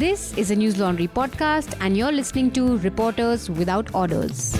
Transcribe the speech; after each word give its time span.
This 0.00 0.32
is 0.38 0.50
a 0.50 0.56
News 0.56 0.78
Laundry 0.78 1.08
podcast, 1.08 1.76
and 1.78 1.94
you're 1.94 2.10
listening 2.10 2.50
to 2.52 2.78
Reporters 2.78 3.50
Without 3.50 3.94
Orders. 3.94 4.56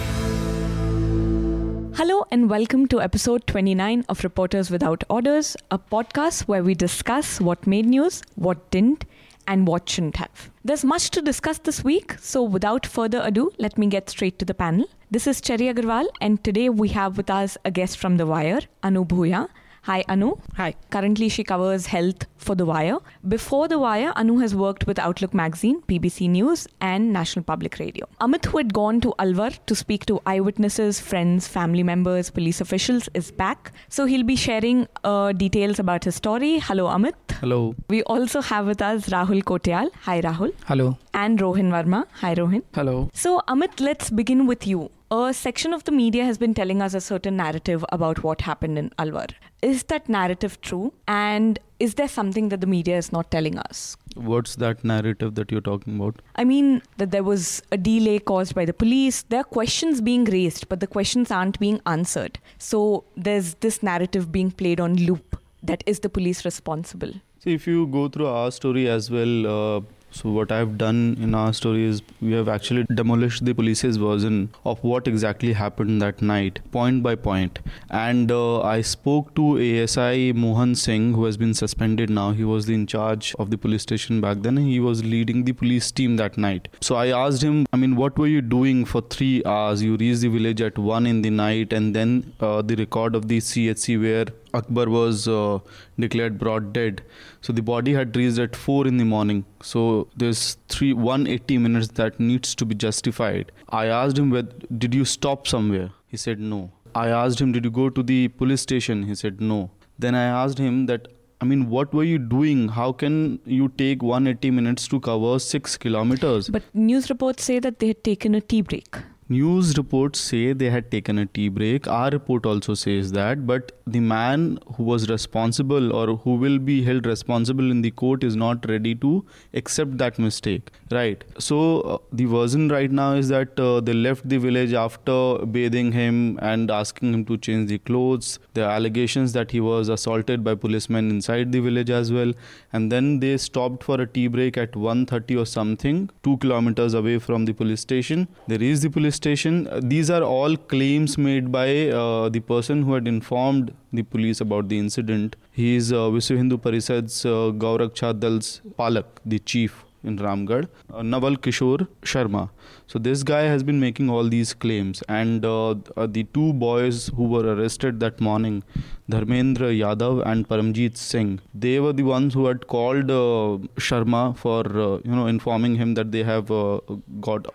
Hello, 1.96 2.26
and 2.30 2.50
welcome 2.50 2.86
to 2.88 3.00
episode 3.00 3.46
29 3.46 4.04
of 4.10 4.22
Reporters 4.22 4.70
Without 4.70 5.02
Orders, 5.08 5.56
a 5.70 5.78
podcast 5.78 6.42
where 6.42 6.62
we 6.62 6.74
discuss 6.74 7.40
what 7.40 7.66
made 7.66 7.86
news, 7.86 8.22
what 8.34 8.70
didn't, 8.70 9.06
and 9.48 9.66
what 9.66 9.88
shouldn't 9.88 10.16
have. 10.16 10.50
There's 10.62 10.84
much 10.84 11.08
to 11.12 11.22
discuss 11.22 11.56
this 11.56 11.82
week, 11.82 12.16
so 12.20 12.42
without 12.42 12.84
further 12.84 13.22
ado, 13.24 13.50
let 13.58 13.78
me 13.78 13.86
get 13.86 14.10
straight 14.10 14.38
to 14.40 14.44
the 14.44 14.52
panel. 14.52 14.90
This 15.10 15.26
is 15.26 15.40
Cherry 15.40 15.72
Agarwal, 15.72 16.08
and 16.20 16.44
today 16.44 16.68
we 16.68 16.88
have 16.88 17.16
with 17.16 17.30
us 17.30 17.56
a 17.64 17.70
guest 17.70 17.96
from 17.96 18.18
The 18.18 18.26
Wire, 18.26 18.60
Anu 18.82 19.06
Bhuyan. 19.06 19.48
Hi, 19.84 20.04
Anu. 20.10 20.34
Hi. 20.56 20.74
Currently, 20.90 21.30
she 21.30 21.42
covers 21.42 21.86
health 21.86 22.26
for 22.36 22.54
The 22.54 22.66
Wire. 22.66 22.98
Before 23.26 23.66
The 23.66 23.78
Wire, 23.78 24.12
Anu 24.14 24.36
has 24.38 24.54
worked 24.54 24.86
with 24.86 24.98
Outlook 24.98 25.32
Magazine, 25.32 25.80
BBC 25.88 26.28
News, 26.28 26.66
and 26.82 27.14
National 27.14 27.42
Public 27.42 27.78
Radio. 27.78 28.06
Amit, 28.20 28.44
who 28.44 28.58
had 28.58 28.74
gone 28.74 29.00
to 29.00 29.14
Alwar 29.18 29.58
to 29.64 29.74
speak 29.74 30.04
to 30.06 30.20
eyewitnesses, 30.26 31.00
friends, 31.00 31.48
family 31.48 31.82
members, 31.82 32.28
police 32.30 32.60
officials, 32.60 33.08
is 33.14 33.32
back. 33.32 33.72
So 33.88 34.04
he'll 34.04 34.22
be 34.22 34.36
sharing 34.36 34.86
uh, 35.02 35.32
details 35.32 35.78
about 35.78 36.04
his 36.04 36.14
story. 36.14 36.58
Hello, 36.58 36.84
Amit. 36.86 37.14
Hello. 37.40 37.74
We 37.88 38.02
also 38.02 38.42
have 38.42 38.66
with 38.66 38.82
us 38.82 39.06
Rahul 39.08 39.42
Kotiyal. 39.42 39.90
Hi, 40.02 40.20
Rahul. 40.20 40.52
Hello. 40.66 40.98
And 41.14 41.38
Rohin 41.38 41.70
Verma. 41.70 42.04
Hi, 42.20 42.34
Rohin. 42.34 42.62
Hello. 42.74 43.08
So, 43.14 43.40
Amit, 43.48 43.80
let's 43.80 44.10
begin 44.10 44.46
with 44.46 44.66
you. 44.66 44.90
A 45.12 45.34
section 45.34 45.72
of 45.72 45.82
the 45.82 45.90
media 45.90 46.24
has 46.24 46.38
been 46.38 46.54
telling 46.54 46.80
us 46.80 46.94
a 46.94 47.00
certain 47.00 47.36
narrative 47.36 47.84
about 47.90 48.22
what 48.22 48.42
happened 48.42 48.78
in 48.78 48.90
Alwar. 48.90 49.28
Is 49.60 49.82
that 49.84 50.08
narrative 50.08 50.60
true? 50.60 50.92
And 51.08 51.58
is 51.80 51.94
there 51.94 52.06
something 52.06 52.48
that 52.50 52.60
the 52.60 52.68
media 52.68 52.96
is 52.96 53.10
not 53.10 53.28
telling 53.28 53.58
us? 53.58 53.96
What's 54.14 54.54
that 54.56 54.84
narrative 54.84 55.34
that 55.34 55.50
you're 55.50 55.62
talking 55.62 55.96
about? 55.96 56.22
I 56.36 56.44
mean, 56.44 56.80
that 56.98 57.10
there 57.10 57.24
was 57.24 57.60
a 57.72 57.76
delay 57.76 58.20
caused 58.20 58.54
by 58.54 58.64
the 58.64 58.72
police. 58.72 59.22
There 59.22 59.40
are 59.40 59.50
questions 59.58 60.00
being 60.00 60.26
raised, 60.26 60.68
but 60.68 60.78
the 60.78 60.86
questions 60.86 61.32
aren't 61.32 61.58
being 61.58 61.80
answered. 61.86 62.38
So, 62.58 63.02
there's 63.16 63.54
this 63.54 63.82
narrative 63.82 64.30
being 64.30 64.52
played 64.52 64.78
on 64.78 64.94
loop 64.94 65.36
that 65.64 65.82
is 65.86 66.00
the 66.00 66.08
police 66.08 66.44
responsible. 66.44 67.12
See, 67.40 67.54
if 67.54 67.66
you 67.66 67.88
go 67.88 68.08
through 68.08 68.28
our 68.28 68.52
story 68.52 68.88
as 68.88 69.10
well, 69.10 69.46
uh, 69.46 69.80
so 70.10 70.30
what 70.30 70.50
I've 70.52 70.76
done 70.76 71.16
in 71.20 71.34
our 71.34 71.52
story 71.52 71.84
is 71.84 72.02
we 72.20 72.32
have 72.32 72.48
actually 72.48 72.84
demolished 72.94 73.44
the 73.44 73.54
police's 73.54 73.96
version 73.96 74.52
of 74.64 74.82
what 74.82 75.06
exactly 75.06 75.52
happened 75.52 76.02
that 76.02 76.20
night, 76.20 76.60
point 76.72 77.02
by 77.02 77.14
point. 77.14 77.60
And 77.90 78.30
uh, 78.30 78.60
I 78.62 78.80
spoke 78.80 79.34
to 79.36 79.56
ASI 79.58 80.32
Mohan 80.32 80.74
Singh, 80.74 81.14
who 81.14 81.24
has 81.24 81.36
been 81.36 81.54
suspended 81.54 82.10
now. 82.10 82.32
He 82.32 82.44
was 82.44 82.68
in 82.68 82.86
charge 82.86 83.34
of 83.38 83.50
the 83.50 83.58
police 83.58 83.82
station 83.82 84.20
back 84.20 84.38
then. 84.42 84.56
He 84.56 84.80
was 84.80 85.04
leading 85.04 85.44
the 85.44 85.52
police 85.52 85.90
team 85.90 86.16
that 86.16 86.36
night. 86.36 86.68
So 86.80 86.96
I 86.96 87.08
asked 87.08 87.42
him, 87.42 87.66
I 87.72 87.76
mean, 87.76 87.96
what 87.96 88.18
were 88.18 88.26
you 88.26 88.42
doing 88.42 88.84
for 88.84 89.00
three 89.00 89.42
hours? 89.44 89.82
You 89.82 89.96
reached 89.96 90.20
the 90.22 90.28
village 90.28 90.60
at 90.60 90.76
one 90.78 91.06
in 91.06 91.22
the 91.22 91.30
night, 91.30 91.72
and 91.72 91.94
then 91.94 92.34
uh, 92.40 92.62
the 92.62 92.74
record 92.74 93.14
of 93.14 93.28
the 93.28 93.38
CHC 93.38 94.00
where 94.00 94.26
Akbar 94.54 94.88
was 94.88 95.28
uh, 95.28 95.58
declared 95.98 96.38
brought 96.38 96.72
dead. 96.72 97.02
So 97.40 97.52
the 97.52 97.62
body 97.62 97.92
had 97.92 98.16
reached 98.16 98.38
at 98.38 98.56
4 98.56 98.86
in 98.86 98.96
the 98.96 99.04
morning. 99.04 99.44
So 99.62 100.08
there's 100.16 100.56
three 100.68 100.92
180 100.92 101.58
minutes 101.58 101.88
that 102.00 102.18
needs 102.18 102.54
to 102.56 102.64
be 102.64 102.74
justified. 102.74 103.52
I 103.68 103.86
asked 103.86 104.18
him, 104.18 104.30
did 104.78 104.94
you 104.94 105.04
stop 105.04 105.46
somewhere? 105.46 105.90
He 106.06 106.16
said 106.16 106.40
no. 106.40 106.72
I 106.94 107.08
asked 107.08 107.40
him, 107.40 107.52
did 107.52 107.64
you 107.64 107.70
go 107.70 107.88
to 107.88 108.02
the 108.02 108.28
police 108.28 108.60
station? 108.62 109.04
He 109.04 109.14
said 109.14 109.40
no. 109.40 109.70
Then 109.98 110.14
I 110.14 110.24
asked 110.24 110.58
him 110.58 110.86
that, 110.86 111.08
I 111.40 111.44
mean, 111.44 111.70
what 111.70 111.94
were 111.94 112.04
you 112.04 112.18
doing? 112.18 112.68
How 112.68 112.92
can 112.92 113.38
you 113.44 113.68
take 113.68 114.02
180 114.02 114.50
minutes 114.50 114.88
to 114.88 115.00
cover 115.00 115.38
6 115.38 115.76
kilometers? 115.76 116.48
But 116.48 116.62
news 116.74 117.08
reports 117.08 117.44
say 117.44 117.58
that 117.60 117.78
they 117.78 117.88
had 117.88 118.02
taken 118.04 118.34
a 118.34 118.40
tea 118.40 118.62
break. 118.62 118.96
News 119.32 119.76
reports 119.78 120.18
say 120.18 120.52
they 120.52 120.70
had 120.70 120.90
taken 120.90 121.16
a 121.18 121.24
tea 121.24 121.48
break. 121.48 121.86
Our 121.86 122.10
report 122.10 122.44
also 122.44 122.74
says 122.74 123.12
that, 123.12 123.46
but 123.46 123.70
the 123.86 124.00
man 124.00 124.58
who 124.74 124.82
was 124.82 125.08
responsible 125.08 125.92
or 125.92 126.16
who 126.16 126.34
will 126.34 126.58
be 126.58 126.82
held 126.82 127.06
responsible 127.06 127.70
in 127.70 127.82
the 127.82 127.92
court 127.92 128.24
is 128.24 128.34
not 128.34 128.68
ready 128.68 128.96
to 128.96 129.24
accept 129.54 129.98
that 129.98 130.18
mistake. 130.18 130.72
Right. 130.90 131.22
So 131.38 131.80
uh, 131.82 131.98
the 132.12 132.24
version 132.24 132.70
right 132.70 132.90
now 132.90 133.12
is 133.12 133.28
that 133.28 133.60
uh, 133.60 133.78
they 133.80 133.92
left 133.92 134.28
the 134.28 134.38
village 134.38 134.72
after 134.72 135.38
bathing 135.46 135.92
him 135.92 136.36
and 136.42 136.68
asking 136.68 137.14
him 137.14 137.24
to 137.26 137.38
change 137.38 137.68
the 137.68 137.78
clothes. 137.78 138.40
The 138.54 138.64
allegations 138.64 139.32
that 139.34 139.52
he 139.52 139.60
was 139.60 139.88
assaulted 139.88 140.42
by 140.42 140.56
policemen 140.56 141.08
inside 141.08 141.52
the 141.52 141.60
village 141.60 141.90
as 141.90 142.12
well, 142.12 142.32
and 142.72 142.90
then 142.90 143.20
they 143.20 143.36
stopped 143.36 143.84
for 143.84 144.00
a 144.00 144.08
tea 144.08 144.26
break 144.26 144.58
at 144.58 144.72
1:30 144.72 145.40
or 145.40 145.46
something, 145.46 146.10
two 146.24 146.36
kilometers 146.38 146.94
away 146.94 147.18
from 147.20 147.44
the 147.44 147.52
police 147.52 147.80
station. 147.80 148.26
They 148.48 148.56
reached 148.56 148.82
the 148.82 148.90
police 148.90 149.19
station. 149.20 149.68
These 149.94 150.10
are 150.16 150.22
all 150.22 150.56
claims 150.72 151.18
made 151.18 151.52
by 151.58 151.68
uh, 151.88 152.28
the 152.28 152.40
person 152.40 152.82
who 152.82 152.94
had 152.94 153.06
informed 153.16 153.74
the 153.92 154.02
police 154.02 154.40
about 154.40 154.68
the 154.72 154.78
incident. 154.78 155.36
He 155.50 155.76
is 155.76 155.92
uh, 155.92 156.10
Hindu 156.10 156.58
Parishad's 156.58 157.24
uh, 157.24 157.52
Gauraksha 157.66 158.18
Dal's 158.18 158.60
Palak, 158.78 159.22
the 159.24 159.38
chief 159.38 159.84
in 160.02 160.16
Ramgarh, 160.18 160.68
uh, 160.92 161.02
Naval 161.02 161.36
Kishore 161.36 161.86
Sharma. 162.02 162.48
So 162.86 162.98
this 162.98 163.22
guy 163.22 163.42
has 163.42 163.62
been 163.62 163.78
making 163.80 164.10
all 164.10 164.28
these 164.28 164.52
claims, 164.54 165.02
and 165.08 165.44
uh, 165.44 165.74
uh, 165.96 166.06
the 166.06 166.24
two 166.38 166.52
boys 166.54 167.10
who 167.16 167.28
were 167.34 167.44
arrested 167.54 168.00
that 168.00 168.20
morning, 168.20 168.62
Dharmendra 169.10 169.70
Yadav 169.82 170.24
and 170.26 170.48
Paramjit 170.48 170.96
Singh, 170.96 171.40
they 171.54 171.78
were 171.80 171.92
the 171.92 172.02
ones 172.02 172.34
who 172.34 172.46
had 172.46 172.66
called 172.66 173.10
uh, 173.10 173.58
Sharma 173.88 174.36
for 174.36 174.66
uh, 174.66 174.98
you 175.04 175.14
know 175.20 175.26
informing 175.26 175.76
him 175.76 175.94
that 175.94 176.10
they 176.10 176.22
have 176.22 176.50
uh, 176.50 176.80
got 177.20 177.46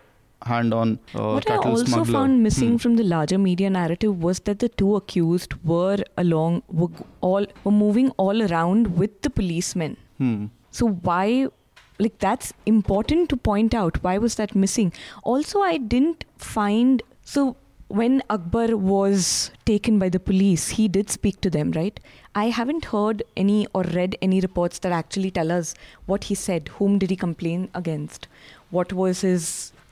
hand 0.50 0.74
on 0.78 0.94
uh, 1.14 1.24
what 1.34 1.50
I 1.50 1.56
also 1.70 1.84
smuggler. 1.92 2.12
found 2.18 2.42
missing 2.46 2.70
Hmm. 2.72 2.80
from 2.84 2.96
the 3.00 3.04
larger 3.12 3.38
media 3.44 3.70
narrative 3.76 4.22
was 4.28 4.40
that 4.50 4.64
the 4.64 4.70
two 4.82 4.94
accused 5.00 5.54
were 5.74 5.98
along 6.24 6.62
were 6.82 6.88
all 7.30 7.46
were 7.64 7.76
moving 7.82 8.10
all 8.26 8.42
around 8.48 8.90
with 9.02 9.20
the 9.28 9.30
policemen. 9.42 9.96
Hmm. 10.24 10.34
So 10.80 10.88
why 11.10 11.26
like 12.06 12.18
that's 12.24 12.52
important 12.70 13.30
to 13.34 13.36
point 13.50 13.74
out. 13.82 14.02
Why 14.08 14.16
was 14.24 14.34
that 14.42 14.54
missing? 14.64 14.92
Also 15.34 15.62
I 15.68 15.76
didn't 15.94 16.26
find 16.48 17.02
so 17.36 17.46
when 18.00 18.14
Akbar 18.34 18.76
was 18.76 19.26
taken 19.64 19.98
by 20.00 20.06
the 20.14 20.18
police, 20.28 20.62
he 20.78 20.88
did 20.94 21.08
speak 21.16 21.36
to 21.42 21.50
them, 21.56 21.70
right? 21.76 22.00
I 22.34 22.46
haven't 22.56 22.86
heard 22.86 23.22
any 23.42 23.58
or 23.74 23.82
read 23.96 24.16
any 24.28 24.40
reports 24.46 24.80
that 24.80 24.90
actually 24.96 25.30
tell 25.36 25.52
us 25.56 25.70
what 26.12 26.24
he 26.30 26.34
said. 26.40 26.66
Whom 26.80 26.98
did 27.04 27.10
he 27.10 27.16
complain 27.24 27.68
against? 27.82 28.26
What 28.78 28.92
was 29.02 29.20
his, 29.20 29.46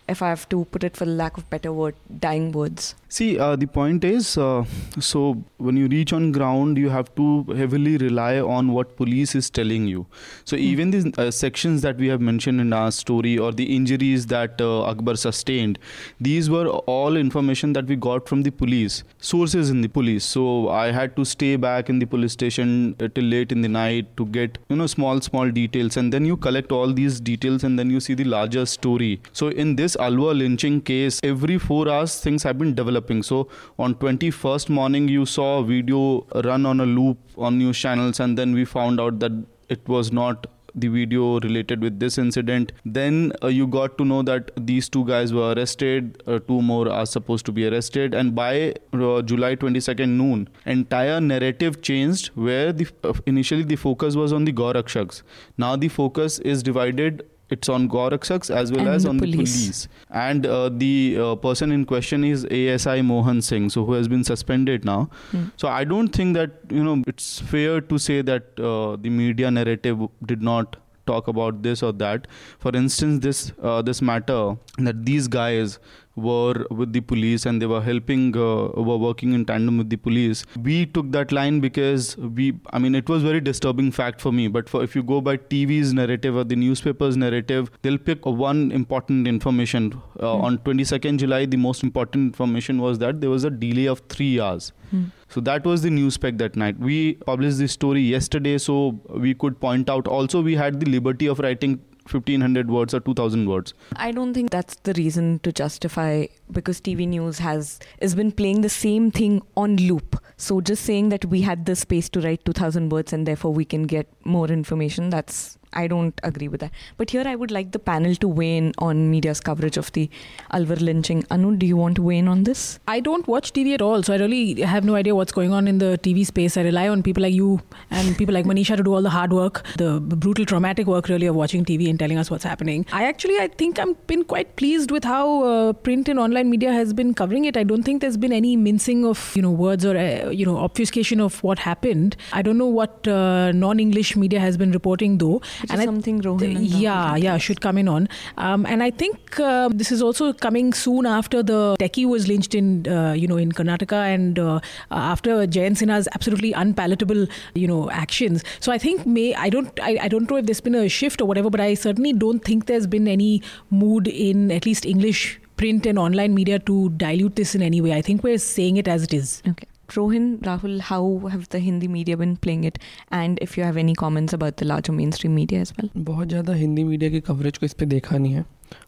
if 0.09 0.23
I 0.23 0.29
have 0.29 0.49
to 0.51 0.65
put 0.67 0.85
it 0.85 0.97
for 0.97 1.07
lack 1.07 1.37
of 1.37 1.49
better 1.51 1.73
word, 1.73 1.95
dying 2.19 2.53
words? 2.53 2.95
See, 3.15 3.39
uh, 3.39 3.55
the 3.55 3.67
point 3.69 4.03
is, 4.03 4.37
uh, 4.37 4.65
so 4.99 5.41
when 5.59 5.77
you 5.77 5.87
reach 5.87 6.13
on 6.13 6.33
ground, 6.33 6.77
you 6.77 6.89
have 6.89 7.15
to 7.15 7.45
heavily 7.57 7.97
rely 7.97 8.41
on 8.41 8.73
what 8.73 8.97
police 8.97 9.37
is 9.37 9.49
telling 9.49 9.87
you. 9.87 10.05
So 10.45 10.57
even 10.57 10.91
these 10.91 11.07
uh, 11.17 11.31
sections 11.31 11.81
that 11.83 11.97
we 11.97 12.09
have 12.09 12.21
mentioned 12.21 12.61
in 12.61 12.73
our 12.73 12.91
story, 12.91 13.39
or 13.39 13.53
the 13.53 13.77
injuries 13.77 14.27
that 14.27 14.61
uh, 14.61 14.83
Akbar 14.87 15.15
sustained, 15.15 15.79
these 16.21 16.51
were 16.51 16.67
all 16.67 17.17
information 17.17 17.73
that 17.75 17.87
we 17.87 17.95
got 17.95 18.29
from 18.29 18.43
the 18.43 18.51
police, 18.51 19.05
sources 19.21 19.71
in 19.71 19.81
the 19.81 19.87
police. 19.87 20.25
So 20.25 20.71
I 20.71 20.91
had 20.91 21.15
to 21.15 21.25
stay 21.25 21.55
back 21.55 21.89
in 21.89 22.01
the 22.01 22.07
police 22.07 22.33
station 22.33 22.97
uh, 22.99 23.07
till 23.15 23.23
late 23.27 23.53
in 23.53 23.61
the 23.61 23.69
night 23.69 24.17
to 24.17 24.27
get 24.27 24.59
you 24.69 24.75
know 24.75 24.89
small 24.89 25.21
small 25.21 25.49
details, 25.53 25.97
and 25.97 26.13
then 26.13 26.25
you 26.25 26.37
collect 26.37 26.73
all 26.73 26.93
these 26.93 27.21
details, 27.21 27.63
and 27.63 27.79
then 27.79 27.91
you 27.91 28.01
see 28.01 28.15
the 28.15 28.25
larger 28.25 28.67
story. 28.67 29.21
So 29.33 29.51
in 29.51 29.77
this 29.77 29.95
Alwar 29.95 30.37
lynching 30.37 30.81
case, 30.81 31.21
every 31.23 31.59
four 31.59 31.89
hours 31.89 32.19
things 32.19 32.43
have 32.43 32.59
been 32.59 32.75
developing. 33.05 33.23
So 33.23 33.49
on 33.79 33.95
21st 33.95 34.69
morning, 34.69 35.09
you 35.09 35.27
saw 35.27 35.61
a 35.61 35.65
video 35.65 36.27
run 36.45 36.67
on 36.67 36.81
a 36.81 36.87
loop 36.87 37.19
on 37.37 37.59
news 37.59 37.79
channels, 37.79 38.21
and 38.21 38.39
then 38.39 38.55
we 38.55 38.65
found 38.65 39.01
out 39.01 39.21
that 39.21 39.33
it 39.69 39.89
was 39.89 40.13
not 40.13 40.47
the 40.77 40.89
video 40.89 41.39
related 41.41 41.81
with 41.81 42.01
this 42.01 42.19
incident. 42.19 42.73
Then 42.85 43.33
uh, 43.43 43.47
you 43.47 43.67
got 43.69 43.97
to 43.99 44.05
know 44.05 44.23
that 44.23 44.51
these 44.57 44.89
two 44.89 45.05
guys 45.05 45.33
were 45.33 45.53
arrested, 45.53 46.21
uh, 46.27 46.41
two 46.41 46.61
more 46.63 46.89
are 46.89 47.07
supposed 47.07 47.47
to 47.47 47.53
be 47.53 47.69
arrested, 47.69 48.13
and 48.13 48.35
by 48.35 48.75
uh, 48.93 49.23
July 49.23 49.55
22nd 49.55 50.09
noon, 50.09 50.49
entire 50.67 51.21
narrative 51.21 51.81
changed 51.81 52.31
where 52.35 52.73
the 52.73 52.89
uh, 53.05 53.13
initially 53.27 53.63
the 53.63 53.77
focus 53.77 54.17
was 54.17 54.33
on 54.33 54.45
the 54.45 54.53
Gorakshaks. 54.53 55.23
Now 55.57 55.77
the 55.77 55.89
focus 55.89 56.41
is 56.41 56.65
divided. 56.65 57.25
It's 57.51 57.69
on 57.69 57.89
Gorakshaks 57.89 58.51
as 58.55 58.73
well 58.73 58.81
And 58.81 58.89
as 58.89 59.03
the 59.05 59.11
on 59.11 59.19
police. 59.19 59.53
the 59.55 59.61
police. 59.61 59.89
And 60.11 60.47
uh, 60.47 60.71
the 60.71 61.19
uh, 61.21 61.35
person 61.37 61.73
in 61.73 61.85
question 61.85 62.25
is 62.25 62.45
ASI 62.47 63.03
Mohan 63.03 63.43
Singh, 63.43 63.69
so 63.71 63.85
who 63.85 63.93
has 63.93 64.09
been 64.09 64.25
suspended 64.25 64.85
now. 64.85 65.11
Hmm. 65.31 65.45
So 65.57 65.69
I 65.69 65.85
don't 65.85 66.09
think 66.09 66.35
that 66.35 66.53
you 66.71 66.83
know 66.83 67.03
it's 67.07 67.41
fair 67.41 67.81
to 67.83 67.99
say 67.99 68.23
that 68.23 68.59
uh, 68.59 68.97
the 68.97 69.11
media 69.11 69.51
narrative 69.51 69.99
did 70.25 70.43
not 70.43 70.77
talk 71.07 71.29
about 71.29 71.63
this 71.63 71.83
or 71.83 71.93
that. 71.93 72.27
For 72.61 72.75
instance, 72.75 73.23
this 73.23 73.53
uh, 73.63 73.83
this 73.83 74.01
matter 74.01 74.57
that 74.79 75.05
these 75.05 75.29
guys 75.29 75.79
were 76.17 76.67
with 76.71 76.93
the 76.93 77.01
police 77.01 77.47
and 77.47 77.61
they 77.61 77.67
were 77.67 77.81
helping, 77.83 78.37
uh, 78.37 78.69
were 78.91 78.97
working 78.97 79.33
in 79.33 79.45
tandem 79.45 79.79
with 79.79 79.91
the 79.91 79.97
police. 79.97 80.45
We 80.61 80.87
took 80.87 81.11
that 81.13 81.33
line 81.33 81.61
because 81.61 82.17
we, 82.17 82.55
I 82.71 82.79
mean, 82.79 82.95
it 82.95 83.09
was 83.09 83.23
very 83.23 83.41
disturbing 83.41 83.91
fact 83.91 84.21
for 84.21 84.33
me. 84.33 84.49
But 84.49 84.69
for 84.69 84.83
if 84.83 84.95
you 84.95 85.03
go 85.03 85.21
by 85.21 85.37
TV's 85.37 85.93
narrative 85.93 86.37
or 86.37 86.45
the 86.45 86.57
newspaper's 86.57 87.17
narrative, 87.17 87.71
they'll 87.83 87.99
pick 87.99 88.25
one 88.27 88.71
important 88.73 89.27
information. 89.27 90.01
Uh, 90.21 90.35
Hmm. 90.35 90.45
On 90.45 90.59
22nd 90.59 91.19
July, 91.19 91.47
the 91.47 91.57
most 91.57 91.83
important 91.83 92.27
information 92.27 92.81
was 92.81 92.99
that 92.99 93.21
there 93.21 93.31
was 93.31 93.45
a 93.45 93.51
delay 93.51 93.87
of 93.87 94.03
three 94.09 94.41
hours. 94.41 94.73
Hmm. 94.91 95.05
So 95.29 95.41
that 95.41 95.65
was 95.65 95.83
the 95.83 95.91
news 95.91 96.15
spec 96.15 96.39
that 96.39 96.57
night. 96.57 96.79
We 96.79 97.15
published 97.15 97.59
this 97.59 97.73
story 97.73 98.01
yesterday, 98.01 98.59
so 98.59 99.01
we 99.09 99.35
could 99.35 99.61
point 99.61 99.91
out. 99.91 100.07
Also, 100.07 100.43
we 100.43 100.55
had 100.55 100.81
the 100.81 100.91
liberty 100.91 101.27
of 101.27 101.39
writing 101.39 101.81
1500 102.11 102.71
words 102.71 102.95
or 102.95 103.01
2000 103.01 103.49
words. 103.49 103.75
I 103.97 104.13
don't 104.13 104.35
think 104.35 104.51
that's 104.51 104.75
the 104.77 104.93
reason 104.95 105.39
to 105.41 105.53
justify 105.53 106.27
because 106.51 106.81
TV 106.81 107.09
news 107.09 107.39
has 107.39 107.81
has 108.01 108.15
been 108.15 108.33
playing 108.33 108.61
the 108.61 108.69
same 108.69 109.11
thing 109.11 109.43
on 109.57 109.77
loop. 109.77 110.17
So 110.37 110.61
just 110.61 110.85
saying 110.85 111.09
that 111.09 111.25
we 111.25 111.43
had 111.43 111.67
the 111.67 111.77
space 111.77 112.09
to 112.11 112.21
write 112.21 112.45
2000 112.45 112.91
words 112.91 113.13
and 113.13 113.27
therefore 113.27 113.53
we 113.53 113.65
can 113.65 113.85
get 113.85 114.09
more 114.25 114.49
information 114.49 115.11
that's 115.11 115.59
I 115.75 115.87
don't 115.87 116.19
agree 116.23 116.49
with 116.49 116.61
that. 116.61 116.73
But 116.97 117.11
here 117.11 117.25
I 117.27 117.35
would 117.35 117.51
like 117.51 117.73
the 117.73 117.79
panel 117.79 118.15
to 118.17 118.29
weigh 118.29 118.57
in 118.57 118.73
on 118.79 119.11
media's 119.11 119.41
coverage 119.41 119.77
of 119.77 119.93
the 119.93 120.09
Alwar 120.53 120.81
lynching. 120.81 121.25
Anu, 121.31 121.57
do 121.57 121.67
you 121.67 121.77
want 121.77 121.97
to 121.97 122.03
weigh 122.03 122.19
in 122.19 122.29
on 122.29 122.45
this? 122.45 122.79
I 122.87 123.01
don't 123.01 123.27
watch 123.27 123.53
TV 123.53 123.75
at 123.75 123.83
all, 123.83 124.03
so 124.03 124.15
I 124.15 124.19
really 124.19 124.61
have 124.63 124.85
no 124.85 124.95
idea 124.95 125.15
what's 125.15 125.33
going 125.33 125.53
on 125.53 125.69
in 125.69 125.79
the 125.79 125.99
TV 126.03 126.27
space. 126.27 126.57
I 126.57 126.63
rely 126.63 126.89
on 126.89 127.03
people 127.03 127.23
like 127.23 127.35
you 127.35 127.61
and 127.91 128.17
people 128.17 128.35
like 128.35 128.45
Manisha 128.45 128.77
to 128.77 128.83
do 128.83 128.95
all 128.95 129.03
the 129.03 129.11
hard 129.11 129.33
work, 129.33 129.65
the 129.77 130.01
brutal, 130.01 130.45
traumatic 130.45 130.87
work, 130.87 131.09
really, 131.09 131.27
of 131.27 131.35
watching 131.35 131.65
TV 131.65 131.89
and 131.91 131.99
telling 131.99 132.19
us 132.19 132.31
what's 132.31 132.45
happening. 132.45 132.87
I 132.93 133.05
actually, 133.05 133.39
I 133.39 133.49
think 133.49 133.79
I've 133.79 134.07
been 134.07 134.25
quite 134.25 134.57
pleased 134.57 134.91
with 134.91 135.05
how 135.05 135.45
uh, 135.45 135.73
print 135.73 136.09
and 136.09 136.19
online 136.19 136.51
media 136.51 136.73
has 136.73 136.93
been 136.93 137.15
covering 137.15 137.45
it. 137.45 137.57
I 137.57 137.65
don't 137.65 137.83
think 137.83 138.01
there's 138.01 138.17
been 138.17 138.33
any 138.33 138.57
mincing 138.57 139.05
of, 139.05 139.35
you 139.35 139.43
know, 139.43 139.51
words 139.51 139.85
or, 139.85 139.97
uh, 139.97 140.31
you 140.31 140.47
know, 140.47 140.57
obfuscation 140.59 141.21
of 141.21 141.43
what 141.43 141.59
happened. 141.59 142.17
I 142.33 142.43
don't 142.43 142.59
know 142.59 142.67
what 142.67 143.07
uh, 143.09 143.53
non-English 143.53 144.17
media 144.17 144.41
has 144.41 144.57
been 144.57 144.73
reporting, 144.73 145.19
though. 145.19 145.43
Which 145.65 145.73
And 145.75 145.81
I- 145.83 145.85
something 145.91 146.21
Rohin 146.25 146.57
and 146.57 146.67
yeah, 146.85 147.17
yeah, 147.17 147.37
should 147.39 147.61
come 147.67 147.79
in 147.83 147.89
on. 147.93 148.09
Um, 148.49 148.67
and 148.67 148.83
I 148.87 148.91
think 149.03 149.39
uh, 149.41 149.69
this 149.83 149.91
is 149.97 150.03
also 150.09 150.33
coming 150.47 150.73
soon 150.81 151.07
after 151.13 151.43
the 151.51 151.61
techie 151.83 152.07
was 152.15 152.27
lynched 152.33 152.55
in, 152.55 152.71
uh, 152.97 153.13
you 153.23 153.27
know, 153.33 153.39
in 153.45 153.53
Karnataka, 153.61 154.01
and 154.15 154.39
uh, 154.39 154.61
after 154.91 155.37
Jayant 155.59 155.79
Sinha's 155.83 156.11
absolutely 156.19 156.53
unpalatable, 156.65 157.27
you 157.55 157.67
know, 157.73 157.81
actions. 158.03 158.45
So 158.69 158.73
I 158.73 158.79
think 158.87 159.07
may 159.07 159.27
I 159.47 159.49
don't 159.57 159.81
I, 159.91 159.93
I 160.09 160.09
don't 160.17 160.31
know 160.35 160.37
if 160.43 160.47
there's 160.51 160.61
been 160.69 160.75
a 160.83 160.89
shift 160.99 161.21
or 161.27 161.31
whatever, 161.33 161.51
but 161.59 161.65
I 161.69 161.73
certainly 161.87 162.13
don't 162.13 162.45
think 162.51 162.67
there's 162.73 162.87
been 162.99 163.09
any 163.09 163.31
mood 163.71 164.09
in 164.29 164.51
at 164.61 164.67
least 164.73 164.85
English 164.97 165.41
print 165.63 165.87
and 165.87 165.99
online 165.99 166.35
media 166.35 166.59
to 166.73 166.81
dilute 167.05 167.37
this 167.37 167.55
in 167.55 167.63
any 167.63 167.81
way. 167.81 167.93
I 167.95 168.03
think 168.03 168.23
we're 168.25 168.39
saying 168.39 168.77
it 168.77 168.89
as 168.97 169.05
it 169.05 169.15
is. 169.15 169.41
Okay. 169.53 169.69
Rohin, 169.89 170.39
Rahul, 170.41 170.81
how 170.81 171.19
have 171.29 171.49
the 171.51 171.61
Hindi 171.61 171.89
media 171.89 172.17
been 172.17 172.37
playing 172.37 172.65
it? 172.65 172.79
And 173.11 173.39
if 173.41 173.57
you 173.57 173.65
have 173.65 173.77
any 173.77 173.95
comments 173.95 174.33
about 174.33 174.57
the 174.57 174.65
larger 174.65 174.93
mainstream 174.93 175.35
media 175.35 175.61
as 175.61 175.73
well. 175.77 175.91
बहुत 175.97 176.29
ज़्यादा 176.29 176.55
Hindi 176.55 176.85
media 176.85 177.11
की 177.11 177.21
coverage 177.21 177.59
को 177.59 177.67
इस 177.67 177.73
पर 177.73 177.87
देखा 177.87 178.19
नहीं 178.19 178.33
है 178.33 178.45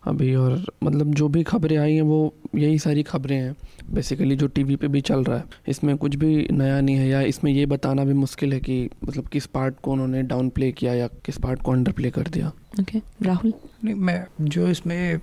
अभी 0.07 0.35
और 0.35 0.65
मतलब 0.83 1.15
जो 1.15 1.29
भी 1.29 1.43
खबरें 1.43 1.77
आई 1.77 1.95
हैं 1.95 2.03
वो 2.03 2.35
यही 2.55 2.79
सारी 2.79 3.03
खबरें 3.03 3.37
हैं 3.37 3.57
बेसिकली 3.95 4.37
जो 4.37 4.47
टीवी 4.47 4.77
पे 4.77 4.89
भी 4.89 5.01
चल 5.01 5.25
रहा 5.25 5.37
है 5.39 5.45
इसमें 5.69 5.97
कुछ 5.97 6.15
भी 6.15 6.49
नया 6.53 6.81
नहीं 6.81 6.97
है 6.97 7.09
या 7.09 7.21
इसमें 7.21 7.53
ये 7.53 7.67
बताना 7.67 8.05
भी 8.05 8.13
मुश्किल 8.13 8.53
है 8.53 8.61
कि 8.61 8.89
मतलब 9.09 9.29
किस 9.29 9.47
पार्ट 9.47 9.81
को 9.81 9.93
उन्होंने 9.93 10.23
डाउन 10.23 10.49
प्ले 10.49 10.73
किया 10.73 10.95
या 10.95 11.07
किस 11.25 11.39
पार्ट 11.39 11.63
को 11.63 11.73
अंडर 11.73 11.93
प्ले 11.93 12.11
कर 12.11 12.29
दिया 12.29 12.49
ओके 12.81 12.83
Okay. 12.83 13.01
Rahul? 13.27 13.53
नहीं 13.85 13.95
मैं 13.95 14.27
जो 14.41 14.69
इसमें 14.69 15.21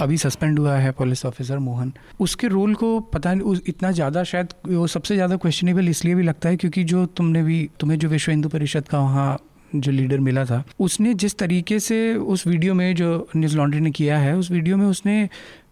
अभी 0.00 0.16
सस्पेंड 0.16 0.58
हुआ 0.58 0.76
है 0.76 0.90
पुलिस 0.92 1.24
ऑफिसर 1.26 1.58
मोहन। 1.58 1.92
उसके 2.20 2.48
रोल 2.48 2.74
को 2.74 2.98
पता 3.12 3.34
नहीं 3.34 3.56
इतना 3.68 3.90
ज़्यादा 3.92 4.24
शायद 4.24 4.54
वो 4.68 4.86
सबसे 4.86 5.14
ज़्यादा 5.14 5.36
क्वेश्चनेबल 5.36 5.88
इसलिए 5.88 6.14
भी 6.14 6.22
लगता 6.22 6.48
है 6.48 6.56
क्योंकि 6.56 6.84
जो 6.84 7.04
तुमने 7.06 7.42
भी, 7.42 7.68
तुम्हें 7.80 7.98
जो 7.98 8.08
विश्व 8.08 8.30
हिंदू 8.30 8.48
परिषद 8.48 8.88
का 8.88 8.98
वहाँ 8.98 9.38
जो 9.72 9.92
लीडर 9.92 10.20
मिला 10.20 10.44
था, 10.44 10.62
उसने 10.80 11.14
जिस 11.14 11.38
तरीके 11.38 11.78
से 11.80 12.14
उस 12.14 12.46
वीडियो 12.46 12.74
में 12.74 12.94
जो 12.94 13.28
न्यूज़ 13.36 13.56
लॉन्ड्री 13.56 13.80
ने 13.80 13.90
किया 13.90 14.18
है, 14.18 14.36
उस 14.36 14.50
वीडियो 14.50 14.76
में 14.76 14.86
उसने 14.86 15.28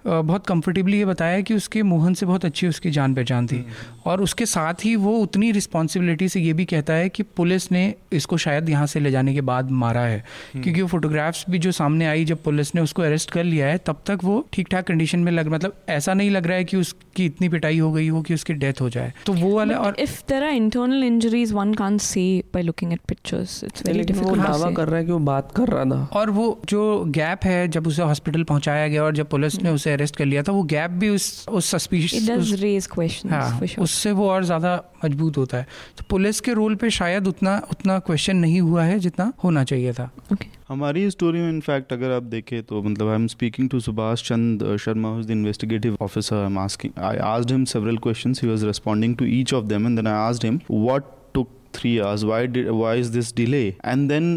बहुत 0.07 0.47
कंफर्टेबली 0.47 0.99
ये 0.99 1.05
बताया 1.05 1.41
कि 1.41 1.55
उसके 1.55 1.83
मोहन 1.83 2.15
से 2.15 2.27
बहुत 2.27 2.45
अच्छी 2.45 2.67
उसकी 2.69 2.91
जान 2.91 3.15
पहचान 3.15 3.47
थी। 3.47 3.65
और 4.09 4.23
उसके 4.23 4.47
साथ 4.47 4.75
ही 4.85 4.97
वो 4.97 5.19
उतनी 5.19 5.51
रिस्पॉन्सिबिलिटी 5.53 6.29
से 6.29 6.41
ये 6.41 6.53
भी 6.53 6.65
कहता 6.65 6.93
है 6.93 7.09
कि 7.09 7.23
पुलिस 7.23 7.73
ने 7.73 7.95
इसको 8.13 8.37
शायद 8.37 8.69
यहाँ 8.69 8.87
से 8.87 9.01
ले 9.01 9.11
जाने 9.11 9.35
के 9.35 9.41
बाद 9.41 9.71
मारा 9.71 10.01
है। 10.01 10.25
क्योंकि 10.53 10.83
वो 10.83 10.89
फोटोग्राफ्स 10.89 11.45
भी 11.51 11.59
जो 11.59 11.73
सामने 11.73 12.07
आई 12.07 12.25
जब 12.25 12.43
पुलिस 12.43 12.75
ने 12.75 12.81
उसको 12.81 13.03
अरेस्ट 13.03 13.31
कर 13.31 13.45
लिया 13.45 13.67
है 13.67 13.79
तब 13.79 14.03
तक 14.07 14.19
वो 14.25 14.47
ठीक 14.53 14.69
ठाक 14.69 14.87
कंडीशन 14.87 15.19
में 15.19 15.33
लग 15.33 15.49
मतलब 15.49 15.77
ऐसा 15.89 16.15
नहीं 16.15 16.31
लग 16.31 16.47
रहा 16.47 16.57
है 16.57 16.65
कि 16.65 16.77
उसकी 16.77 17.27
इतनी 17.27 17.49
पिटाई 17.49 17.79
हो 17.79 17.93
गई 17.93 18.09
हो 18.09 18.23
कि 18.23 18.35
उसकी 18.35 18.53
डेथ 18.53 18.81
हो 18.81 18.91
जाए। 18.91 19.13
तो 19.27 19.33
वो 19.33 19.57
वाला 19.57 19.77
और 19.77 19.97
if 20.01 20.11
there 20.11 20.43
are 20.43 20.55
internal 20.61 21.05
injuries, 21.09 21.55
one 21.57 21.75
can't 21.75 22.03
say 22.03 22.27
by 22.57 22.63
looking 22.63 22.93
at 22.97 23.03
pictures. 23.13 23.57
It's 23.65 23.83
very 23.83 23.97
लेकिन 23.97 24.17
वो 24.17 24.37
दावा 24.37 24.71
कर 24.71 24.89
रहा 24.89 24.99
है 24.99 25.05
कि 25.05 25.13
वो 25.13 25.19
बात 25.19 25.53
कर 25.57 25.69
रहा 25.69 25.85
था। 25.85 26.09
और 26.13 26.31
वो 26.31 26.63
जो 26.69 27.05
गैप 27.07 27.45
है 27.45 27.69
जब 27.69 27.87
उसे 27.87 28.03
हॉस्पिटल 28.03 28.43
पहुँचाया 28.43 28.89
गया 28.89 29.03
और 29.03 29.15
जब 29.15 29.29
पुलिस 29.29 29.63
ने 29.63 29.71
उसे 29.71 29.93
अरेस्ट 29.93 30.17
कर 30.17 30.25
लिया 30.25 30.43
था 30.43 30.53
वो 30.53 30.63
गैप 30.63 30.91
भी 30.91 31.09
उस 31.09 31.49
उस 31.49 31.67
सस्पिशियस 31.67 32.29
does 32.31 32.53
raise 32.63 32.91
questions 32.99 33.33
हाँ 33.33 33.61
for 33.61 33.69
sure. 33.69 33.83
उससे 33.99 34.13
वो 34.13 34.29
और 34.31 34.45
ज़्यादा 34.45 34.75
मज़बूत 35.05 35.37
होता 35.37 35.59
है 35.59 35.67
तो 35.99 36.05
पुलिस 36.11 36.41
के 36.41 36.53
रोल 36.55 36.75
पे 36.83 36.91
शायद 36.99 37.27
उतना 37.29 37.57
उतना 37.73 37.99
क्वेश्चन 38.07 38.37
नहीं 38.37 38.61
हुआ 38.61 38.83
है 38.85 38.99
जितना 39.07 39.33
होना 39.45 39.65
चाहिए 39.65 39.93
था 39.93 40.11
okay. 40.33 40.49
हमारी 40.69 41.11
स्टोरी 41.11 41.41
में 41.41 41.49
इनफैक्ट 41.49 41.93
अगर 41.93 42.11
आप 42.13 42.23
देखें 42.35 42.63
तो 42.63 42.83
मतलब 42.83 43.09
I 43.09 43.15
am 43.15 43.27
speaking 43.35 43.71
to 43.71 43.81
Subhash 43.81 44.23
Chand 44.29 44.65
Sharma 44.85 45.09
who's 45.15 45.27
the 45.27 45.31
investigative 45.31 45.97
officer 46.03 46.37
I 46.37 46.47
am 46.47 46.59
asking 46.59 47.03
I 47.11 47.17
asked 47.27 47.53
him 47.53 47.65
several 47.75 47.97
questions 48.07 48.43
he 48.43 48.49
was 48.49 48.65
responding 48.65 49.17
to 49.17 49.25
each 49.41 49.55
of 49.55 49.65
them 49.67 49.87
and 49.87 49.97
then 49.97 50.07
I 50.07 50.29
asked 50.29 50.45
him 50.47 50.61
what 50.71 51.15
took 51.35 51.51
3 51.77 51.99
hours 52.01 52.25
why 52.25 52.47
did 52.49 52.69
why 52.71 53.01
is 53.01 53.13
this 53.13 53.35
delay 53.37 53.67
and 53.69 54.09
then 54.09 54.29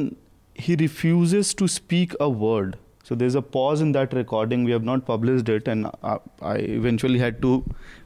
he 0.55 0.75
refuses 0.85 1.55
to 1.59 1.67
speak 1.79 2.15
a 2.15 2.25
word 2.45 2.75
So 3.03 3.15
there's 3.15 3.35
a 3.35 3.41
pause 3.43 3.81
in 3.81 3.91
that 3.93 4.13
recording. 4.13 4.63
We 4.63 4.71
have 4.71 4.83
not 4.83 5.05
published 5.05 5.49
it, 5.49 5.67
and 5.67 5.87
uh, 6.01 6.19
I 6.41 6.55
eventually 6.75 7.19
had 7.19 7.41
to, 7.41 7.49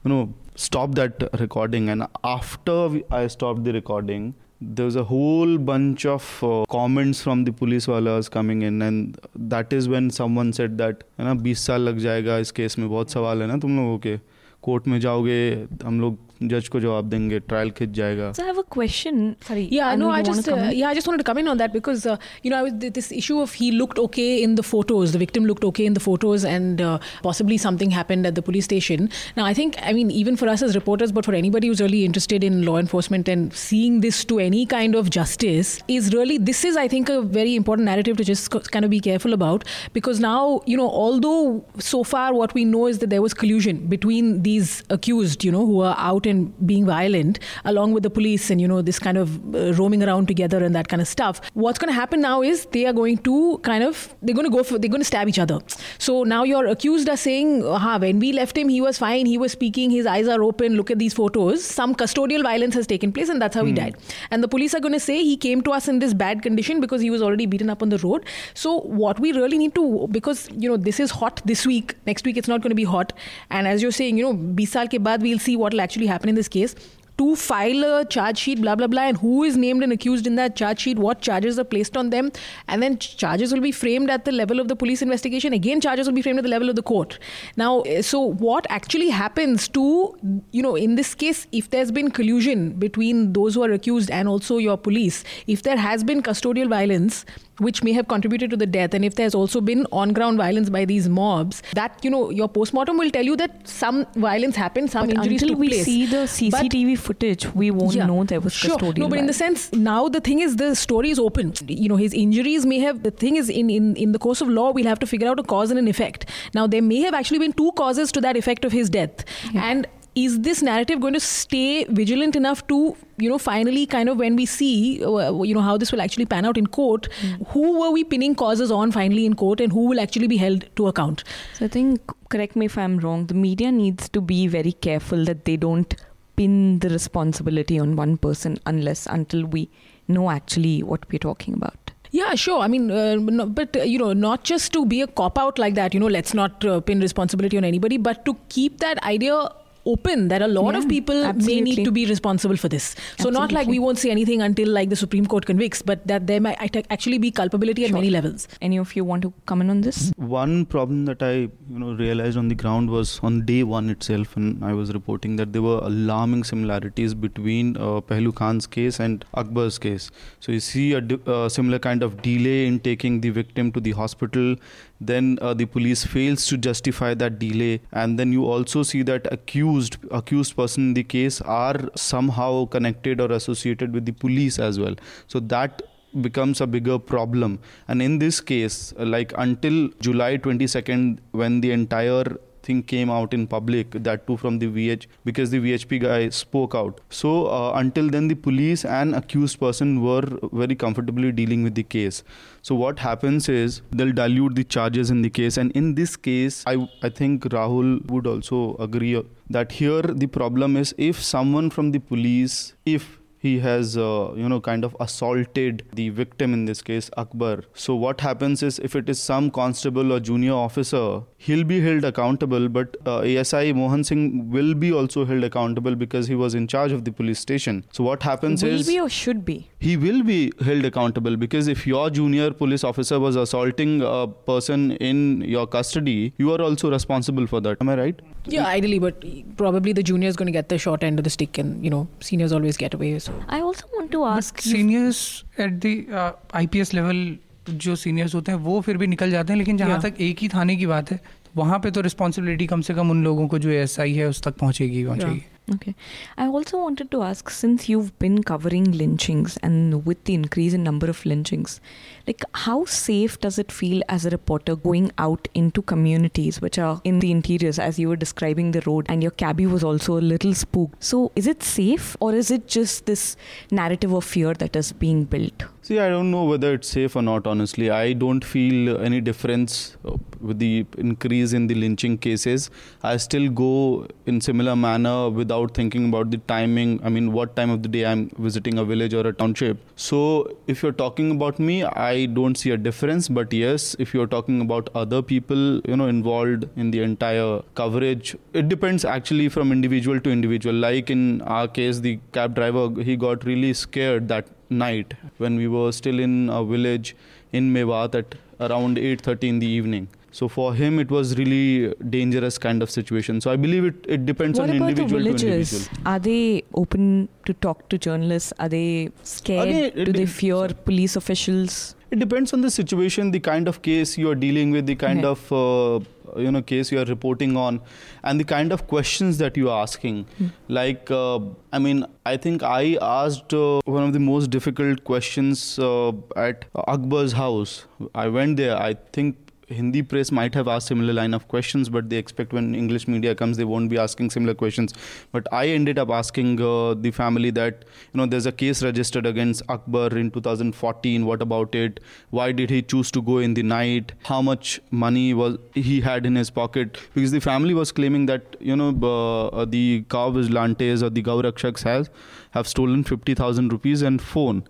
you 0.04 0.10
know, 0.10 0.34
stop 0.56 0.96
that 0.96 1.24
recording 1.40 1.90
and 1.90 2.04
after 2.24 3.02
i 3.12 3.28
stopped 3.28 3.64
the 3.64 3.74
recording 3.74 4.34
there 4.62 4.86
was 4.86 4.96
a 4.96 5.04
whole 5.04 5.58
bunch 5.58 6.06
of 6.06 6.44
uh, 6.44 6.64
comments 6.70 7.22
from 7.22 7.44
the 7.44 7.52
police 7.52 7.88
wallahs 7.88 8.30
coming 8.30 8.62
in 8.62 8.82
and 8.82 9.18
that 9.36 9.74
is 9.74 9.90
when 9.90 10.10
someone 10.10 10.54
said 10.54 10.78
that 10.78 11.04
है 11.20 11.26
ना 11.26 11.34
20 11.42 11.56
साल 11.64 11.82
लग 11.82 11.98
जाएगा 12.06 12.38
इस 12.38 12.52
case 12.60 12.78
में 12.80 12.90
बहुत 12.90 13.12
सवाल 13.12 13.42
है 13.42 13.48
ना 13.48 13.58
तुम 13.66 13.76
लोगों 13.78 13.98
के 14.06 14.18
कोर्ट 14.64 14.88
में 14.88 15.00
जाओगे 15.00 15.68
हम 15.84 16.00
लोग 16.02 16.18
judge 16.42 16.70
ko 16.70 16.80
jawab 16.80 17.10
denge 17.10 17.48
trial 17.48 17.72
khit 17.72 17.92
jayega. 17.94 18.36
So 18.36 18.44
i 18.44 18.48
have 18.48 18.58
a 18.58 18.64
question. 18.64 19.36
Sorry 19.42 19.68
yeah 19.72 19.90
I 19.90 19.96
no 19.96 20.10
i 20.10 20.22
just 20.22 20.50
uh, 20.50 20.70
yeah 20.74 20.90
i 20.90 20.94
just 20.94 21.08
wanted 21.08 21.20
to 21.20 21.24
come 21.24 21.38
in 21.38 21.48
on 21.48 21.58
that 21.58 21.74
because 21.74 22.06
uh, 22.06 22.18
you 22.44 22.50
know 22.50 22.64
was, 22.64 22.74
this 22.78 23.12
issue 23.12 23.40
of 23.40 23.54
he 23.54 23.72
looked 23.72 24.00
okay 24.00 24.44
in 24.44 24.56
the 24.56 24.64
photos 24.64 25.14
the 25.14 25.20
victim 25.20 25.46
looked 25.46 25.64
okay 25.64 25.86
in 25.86 25.94
the 25.94 26.00
photos 26.00 26.44
and 26.44 26.82
uh, 26.82 27.00
possibly 27.24 27.58
something 27.58 27.92
happened 27.92 28.26
at 28.26 28.36
the 28.36 28.42
police 28.42 28.66
station. 28.66 29.10
Now 29.38 29.46
i 29.46 29.54
think 29.54 29.76
i 29.82 29.94
mean 29.94 30.12
even 30.12 30.36
for 30.36 30.48
us 30.50 30.62
as 30.62 30.76
reporters 30.76 31.12
but 31.12 31.26
for 31.26 31.34
anybody 31.34 31.68
who's 31.68 31.82
really 31.82 32.04
interested 32.06 32.44
in 32.44 32.64
law 32.66 32.78
enforcement 32.78 33.28
and 33.28 33.54
seeing 33.54 34.02
this 34.02 34.24
to 34.26 34.40
any 34.40 34.66
kind 34.66 34.96
of 34.96 35.10
justice 35.10 35.80
is 35.88 36.14
really 36.14 36.38
this 36.38 36.64
is 36.66 36.78
i 36.78 36.88
think 36.88 37.10
a 37.10 37.22
very 37.22 37.56
important 37.56 37.86
narrative 37.86 38.18
to 38.18 38.24
just 38.24 38.50
kind 38.72 38.86
of 38.86 38.92
be 38.92 39.00
careful 39.00 39.34
about 39.34 39.64
because 39.94 40.20
now 40.20 40.62
you 40.66 40.78
know 40.78 40.90
although 40.90 41.64
so 41.80 42.04
far 42.04 42.34
what 42.34 42.54
we 42.54 42.66
know 42.66 42.88
is 42.88 43.00
that 43.00 43.10
there 43.10 43.22
was 43.22 43.34
collusion 43.34 43.86
between 43.88 44.44
these 44.44 44.84
accused 44.90 45.44
you 45.44 45.52
know 45.52 45.66
who 45.66 45.82
are 45.82 45.96
out 45.98 46.25
and 46.26 46.54
being 46.66 46.86
violent 46.86 47.40
along 47.66 47.94
with 47.94 48.04
the 48.04 48.10
police 48.10 48.50
and 48.50 48.62
you 48.62 48.68
know 48.68 48.82
this 48.82 49.00
kind 49.00 49.18
of 49.18 49.56
uh, 49.56 49.74
roaming 49.74 50.04
around 50.04 50.28
together 50.28 50.64
and 50.64 50.76
that 50.76 50.88
kind 50.88 51.02
of 51.02 51.08
stuff. 51.08 51.42
What's 51.54 51.80
going 51.80 51.90
to 51.90 52.00
happen 52.00 52.22
now 52.22 52.42
is 52.42 52.66
they 52.72 52.86
are 52.86 52.94
going 52.94 53.18
to 53.30 53.58
kind 53.60 53.84
of 53.84 54.14
they're 54.22 54.36
going 54.36 54.50
to 54.50 54.56
go 54.56 54.64
for 54.64 54.78
they're 54.78 54.90
going 54.90 55.02
to 55.02 55.06
stab 55.06 55.28
each 55.28 55.40
other. 55.40 55.60
So 55.98 56.24
now 56.24 56.44
your 56.44 56.66
accused 56.68 57.10
are 57.10 57.18
saying 57.18 57.66
Aha, 57.66 57.98
when 58.00 58.20
we 58.20 58.34
left 58.34 58.58
him 58.58 58.70
he 58.70 58.82
was 58.82 58.98
fine. 58.98 59.26
He 59.26 59.38
was 59.38 59.52
speaking. 59.52 59.92
His 59.92 60.06
eyes 60.06 60.28
are 60.28 60.44
open. 60.44 60.76
Look 60.76 60.92
at 60.92 61.00
these 61.00 61.14
photos. 61.14 61.64
Some 61.66 61.96
custodial 61.96 62.44
violence 62.44 62.76
has 62.76 62.88
taken 62.88 63.12
place 63.12 63.30
and 63.30 63.42
that's 63.42 63.56
how 63.56 63.66
he 63.66 63.72
died. 63.72 63.96
And 64.32 64.44
the 64.44 64.48
police 64.48 64.74
are 64.74 64.80
going 64.80 64.94
to 64.94 65.00
say 65.00 65.24
he 65.24 65.38
came 65.38 65.62
to 65.62 65.72
us 65.72 65.88
in 65.88 66.00
this 66.00 66.14
bad 66.14 66.42
condition 66.42 66.82
because 66.82 67.02
he 67.02 67.10
was 67.10 67.22
already 67.22 67.46
beaten 67.46 67.70
up 67.70 67.82
on 67.82 67.90
the 67.90 67.98
road. 68.00 68.26
So 68.54 68.80
what 68.82 69.20
we 69.20 69.32
really 69.32 69.58
need 69.58 69.76
to 69.76 70.08
because 70.12 70.50
you 70.58 70.70
know 70.70 70.78
this 70.78 71.00
is 71.00 71.12
hot 71.12 71.42
this 71.46 71.66
week. 71.66 71.96
Next 72.06 72.26
week 72.26 72.38
it's 72.38 72.48
not 72.48 72.62
going 72.62 72.70
to 72.70 72.76
be 72.76 72.84
hot. 72.84 73.14
And 73.50 73.68
as 73.68 73.82
you're 73.82 73.92
saying 73.92 74.18
you 74.18 74.24
know 74.24 74.34
20 74.34 74.66
saal 74.66 74.88
ke 74.88 75.02
baad 75.08 75.22
we'll 75.22 75.40
see 75.40 75.56
what 75.56 75.74
will 75.74 75.82
actually 75.82 76.08
happen 76.08 76.15
in 76.24 76.36
this 76.36 76.48
case 76.48 76.76
to 77.18 77.36
file 77.36 77.84
a 77.84 78.06
charge 78.06 78.38
sheet, 78.38 78.62
blah, 78.62 78.76
blah, 78.76 78.88
blah, 78.88 79.04
and 79.04 79.18
who 79.18 79.44
is 79.44 79.56
named 79.56 79.84
and 79.84 79.94
accused 79.94 80.28
in 80.28 80.36
that 80.36 80.56
charge 80.56 80.82
sheet, 80.82 81.00
what 81.00 81.22
charges 81.22 81.58
are 81.58 81.64
placed 81.64 81.96
on 81.96 82.10
them, 82.10 82.32
and 82.68 82.84
then 82.84 82.98
charges 82.98 83.54
will 83.54 83.62
be 83.62 83.72
framed 83.72 84.10
at 84.10 84.26
the 84.26 84.32
level 84.32 84.60
of 84.60 84.68
the 84.68 84.76
police 84.76 85.02
investigation. 85.02 85.54
Again, 85.54 85.80
charges 85.80 86.08
will 86.08 86.14
be 86.14 86.22
framed 86.22 86.40
at 86.40 86.44
the 86.44 86.50
level 86.50 86.70
of 86.70 86.76
the 86.76 86.84
court. 86.84 87.20
Now, 87.56 87.82
eh, 87.82 88.02
so 88.02 88.20
what 88.20 88.66
actually 88.70 89.10
happens 89.10 89.68
to, 89.70 90.18
you 90.52 90.62
know, 90.62 90.76
in 90.76 90.96
this 90.96 91.16
case, 91.16 91.48
if 91.52 91.70
there's 91.70 91.92
been 91.92 92.12
collusion 92.12 92.72
between 92.72 93.34
those 93.34 93.56
who 93.56 93.64
are 93.64 93.72
accused 93.72 94.12
and 94.12 94.28
also 94.28 94.58
your 94.58 94.78
police, 94.78 95.24
if 95.48 95.64
there 95.64 95.78
has 95.78 96.04
been 96.04 96.22
custodial 96.22 96.70
violence, 96.70 97.26
which 97.60 97.84
may 97.84 97.94
have 97.94 98.08
contributed 98.08 98.50
to 98.50 98.58
the 98.58 98.66
death 98.66 98.94
and 98.94 99.06
if 99.06 99.16
there's 99.16 99.34
also 99.36 99.62
been 99.62 99.86
on 99.92 100.14
ground 100.14 100.38
violence 100.38 100.70
by 100.70 100.84
these 100.86 101.08
mobs 101.08 101.62
that 101.74 101.98
you 102.04 102.10
know 102.10 102.30
your 102.30 102.48
postmortem 102.50 102.98
will 102.98 103.10
tell 103.10 103.24
you 103.24 103.36
that 103.36 103.68
some 103.68 104.06
violence 104.16 104.56
happened 104.56 104.90
some 104.92 105.08
but 105.08 105.16
injuries 105.16 105.42
until 105.42 105.58
we 105.58 105.70
place 105.70 105.86
see 105.86 106.06
the 106.06 106.24
CCTV 106.28 106.98
footage, 106.98 107.48
we 107.54 107.72
won't 107.72 107.96
Yeah. 107.96 108.06
know 108.08 108.24
there 108.24 108.40
was 108.40 108.54
sure. 108.54 108.78
custodial. 108.78 108.98
No, 108.98 109.10
but 109.10 109.20
in 109.20 109.28
the 109.28 109.34
sense 109.34 109.72
now 109.74 110.08
the 110.10 110.20
thing 110.20 110.40
is 110.40 110.56
the 110.58 110.76
story 110.76 111.10
is 111.12 111.20
open. 111.20 111.54
You 111.68 111.90
know, 111.90 111.96
his 111.96 112.14
injuries 112.14 112.66
may 112.66 112.80
have 112.80 113.04
the 113.04 113.12
thing 113.12 113.36
is 113.36 113.50
in, 113.50 113.70
in, 113.70 113.96
in 113.96 114.12
the 114.12 114.20
course 114.20 114.42
of 114.42 114.50
law 114.50 114.72
we'll 114.72 114.86
have 114.86 115.00
to 115.00 115.08
figure 115.08 115.28
out 115.28 115.40
a 115.40 115.44
cause 115.44 115.70
and 115.70 115.80
an 115.80 115.88
effect. 115.88 116.26
Now 116.54 116.68
there 116.68 116.82
may 116.82 117.02
have 117.02 117.14
actually 117.14 117.40
been 117.40 117.54
two 117.54 117.72
causes 117.74 118.12
to 118.14 118.22
that 118.22 118.36
effect 118.38 118.66
of 118.66 118.72
his 118.72 118.90
death. 118.90 119.24
And 119.54 119.88
is 120.16 120.40
this 120.42 120.62
narrative 120.62 121.02
going 121.02 121.14
to 121.14 121.20
stay 121.20 121.84
vigilant 121.86 122.36
enough 122.36 122.66
to 122.68 122.96
you 123.18 123.30
know 123.30 123.38
finally 123.38 123.86
kind 123.86 124.08
of 124.08 124.18
when 124.18 124.36
we 124.36 124.46
see 124.46 125.04
uh, 125.04 125.42
you 125.44 125.54
know 125.54 125.62
how 125.62 125.78
this 125.78 125.92
will 125.92 126.02
actually 126.02 126.26
pan 126.26 126.46
out 126.46 126.58
in 126.58 126.68
court 126.68 127.08
who 127.50 127.80
were 127.80 127.92
we 127.92 128.04
pinning 128.04 128.34
causes 128.34 128.72
on 128.72 128.92
finally 128.92 129.26
in 129.26 129.36
court 129.36 129.60
and 129.60 129.74
who 129.74 129.86
will 129.88 130.00
actually 130.00 130.28
be 130.28 130.38
held 130.38 130.66
to 130.76 130.88
account 130.88 131.24
So 131.54 131.66
I 131.66 131.68
think, 131.68 132.12
correct 132.30 132.56
me 132.56 132.66
if 132.66 132.78
I'm 132.78 132.98
wrong, 133.00 133.26
the 133.28 133.34
media 133.34 133.72
needs 133.72 134.10
to 134.10 134.22
be 134.22 134.48
very 134.48 134.72
careful 134.72 135.26
that 135.26 135.46
they 135.46 135.58
don't 135.58 135.94
pin 136.36 136.80
the 136.80 136.90
responsibility 136.90 137.80
on 137.80 137.96
one 137.96 138.18
person 138.18 138.58
unless 138.66 139.06
until 139.08 139.46
we 139.46 139.70
know 140.08 140.30
actually 140.30 140.84
what 140.84 141.10
we're 141.12 141.20
talking 141.20 141.54
about. 141.54 141.92
Yeah, 142.12 142.36
sure. 142.36 142.60
I 142.62 142.68
mean, 142.68 142.92
uh, 142.92 143.16
no, 143.16 143.46
but 143.46 143.76
uh, 143.76 143.82
you 143.84 144.00
know, 144.00 144.14
not 144.14 144.44
just 144.44 144.72
to 144.74 144.86
be 144.86 145.02
a 145.02 145.08
cop 145.08 145.38
out 145.38 145.58
like 145.60 145.76
that. 145.76 145.94
You 145.94 146.00
know, 146.00 146.08
let's 146.08 146.34
not 146.34 146.64
uh, 146.64 146.80
pin 146.80 147.00
responsibility 147.00 147.58
on 147.58 147.64
anybody, 147.64 147.98
but 147.98 148.26
to 148.26 148.38
keep 148.50 148.80
that 148.80 149.04
idea 149.04 149.50
open 149.86 150.28
that 150.30 150.42
a 150.42 150.48
lot 150.48 150.76
of 150.76 150.84
Yeah, 150.84 150.90
people 150.90 151.34
may 151.34 151.62
need 151.62 151.84
to 151.86 151.92
be 151.92 152.06
responsible 152.06 152.58
for 152.58 152.68
this. 152.68 152.96
So 153.20 153.30
not 153.30 153.52
like 153.52 153.68
we 153.68 153.80
won't 153.80 154.00
say 154.00 154.10
anything 154.12 154.42
until 154.42 154.70
like 154.70 154.90
the 154.90 154.96
Supreme 154.96 155.26
Court 155.26 155.46
convicts, 155.46 155.82
but 155.82 156.06
that 156.08 156.28
there 156.28 156.42
might 156.42 156.58
actually 156.90 157.18
be 157.20 157.32
culpability 157.32 157.84
at 157.86 157.90
Sure. 157.90 157.98
many 158.00 158.10
levels. 158.10 158.48
Any 158.62 158.78
of 158.78 158.96
you 158.96 159.04
want 159.04 159.22
to 159.24 159.34
comment 159.46 159.70
on 159.70 159.82
this? 159.82 160.12
One 160.18 160.66
problem 160.66 161.06
that 161.06 161.22
I 161.22 161.34
you 161.36 161.80
know 161.84 161.94
realized 161.94 162.38
on 162.38 162.48
the 162.48 162.56
ground 162.56 162.90
was 162.90 163.20
on 163.24 163.46
day 163.46 163.64
one 163.64 163.90
itself, 163.90 164.36
and 164.36 164.64
I 164.64 164.74
was 164.74 164.94
reporting 164.94 165.36
that 165.38 165.54
there 165.54 165.62
were 165.62 165.80
alarming 165.92 166.44
similarities 166.44 167.14
between 167.14 167.76
uh, 167.78 168.02
Pehlu 168.02 168.34
Khan's 168.34 168.68
case 168.68 169.00
and 169.00 169.24
Akbar's 169.34 169.78
case. 169.78 170.10
So 170.40 170.52
you 170.52 170.60
see 170.60 170.94
a 170.94 171.02
di- 171.02 171.20
uh, 171.28 171.48
similar 171.50 171.80
kind 171.80 172.02
of 172.04 172.22
delay 172.22 172.66
in 172.68 172.80
taking 172.80 173.22
the 173.22 173.30
victim 173.30 173.72
to 173.74 173.80
the 173.80 173.92
hospital. 173.92 174.56
Then 175.00 175.38
uh, 175.42 175.54
the 175.54 175.66
police 175.66 176.06
fails 176.06 176.46
to 176.48 176.58
justify 176.58 177.14
that 177.16 177.38
delay, 177.40 177.82
and 177.92 178.18
then 178.18 178.32
you 178.32 178.46
also 178.46 178.84
see 178.84 179.02
that 179.04 179.32
accused 179.32 179.98
accused 180.12 180.56
person 180.56 180.88
in 180.90 180.94
the 180.94 181.04
case 181.04 181.42
are 181.42 181.90
somehow 181.96 182.66
connected 182.66 183.20
or 183.20 183.32
associated 183.32 183.94
with 183.94 184.06
the 184.06 184.14
police 184.14 184.58
as 184.60 184.80
well. 184.80 184.96
So 185.28 185.40
that 185.42 185.82
becomes 186.22 186.62
a 186.62 186.68
bigger 186.68 186.98
problem 186.98 187.60
and 187.90 188.02
in 188.02 188.20
this 188.20 188.40
case 188.40 188.94
like 188.98 189.34
until 189.38 189.90
july 190.00 190.38
22nd 190.38 191.20
when 191.32 191.60
the 191.60 191.72
entire 191.72 192.24
thing 192.68 192.82
came 192.92 193.10
out 193.10 193.34
in 193.38 193.46
public 193.48 193.98
that 194.08 194.26
too 194.28 194.38
from 194.44 194.60
the 194.60 194.70
vh 194.78 195.08
because 195.30 195.52
the 195.56 195.60
vhp 195.66 196.02
guy 196.02 196.30
spoke 196.30 196.76
out. 196.76 197.02
So 197.10 197.48
uh, 197.48 197.72
until 197.76 198.10
then 198.10 198.28
the 198.28 198.36
police 198.36 198.86
and 198.86 199.16
accused 199.16 199.60
person 199.60 200.02
were 200.04 200.24
very 200.64 200.76
comfortably 200.76 201.32
dealing 201.32 201.64
with 201.64 201.76
the 201.76 201.84
case. 201.84 202.24
So 202.62 202.76
what 202.76 203.00
happens 203.00 203.50
is 203.50 203.82
they'll 203.92 204.14
dilute 204.22 204.56
the 204.56 204.64
charges 204.64 205.12
in 205.12 205.22
the 205.22 205.30
case. 205.30 205.58
And 205.58 205.72
in 205.84 205.96
this 205.96 206.16
case 206.30 206.64
i 206.68 206.76
i 207.10 207.10
think 207.20 207.50
rahul 207.58 207.92
would 208.14 208.28
also 208.34 208.62
agree 208.88 209.14
that 209.58 209.78
here 209.84 210.02
the 210.24 210.28
problem 210.40 210.78
is 210.84 210.96
if 211.10 211.22
someone 211.22 211.70
from 211.78 211.92
the 211.92 212.00
police 212.00 212.58
if 212.86 213.08
he 213.46 213.54
has 213.66 213.96
uh, 213.98 214.32
you 214.42 214.50
know 214.54 214.60
kind 214.68 214.84
of 214.90 214.96
assaulted 215.06 215.84
the 216.00 216.08
victim 216.20 216.54
in 216.58 216.62
this 216.70 216.82
case 216.90 217.10
akbar 217.24 217.54
so 217.86 217.96
what 218.04 218.22
happens 218.28 218.64
is 218.70 218.80
if 218.90 218.96
it 219.00 219.10
is 219.14 219.20
some 219.32 219.50
constable 219.60 220.14
or 220.16 220.20
junior 220.30 220.58
officer 220.68 221.04
he'll 221.48 221.66
be 221.74 221.80
held 221.88 222.08
accountable 222.12 222.68
but 222.78 222.98
uh, 223.14 223.20
asi 223.44 223.74
mohan 223.82 224.04
singh 224.10 224.24
will 224.58 224.74
be 224.86 224.92
also 225.02 225.26
held 225.32 225.48
accountable 225.50 225.96
because 226.04 226.28
he 226.34 226.38
was 226.44 226.58
in 226.62 226.68
charge 226.76 226.96
of 227.00 227.04
the 227.10 227.14
police 227.22 227.42
station 227.48 227.84
so 227.98 228.08
what 228.10 228.24
happens 228.32 228.64
Will 228.68 228.78
is 228.80 228.88
be 228.94 229.00
or 229.06 229.10
should 229.22 229.42
be? 229.52 229.58
he 229.88 229.96
will 230.06 230.22
be 230.32 230.40
held 230.70 230.86
accountable 230.92 231.36
because 231.46 231.68
if 231.76 231.86
your 231.94 232.06
junior 232.20 232.48
police 232.62 232.84
officer 232.92 233.20
was 233.26 233.36
assaulting 233.46 233.92
a 234.14 234.28
person 234.52 234.88
in 235.12 235.20
your 235.56 235.68
custody 235.78 236.18
you 236.44 236.52
are 236.56 236.62
also 236.70 236.92
responsible 236.98 237.48
for 237.54 237.62
that 237.68 237.86
am 237.88 237.94
i 237.96 238.00
right 238.06 238.26
Yeah, 238.54 238.66
ideally, 238.72 238.98
but 239.04 239.24
probably 239.60 239.92
the 240.00 240.02
junior 240.08 240.28
is 240.32 240.36
going 240.40 240.50
to 240.50 240.56
get 240.56 240.68
the 240.74 240.78
short 240.82 241.06
end 241.08 241.22
of 241.22 241.24
the 241.28 241.32
stick, 241.36 241.58
and 241.62 241.86
you 241.86 241.92
know, 241.94 242.02
seniors 242.28 242.52
always 242.58 242.78
get 242.82 242.98
away. 242.98 243.08
So 243.28 243.35
I 243.50 243.62
also 243.62 243.88
want 243.96 244.12
to 244.12 244.24
ask 244.28 244.62
you. 244.66 244.72
Seniors 244.72 245.20
at 245.60 245.80
the 245.86 246.34
IPS 246.56 246.94
level 246.94 247.26
जो 247.70 247.96
seniors 247.96 248.36
होते 248.36 248.52
हैं 248.52 248.60
वो 248.60 248.80
फिर 248.82 248.98
भी 248.98 249.08
निकल 249.08 249.32
जाते 249.32 249.54
हैं 249.54 249.58
लेकिन 249.58 249.78
जहाँ 249.78 250.00
Yeah. 250.00 250.06
तक 250.06 250.22
एक 250.22 250.40
ही 250.40 250.48
थाने 250.50 250.76
की 250.76 250.86
बात 250.86 251.12
है 251.12 251.20
वहाँ 251.58 251.80
पे 251.80 251.92
तो 251.92 252.02
रिस्पॉन्सिबिलिटी 252.02 252.68
कम 252.68 252.82
से 252.82 252.94
कम 252.94 253.12
उन 253.12 253.24
लोगों 253.24 253.48
को 253.48 253.60
जो 253.60 253.70
एस 253.72 254.00
आई 254.00 254.14
है 254.14 254.28
उस 254.30 254.42
तक 254.44 254.58
पहुँचेगी 254.58 255.06
पहुँचेगी 255.06 255.42
Okay. 255.74 255.96
I 256.38 256.46
also 256.46 256.78
wanted 256.78 257.10
to 257.10 257.24
ask 257.24 257.50
since 257.50 257.90
you've 257.90 258.18
been 258.20 258.44
covering 258.44 258.92
lynchings 258.92 259.58
and 259.64 260.06
with 260.06 260.24
the 260.26 260.36
increase 260.36 260.74
in 260.76 260.84
number 260.84 261.10
of 261.10 261.26
lynchings, 261.26 261.82
like 262.28 262.44
how 262.54 262.86
safe 262.86 263.40
does 263.40 263.58
it 263.58 263.72
feel 263.72 264.04
as 264.08 264.28
a 264.28 264.30
reporter 264.30 264.76
going 264.76 265.12
out 265.18 265.48
into 265.56 265.82
communities 265.82 266.62
which 266.62 266.78
are 266.78 267.02
in 267.04 267.18
the 267.20 267.32
interiors 267.32 267.80
as 267.80 267.98
you 267.98 268.10
were 268.10 268.16
describing 268.16 268.72
the 268.72 268.84
road 268.86 269.08
and 269.10 269.24
your 269.24 269.32
cabbie 269.32 269.66
was 269.66 269.84
also 269.84 270.20
a 270.20 270.28
little 270.34 270.54
spooked. 270.54 271.04
So 271.04 271.32
is 271.36 271.48
it 271.48 271.64
safe 271.64 272.16
or 272.20 272.36
is 272.36 272.52
it 272.52 272.68
just 272.68 273.08
this 273.08 273.36
narrative 273.72 274.14
of 274.14 274.24
fear 274.24 274.54
that 274.54 274.76
is 274.76 274.92
being 274.92 275.24
built? 275.24 275.64
See, 275.86 276.00
I 276.00 276.10
don't 276.10 276.32
know 276.32 276.46
whether 276.46 276.74
it's 276.74 276.88
safe 276.88 277.16
or 277.16 277.22
not, 277.22 277.46
honestly. 277.46 277.92
I 277.92 278.14
don't 278.14 278.44
feel 278.44 278.98
any 279.00 279.22
difference 279.22 279.96
uh, 280.04 280.14
with 280.42 280.58
the 280.58 280.84
increase 280.98 281.54
in 281.54 281.68
the 281.68 281.76
lynching 281.76 282.18
cases. 282.18 282.72
I 283.04 283.18
still 283.18 283.52
go 283.52 284.08
in 284.26 284.42
similar 284.42 284.76
manner 284.76 285.30
without 285.30 285.76
thinking 285.76 286.08
about 286.10 286.32
the 286.32 286.40
timing. 286.48 287.00
I 287.04 287.10
mean, 287.10 287.34
what 287.34 287.56
time 287.56 287.70
of 287.70 287.84
the 287.84 287.88
day 287.88 288.04
I'm 288.04 288.32
visiting 288.40 288.80
a 288.80 288.84
village 288.84 289.14
or 289.14 289.28
a 289.28 289.34
township. 289.34 289.78
So, 289.96 290.58
if 290.66 290.82
you're 290.82 290.92
talking 291.04 291.30
about 291.30 291.60
me, 291.60 291.84
I 291.84 292.26
don't 292.26 292.56
see 292.56 292.72
a 292.72 292.78
difference. 292.78 293.28
But 293.28 293.54
yes, 293.54 293.96
if 294.00 294.12
you're 294.12 294.26
talking 294.26 294.62
about 294.62 294.90
other 294.96 295.22
people, 295.22 295.82
you 295.82 295.96
know, 295.96 296.08
involved 296.08 296.68
in 296.76 296.90
the 296.90 297.04
entire 297.04 297.62
coverage, 297.76 298.36
it 298.54 298.70
depends 298.70 299.06
actually 299.06 299.50
from 299.50 299.72
individual 299.72 300.20
to 300.22 300.32
individual. 300.32 300.74
Like 300.74 301.12
in 301.12 301.44
our 301.44 301.68
case, 301.68 302.00
the 302.00 302.20
cab 302.32 302.56
driver, 302.56 302.90
he 303.04 303.16
got 303.16 303.46
really 303.46 303.74
scared 303.76 304.30
that 304.30 304.48
night 304.70 305.14
when 305.38 305.56
we 305.56 305.68
were 305.68 305.92
still 305.92 306.20
in 306.20 306.50
a 306.50 306.64
village 306.64 307.16
in 307.52 307.74
Mewat 307.74 308.16
at 308.16 308.36
around 308.60 308.98
8:30 308.98 309.50
in 309.50 309.60
the 309.60 309.68
evening. 309.68 310.08
So 310.36 310.48
for 310.50 310.74
him, 310.78 311.00
it 311.00 311.10
was 311.10 311.38
really 311.38 311.94
dangerous 312.10 312.58
kind 312.58 312.84
of 312.84 312.92
situation. 312.92 313.40
So 313.40 313.52
I 313.52 313.56
believe 313.56 313.86
it, 313.86 314.06
it 314.16 314.26
depends 314.26 314.60
what 314.60 314.70
on 314.70 314.76
about 314.76 314.86
the 314.88 315.04
individual 315.04 315.22
to 315.24 315.30
villagers? 315.30 315.72
individual. 315.74 316.08
Are 316.14 316.20
they 316.20 316.64
open 316.74 317.30
to 317.46 317.54
talk 317.54 317.88
to 317.90 317.98
journalists? 317.98 318.52
Are 318.60 318.68
they 318.68 319.12
scared? 319.24 319.70
Again, 319.70 319.84
it 319.96 320.06
Do 320.06 320.12
they 320.12 320.26
fear 320.26 320.68
police 320.90 321.16
officials? 321.16 321.96
It 322.12 322.20
depends 322.20 322.52
on 322.52 322.60
the 322.62 322.70
situation, 322.70 323.32
the 323.32 323.40
kind 323.40 323.70
of 323.70 323.82
case 323.82 324.18
you 324.18 324.30
are 324.30 324.36
dealing 324.36 324.72
with, 324.72 324.86
the 324.88 324.96
kind 324.96 325.24
Okay. 325.24 325.32
of 325.32 325.54
uh, 325.62 326.42
you 326.42 326.52
know 326.52 326.62
case 326.74 326.92
you 326.92 327.00
are 327.00 327.06
reporting 327.06 327.56
on, 327.56 327.80
and 328.26 328.38
the 328.40 328.44
kind 328.52 328.74
of 328.74 328.86
questions 328.88 329.38
that 329.46 329.56
you 329.62 329.70
are 329.70 329.82
asking. 329.84 330.22
Hmm. 330.38 330.48
Like, 330.68 331.10
uh, 331.12 331.40
I 331.72 331.80
mean, 331.88 332.06
I 332.26 332.36
think 332.36 332.62
I 332.74 332.98
asked 333.14 333.54
uh, 333.54 333.80
one 333.86 334.04
of 334.04 334.12
the 334.20 334.20
most 334.28 334.50
difficult 334.60 335.04
questions 335.06 335.66
uh, 335.80 336.12
at 336.36 336.66
Akbar's 336.76 337.34
house. 337.42 337.86
I 338.14 338.28
went 338.28 338.58
there. 338.58 338.78
I 338.78 338.94
think 339.14 339.38
Hindi 339.68 340.04
press 340.04 340.32
might 340.32 340.54
have 340.54 340.68
asked 340.68 340.88
similar 340.88 341.14
line 341.14 341.34
of 341.34 341.48
questions, 341.48 341.90
but 341.90 342.10
they 342.10 342.18
expect 342.18 342.54
when 342.54 342.76
English 342.76 343.08
media 343.08 343.34
comes, 343.34 343.58
they 343.58 343.64
won't 343.64 343.90
be 343.90 343.98
asking 343.98 344.30
similar 344.30 344.54
questions. 344.54 344.94
But 345.32 345.48
I 345.52 345.68
ended 345.68 345.98
up 345.98 346.10
asking 346.10 346.62
uh, 346.62 346.94
the 346.94 347.12
family 347.12 347.50
that 347.52 347.86
you 348.14 348.18
know 348.18 348.26
there's 348.26 348.46
a 348.46 348.52
case 348.52 348.84
registered 348.84 349.26
against 349.26 349.64
Akbar 349.70 350.10
in 350.18 350.30
2014. 350.32 351.26
What 351.26 351.42
about 351.42 351.74
it? 351.74 352.00
Why 352.30 352.52
did 352.52 352.70
he 352.70 352.82
choose 352.82 353.12
to 353.12 353.22
go 353.22 353.40
in 353.40 353.56
the 353.56 353.64
night? 353.64 354.14
How 354.24 354.42
much 354.42 354.80
money 354.92 355.34
was 355.34 355.58
he 355.74 356.02
had 356.02 356.26
in 356.26 356.36
his 356.36 356.50
pocket? 356.50 357.00
Because 357.14 357.32
the 357.32 357.42
family 357.42 357.74
was 357.74 357.92
claiming 357.92 358.28
that 358.28 358.56
you 358.60 358.76
know 358.76 358.90
uh, 358.90 359.66
the 359.66 360.06
cow 360.10 360.30
vigilantes 360.30 361.02
or 361.02 361.10
the 361.10 361.24
Gaurakshaks 361.24 361.84
has 361.84 362.10
have 362.52 362.68
stolen 362.68 363.04
50,000 363.04 363.72
rupees 363.72 364.02
and 364.02 364.22
phone. 364.22 364.64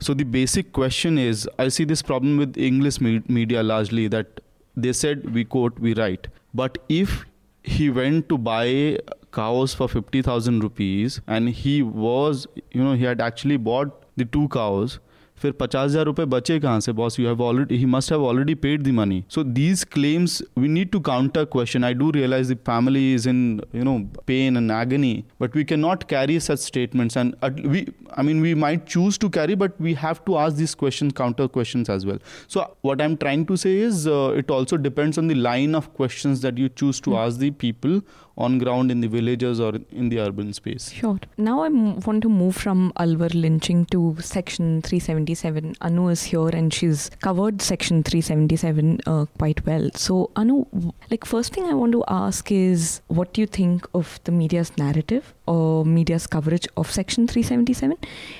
So 0.00 0.14
the 0.14 0.24
basic 0.24 0.72
question 0.72 1.18
is, 1.18 1.48
I 1.58 1.68
see 1.68 1.84
this 1.84 2.02
problem 2.02 2.36
with 2.36 2.56
English 2.56 3.00
me- 3.00 3.22
media 3.28 3.62
largely 3.62 4.08
that 4.08 4.40
they 4.76 4.92
said 4.92 5.32
we 5.34 5.44
quote 5.44 5.78
we 5.78 5.94
write, 5.94 6.28
but 6.54 6.78
if 6.88 7.24
he 7.62 7.90
went 7.90 8.28
to 8.28 8.38
buy 8.38 8.98
cows 9.32 9.74
for 9.74 9.88
50,000 9.88 10.62
rupees 10.62 11.20
and 11.26 11.48
he 11.48 11.82
was, 11.82 12.46
you 12.72 12.84
know, 12.84 12.94
he 12.94 13.04
had 13.04 13.20
actually 13.20 13.56
bought 13.56 14.04
the 14.16 14.24
two 14.24 14.48
cows 14.48 14.98
फिर 15.38 15.52
पचास 15.52 15.84
हज़ार 15.84 16.04
रुपए 16.04 16.24
बचे 16.26 16.58
कहाँ 16.60 16.80
से 16.80 16.92
boss 16.92 17.18
you 17.20 17.26
have 17.26 17.42
already 17.42 17.76
he 17.76 17.86
must 17.86 18.12
have 18.12 18.24
already 18.26 18.54
paid 18.56 18.82
the 18.82 18.92
money 18.94 19.22
so 19.30 19.42
these 19.44 19.82
claims 19.92 20.42
we 20.58 20.68
need 20.68 20.90
to 20.90 21.00
counter 21.00 21.44
question 21.52 21.84
I 21.84 21.94
do 21.94 22.10
realise 22.10 22.52
the 22.52 22.56
family 22.66 23.14
is 23.14 23.28
in 23.28 23.60
you 23.74 23.84
know 23.84 23.98
pain 24.26 24.56
and 24.56 24.70
agony 24.72 25.12
but 25.42 25.56
we 25.56 25.64
can 25.64 25.80
not 25.80 26.02
carry 26.10 26.38
such 26.40 26.60
statements 26.60 27.16
and 27.16 27.34
we 27.66 27.86
I 28.18 28.26
mean 28.26 28.42
we 28.42 28.54
might 28.56 28.84
choose 28.86 29.18
to 29.20 29.28
carry 29.28 29.54
but 29.56 29.80
we 29.80 29.94
have 30.02 30.16
to 30.26 30.34
ask 30.36 30.56
this 30.56 30.74
question 30.74 31.10
counter 31.16 31.46
question 31.54 31.84
as 31.90 32.06
well 32.06 32.20
so 32.48 32.66
what 32.86 33.00
I 33.00 33.08
am 33.08 33.16
trying 33.16 33.46
to 33.46 33.56
say 33.56 33.74
is 33.84 34.08
it 34.38 34.50
also 34.50 34.76
depends 34.82 35.18
on 35.18 35.28
the 35.28 35.36
line 35.38 35.74
of 35.76 35.88
question 35.96 36.34
that 36.42 36.58
you 36.58 36.68
choose 36.76 37.02
to 37.02 37.14
ask 37.16 37.40
the 37.40 37.52
people 37.60 38.00
on 38.36 38.58
ground 38.58 38.90
in 38.90 39.00
the 39.00 39.08
villages 39.08 39.60
or 39.60 39.72
in 39.90 40.08
the 40.08 40.18
urban 40.20 40.52
space. 40.52 40.90
Sure. 40.90 41.18
Now 41.36 41.62
I 41.62 41.68
want 41.68 42.22
to 42.22 42.28
move 42.28 42.56
from 42.56 42.92
Alwar 42.96 43.32
lynching 43.34 43.86
to 43.86 44.16
Section 44.20 44.82
377. 44.82 45.76
Anu 45.80 46.08
is 46.08 46.24
here 46.24 46.48
and 46.48 46.72
she's 46.72 47.10
covered 47.22 47.62
Section 47.62 48.02
377 48.02 49.00
uh, 49.06 49.26
quite 49.38 49.64
well. 49.66 49.90
So 49.94 50.30
Anu, 50.36 50.66
like 51.10 51.24
first 51.24 51.54
thing 51.54 51.64
I 51.64 51.74
want 51.74 51.92
to 51.92 52.04
ask 52.08 52.50
is, 52.52 53.00
what 53.08 53.32
do 53.32 53.40
you 53.40 53.46
think 53.46 53.86
of 53.94 54.20
the 54.24 54.32
media's 54.32 54.76
narrative 54.76 55.34
or 55.46 55.84
media's 55.84 56.26
coverage 56.26 56.66
of 56.76 56.90
Section 56.90 57.26
377? 57.26 57.98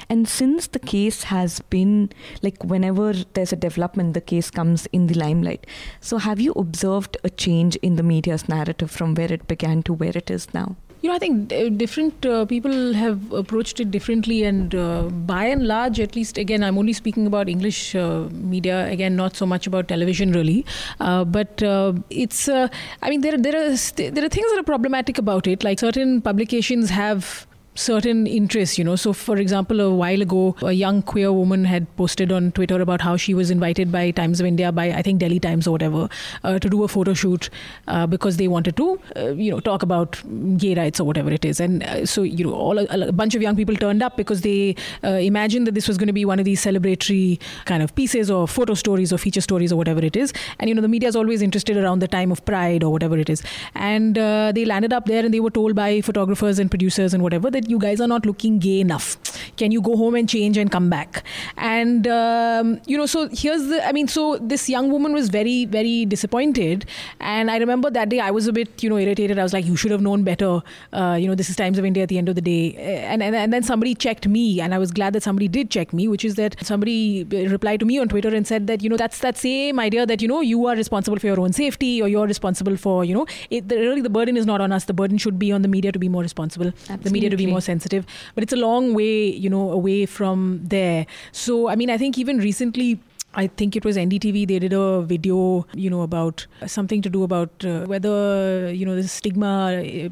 And 0.08 0.28
since 0.28 0.66
the 0.66 0.78
case 0.78 1.24
has 1.24 1.60
been 1.60 2.10
like 2.42 2.62
whenever 2.64 3.12
there's 3.12 3.52
a 3.52 3.56
development, 3.56 4.14
the 4.14 4.20
case 4.20 4.50
comes 4.50 4.86
in 4.86 5.06
the 5.06 5.18
limelight. 5.18 5.66
So 6.00 6.18
have 6.18 6.40
you 6.40 6.52
observed 6.52 7.16
a 7.24 7.30
change 7.30 7.76
in 7.76 7.96
the 7.96 8.02
media's 8.02 8.48
narrative 8.48 8.90
from 8.90 9.14
where 9.14 9.32
it 9.32 9.46
began 9.46 9.82
to 9.84 9.92
where 9.92 10.16
it 10.16 10.30
is 10.30 10.52
now? 10.54 10.76
You 11.06 11.12
know, 11.12 11.16
I 11.16 11.20
think 11.20 11.78
different 11.78 12.26
uh, 12.26 12.46
people 12.46 12.92
have 12.94 13.32
approached 13.32 13.78
it 13.78 13.92
differently, 13.92 14.42
and 14.42 14.74
uh, 14.74 15.02
by 15.02 15.44
and 15.44 15.64
large, 15.64 16.00
at 16.00 16.16
least, 16.16 16.36
again, 16.36 16.64
I'm 16.64 16.76
only 16.76 16.92
speaking 16.92 17.28
about 17.28 17.48
English 17.48 17.94
uh, 17.94 18.28
media. 18.32 18.88
Again, 18.88 19.14
not 19.14 19.36
so 19.36 19.46
much 19.46 19.68
about 19.68 19.86
television, 19.86 20.32
really. 20.32 20.66
Uh, 20.98 21.22
but 21.24 21.62
uh, 21.62 21.92
it's, 22.10 22.48
uh, 22.48 22.66
I 23.02 23.10
mean, 23.10 23.20
there 23.20 23.38
there 23.38 23.54
are 23.54 23.76
there 23.76 24.24
are 24.24 24.28
things 24.28 24.50
that 24.50 24.58
are 24.58 24.64
problematic 24.64 25.16
about 25.16 25.46
it. 25.46 25.62
Like 25.62 25.78
certain 25.78 26.20
publications 26.22 26.90
have 26.90 27.46
certain 27.76 28.26
interests, 28.26 28.78
you 28.78 28.84
know. 28.84 28.96
So, 28.96 29.12
for 29.12 29.36
example, 29.36 29.80
a 29.80 29.90
while 29.94 30.22
ago, 30.22 30.56
a 30.62 30.72
young 30.72 31.02
queer 31.02 31.32
woman 31.32 31.64
had 31.64 31.94
posted 31.96 32.32
on 32.32 32.52
Twitter 32.52 32.80
about 32.80 33.00
how 33.00 33.16
she 33.16 33.34
was 33.34 33.50
invited 33.50 33.92
by 33.92 34.10
Times 34.10 34.40
of 34.40 34.46
India, 34.46 34.72
by 34.72 34.86
I 34.92 35.02
think 35.02 35.20
Delhi 35.20 35.38
Times 35.38 35.66
or 35.66 35.72
whatever, 35.72 36.08
uh, 36.42 36.58
to 36.58 36.68
do 36.68 36.82
a 36.82 36.88
photo 36.88 37.14
shoot 37.14 37.50
uh, 37.88 38.06
because 38.06 38.36
they 38.38 38.48
wanted 38.48 38.76
to, 38.76 39.00
uh, 39.16 39.28
you 39.32 39.50
know, 39.50 39.60
talk 39.60 39.82
about 39.82 40.20
gay 40.56 40.74
rights 40.74 41.00
or 41.00 41.04
whatever 41.04 41.30
it 41.30 41.44
is. 41.44 41.60
And 41.60 41.82
uh, 41.82 42.06
so, 42.06 42.22
you 42.22 42.44
know, 42.44 42.54
all 42.54 42.78
a, 42.78 43.08
a, 43.08 43.12
bunch 43.12 43.34
of 43.34 43.42
young 43.42 43.56
people 43.56 43.76
turned 43.76 44.02
up 44.02 44.16
because 44.16 44.40
they 44.40 44.74
uh, 45.04 45.08
imagined 45.08 45.66
that 45.66 45.74
this 45.74 45.88
was 45.88 45.98
going 45.98 46.06
to 46.06 46.12
be 46.12 46.24
one 46.24 46.38
of 46.38 46.44
these 46.44 46.64
celebratory 46.64 47.40
kind 47.64 47.82
of 47.82 47.94
pieces 47.94 48.30
or 48.30 48.48
photo 48.48 48.74
stories 48.74 49.12
or 49.12 49.18
feature 49.18 49.40
stories 49.40 49.72
or 49.72 49.76
whatever 49.76 50.04
it 50.04 50.16
is. 50.16 50.32
And 50.58 50.68
you 50.68 50.74
know, 50.74 50.82
the 50.82 50.88
media 50.88 51.08
is 51.08 51.16
always 51.16 51.42
interested 51.42 51.76
around 51.76 52.00
the 52.00 52.08
time 52.08 52.32
of 52.32 52.44
Pride 52.44 52.82
or 52.82 52.90
whatever 52.90 53.18
it 53.18 53.28
is. 53.28 53.42
And 53.74 54.18
uh, 54.18 54.52
they 54.52 54.64
landed 54.64 54.92
up 54.92 55.06
there 55.06 55.24
and 55.24 55.32
they 55.32 55.40
were 55.40 55.50
told 55.50 55.74
by 55.74 56.00
photographers 56.00 56.58
and 56.58 56.70
producers 56.70 57.12
and 57.12 57.22
whatever 57.22 57.50
that 57.50 57.65
you 57.68 57.78
guys 57.78 58.00
are 58.00 58.08
not 58.08 58.26
looking 58.26 58.58
gay 58.58 58.80
enough. 58.80 59.16
Can 59.56 59.72
you 59.72 59.80
go 59.80 59.96
home 59.96 60.14
and 60.14 60.28
change 60.28 60.56
and 60.56 60.70
come 60.70 60.90
back? 60.90 61.24
And, 61.56 62.06
um, 62.06 62.80
you 62.86 62.96
know, 62.98 63.06
so 63.06 63.28
here's 63.32 63.66
the, 63.66 63.86
I 63.86 63.92
mean, 63.92 64.08
so 64.08 64.38
this 64.38 64.68
young 64.68 64.90
woman 64.90 65.12
was 65.12 65.28
very, 65.30 65.64
very 65.64 66.04
disappointed. 66.04 66.84
And 67.20 67.50
I 67.50 67.58
remember 67.58 67.90
that 67.90 68.08
day 68.08 68.20
I 68.20 68.30
was 68.30 68.46
a 68.46 68.52
bit, 68.52 68.82
you 68.82 68.90
know, 68.90 68.98
irritated. 68.98 69.38
I 69.38 69.42
was 69.42 69.52
like, 69.52 69.64
you 69.64 69.76
should 69.76 69.90
have 69.90 70.00
known 70.00 70.24
better. 70.24 70.62
Uh, 70.92 71.16
you 71.18 71.26
know, 71.26 71.34
this 71.34 71.48
is 71.48 71.56
Times 71.56 71.78
of 71.78 71.84
India 71.84 72.02
at 72.02 72.08
the 72.08 72.18
end 72.18 72.28
of 72.28 72.34
the 72.34 72.40
day. 72.40 72.74
And, 72.76 73.22
and, 73.22 73.34
and 73.34 73.52
then 73.52 73.62
somebody 73.62 73.94
checked 73.94 74.28
me, 74.28 74.60
and 74.60 74.74
I 74.74 74.78
was 74.78 74.90
glad 74.90 75.12
that 75.14 75.22
somebody 75.22 75.48
did 75.48 75.70
check 75.70 75.92
me, 75.92 76.08
which 76.08 76.24
is 76.24 76.34
that 76.34 76.56
somebody 76.62 77.24
replied 77.24 77.80
to 77.80 77.86
me 77.86 77.98
on 77.98 78.08
Twitter 78.08 78.34
and 78.34 78.46
said 78.46 78.66
that, 78.66 78.82
you 78.82 78.90
know, 78.90 78.96
that's 78.96 79.20
that 79.20 79.36
same 79.36 79.80
idea 79.80 80.06
that, 80.06 80.20
you 80.20 80.28
know, 80.28 80.40
you 80.40 80.66
are 80.66 80.76
responsible 80.76 81.18
for 81.18 81.26
your 81.26 81.40
own 81.40 81.52
safety 81.52 82.02
or 82.02 82.08
you're 82.08 82.26
responsible 82.26 82.76
for, 82.76 83.04
you 83.04 83.14
know, 83.14 83.26
it, 83.50 83.68
the, 83.68 83.76
really 83.76 84.00
the 84.00 84.10
burden 84.10 84.36
is 84.36 84.46
not 84.46 84.60
on 84.60 84.72
us. 84.72 84.84
The 84.84 84.94
burden 84.94 85.18
should 85.18 85.38
be 85.38 85.52
on 85.52 85.62
the 85.62 85.68
media 85.68 85.92
to 85.92 85.98
be 85.98 86.08
more 86.08 86.22
responsible, 86.22 86.68
Absolutely. 86.68 87.04
the 87.04 87.10
media 87.10 87.30
to 87.30 87.36
be 87.36 87.46
more 87.46 87.55
sensitive. 87.60 88.06
But 88.34 88.44
it's 88.44 88.52
a 88.52 88.56
long 88.56 88.94
way, 88.94 89.26
you 89.26 89.50
know, 89.50 89.70
away 89.70 90.06
from 90.06 90.60
there. 90.62 91.06
So, 91.32 91.68
I 91.68 91.76
mean, 91.76 91.90
I 91.90 91.98
think 91.98 92.18
even 92.18 92.38
recently, 92.38 93.00
I 93.36 93.46
think 93.46 93.76
it 93.76 93.84
was 93.84 93.96
NDTV. 93.96 94.48
They 94.48 94.58
did 94.58 94.72
a 94.72 95.02
video, 95.02 95.66
you 95.74 95.90
know, 95.90 96.00
about 96.02 96.46
something 96.66 97.02
to 97.02 97.10
do 97.10 97.22
about 97.22 97.64
uh, 97.64 97.84
whether 97.84 98.72
you 98.72 98.86
know 98.86 98.96
the 98.96 99.06
stigma 99.06 99.50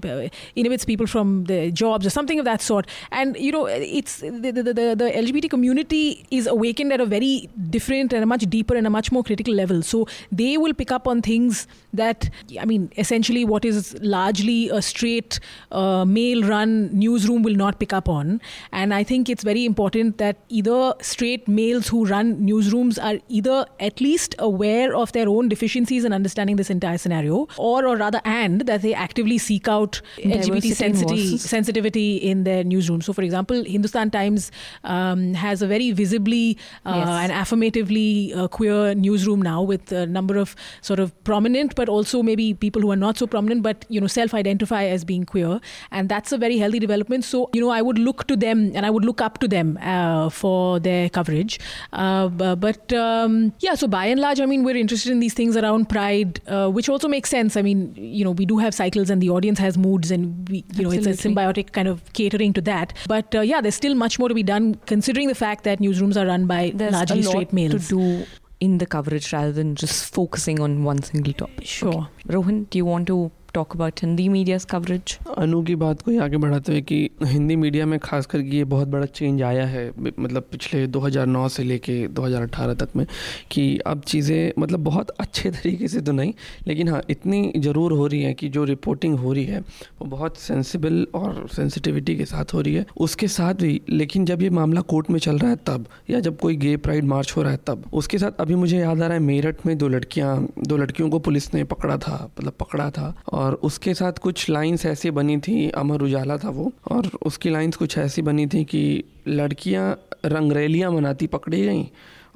uh, 0.05 0.29
inhibits 0.55 0.85
people 0.85 1.07
from 1.07 1.45
the 1.45 1.71
jobs 1.71 2.07
or 2.07 2.11
something 2.11 2.39
of 2.39 2.45
that 2.45 2.61
sort. 2.61 2.87
And 3.11 3.37
you 3.37 3.51
know, 3.51 3.65
it's 3.67 4.19
the, 4.19 4.51
the, 4.51 4.63
the, 4.63 4.75
the 4.75 5.11
LGBT 5.23 5.49
community 5.49 6.27
is 6.31 6.47
awakened 6.47 6.93
at 6.93 7.01
a 7.01 7.07
very 7.07 7.49
different 7.71 8.13
and 8.13 8.23
a 8.23 8.27
much 8.27 8.43
deeper 8.43 8.77
and 8.77 8.87
a 8.87 8.91
much 8.91 9.11
more 9.11 9.25
critical 9.25 9.55
level. 9.55 9.83
So 9.83 10.07
they 10.31 10.59
will 10.59 10.75
pick 10.75 10.93
up 10.93 11.09
on 11.09 11.23
things 11.23 11.67
that 11.95 12.29
I 12.61 12.67
mean, 12.67 12.93
essentially, 12.99 13.45
what 13.45 13.65
is 13.65 13.97
largely 14.03 14.69
a 14.69 14.83
straight 14.83 15.41
uh, 15.73 16.05
male-run 16.05 16.91
newsroom 16.99 17.43
will 17.43 17.55
not 17.55 17.81
pick 17.81 17.95
up 17.95 18.09
on. 18.09 18.41
And 18.71 18.93
I 18.93 19.03
think 19.03 19.31
it's 19.31 19.45
very 19.45 19.65
important 19.65 20.19
that 20.19 20.37
either 20.51 20.95
straight 21.01 21.49
males 21.49 21.89
who 21.89 22.05
run 22.05 22.47
newsrooms 22.47 23.03
are 23.03 23.14
either 23.29 23.67
at 23.81 24.01
least 24.01 24.35
aware 24.39 24.95
of 24.97 25.13
their 25.13 25.29
own 25.29 25.49
deficiencies 25.49 26.05
in 26.05 26.13
understanding 26.13 26.57
this 26.57 26.71
entire 26.71 26.99
scenario, 26.99 27.47
or, 27.59 27.87
or 27.87 27.97
rather, 27.97 28.21
and 28.25 28.63
that 28.63 28.83
they 28.83 28.95
actively 28.95 29.39
seek 29.39 29.69
out 29.69 30.01
LGBT 30.19 30.75
sensitivity, 30.75 31.39
sensitivity 31.55 32.17
in 32.17 32.45
their 32.45 32.65
newsroom. 32.65 33.01
So, 33.01 33.13
for 33.13 33.23
example, 33.23 33.63
Hindustan 33.65 34.11
Times 34.11 34.51
um, 34.85 35.35
has 35.35 35.63
a 35.63 35.67
very 35.67 35.91
visibly 35.93 36.59
uh, 36.87 36.93
Yes. 36.95 37.09
and 37.09 37.33
affirmatively 37.33 38.33
uh, 38.35 38.49
queer 38.49 38.95
newsroom 38.95 39.43
now 39.43 39.63
with 39.63 39.91
a 39.93 40.07
number 40.07 40.37
of 40.39 40.55
sort 40.81 41.01
of 41.01 41.13
prominent, 41.25 41.75
but 41.75 41.89
also 41.89 42.23
maybe 42.23 42.55
people 42.55 42.81
who 42.83 42.91
are 42.91 42.97
not 42.97 43.19
so 43.19 43.27
prominent, 43.27 43.63
but 43.63 43.85
you 43.89 44.01
know, 44.01 44.07
self-identify 44.07 44.85
as 44.85 45.05
being 45.05 45.25
queer, 45.25 45.61
and 45.91 46.09
that's 46.09 46.33
a 46.33 46.39
very 46.39 46.59
healthy 46.59 46.79
development. 46.79 47.25
So, 47.25 47.51
you 47.53 47.61
know, 47.61 47.71
I 47.71 47.83
would 47.83 47.99
look 47.99 48.27
to 48.29 48.37
them 48.37 48.73
and 48.75 48.87
I 48.87 48.91
would 48.91 49.05
look 49.05 49.21
up 49.21 49.39
to 49.39 49.49
them 49.49 49.79
uh, 49.83 50.29
for 50.31 50.79
their 50.81 51.09
coverage. 51.09 51.59
Uh, 51.93 52.29
but 52.29 52.93
um, 52.95 53.53
yeah, 53.61 53.75
so 53.75 53.87
by 53.89 54.07
and 54.07 54.21
large, 54.21 54.41
I 54.41 54.47
mean, 54.47 54.65
we're 54.65 54.77
interested 54.77 55.13
in 55.13 55.21
these 55.21 55.35
things 55.35 55.57
around 55.57 55.89
pride, 55.89 56.41
uh, 56.47 56.69
which 56.69 56.89
also 56.89 57.09
makes 57.09 57.31
sense. 57.31 57.57
I 57.57 57.63
mean, 57.63 57.95
you 57.97 58.25
know, 58.25 58.31
we 58.31 58.47
do 58.47 58.59
have 58.59 58.75
cycles 58.75 59.11
and 59.11 59.21
the 59.21 59.31
audience 59.31 59.59
has 59.59 59.77
moods, 59.77 60.11
and 60.11 60.49
we, 60.49 60.65
you 60.75 60.85
know, 60.85 60.91
it's 60.91 61.07
a 61.07 61.11
symbiotic 61.11 61.73
kind 61.73 61.89
of 61.89 62.13
catering 62.13 62.53
to 62.55 62.61
that. 62.63 62.93
But 63.07 63.35
uh, 63.35 63.41
yeah, 63.41 63.61
there's 63.61 63.75
still 63.75 63.95
much 63.95 64.19
more 64.19 64.29
to 64.29 64.35
be 64.35 64.43
done, 64.43 64.77
considering 64.87 65.29
the 65.29 65.35
fact 65.35 65.65
that 65.65 65.79
newsrooms 65.79 66.17
are 66.17 66.27
run 66.27 66.47
by 66.47 66.73
There's 66.75 66.93
largely 66.93 67.23
straight 67.23 67.53
males. 67.53 67.89
to 67.89 67.97
do 67.97 68.27
in 68.61 68.79
the 68.79 68.87
coverage 68.87 69.33
rather 69.33 69.53
than 69.53 69.75
just 69.75 70.13
focusing 70.15 70.61
on 70.61 70.85
one 70.85 71.03
single 71.03 71.33
topic. 71.33 71.67
Sure. 71.67 72.09
Rohin, 72.29 72.69
do 72.71 72.79
you 72.79 72.85
want 72.85 73.07
to 73.09 73.31
talk 73.55 73.75
about 73.75 74.01
Hindi 74.03 74.25
media's 74.29 74.65
coverage? 74.71 75.13
Anu 75.39 75.63
की 75.63 75.75
बात 75.77 76.03
को 76.03 76.19
आगे 76.23 76.37
बढ़ाते 76.37 76.73
हुए 76.73 76.81
कि 76.83 76.99
Hindi 77.25 77.57
media 77.57 77.87
में 77.87 77.99
खास 77.99 78.27
करके 78.27 78.57
ये 78.57 78.65
बहुत 78.65 78.89
बड़ा 78.89 79.07
चेंज 79.07 79.43
आया 79.43 79.67
है 79.67 79.83
मतलब 79.99 80.49
पिछले 80.53 80.87
2009 80.87 81.49
से 81.49 81.63
लेके 81.63 81.97
2018 82.09 82.79
तक 82.81 82.97
में, 82.97 83.07
कि 83.51 83.79
अब 83.87 84.01
चीज़ें 84.07 84.53
मतलब 84.59 84.81
बहुत 84.85 85.11
अच्छे 85.21 85.51
तरीके 85.51 85.89
से 85.89 86.01
तो 86.01 86.13
नहीं, 86.13 86.33
लेकिन 86.67 86.89
हाँ 86.89 87.03
इतनी 87.11 87.53
ज़रूर 87.57 87.93
हो 87.93 88.07
रही 88.07 88.23
है 88.23 88.33
कि 88.35 88.49
जो 88.49 88.65
रिपोर्टिंग 88.65 89.19
हो 89.19 89.33
रही 89.33 89.45
है, 89.45 89.61
वो 89.61 90.07
बहुत 90.07 90.37
सेंसिबल 90.37 91.07
और 91.15 91.49
सेंसिटिविटी 91.53 92.17
के 92.17 92.25
साथ 92.25 92.55
हो 92.55 92.61
रही 92.61 92.75
है 92.75 92.87
उसके 92.97 93.29
साथ 93.29 93.55
भी, 93.55 93.81
लेकिन 93.89 94.25
जब 94.25 94.43
ये 94.43 94.51
मामला 94.51 94.81
कोर्ट 94.93 95.11
में 95.11 95.19
चल 95.19 95.39
रहा 95.39 95.51
है 95.51 95.57
तब, 95.67 95.87
या 96.11 96.21
जब 96.21 96.39
कोई 96.39 96.57
गे 96.57 96.77
प्राइड 96.77 97.05
मार्च 97.05 97.33
हो 97.37 97.43
रहा 97.43 97.53
है 97.53 97.59
तब, 97.67 97.85
उसके 97.93 98.19
साथ 98.19 98.41
अभी 98.41 98.55
मुझे 98.55 98.79
याद 98.79 99.03
आ 99.03 99.07
रहा 99.07 99.13
है 99.13 99.23
मेरठ 99.23 99.67
में 99.67 99.77
दो 99.79 99.89
लड़कियाँ, 99.89 100.37
दो 100.59 100.77
लड़कियों 100.77 101.11
को 101.11 101.19
पुलिस 101.19 101.53
ने 101.55 101.65
पकड़ा 101.65 101.97
था 101.99 102.23
मतलब 102.39 102.53
पकड़ा 102.61 102.91
था 102.91 103.15
और 103.33 103.44
उसके 103.53 103.95
साथ 103.95 104.13
कुछ 104.13 104.51
लाइंस 104.51 104.87
ऐसी 104.87 105.11
बनी 105.11 105.37
थी, 105.39 105.71
अमर 105.71 106.03
उजाला 106.03 106.37
था 106.37 106.51
वो, 106.51 106.73
और 106.93 107.11
उसकी 107.27 107.51
लाइंस 107.51 107.77
कुछ 107.77 107.99
ऐसी 107.99 108.23
बनी 108.23 108.47
थी 108.47 108.65
कि 108.65 109.05
लड़कियाँ 109.29 109.99
रंगरेलियाँ 110.27 110.91
मनाती 110.91 111.27
पकड़ी 111.27 111.63
गईं, 111.63 111.85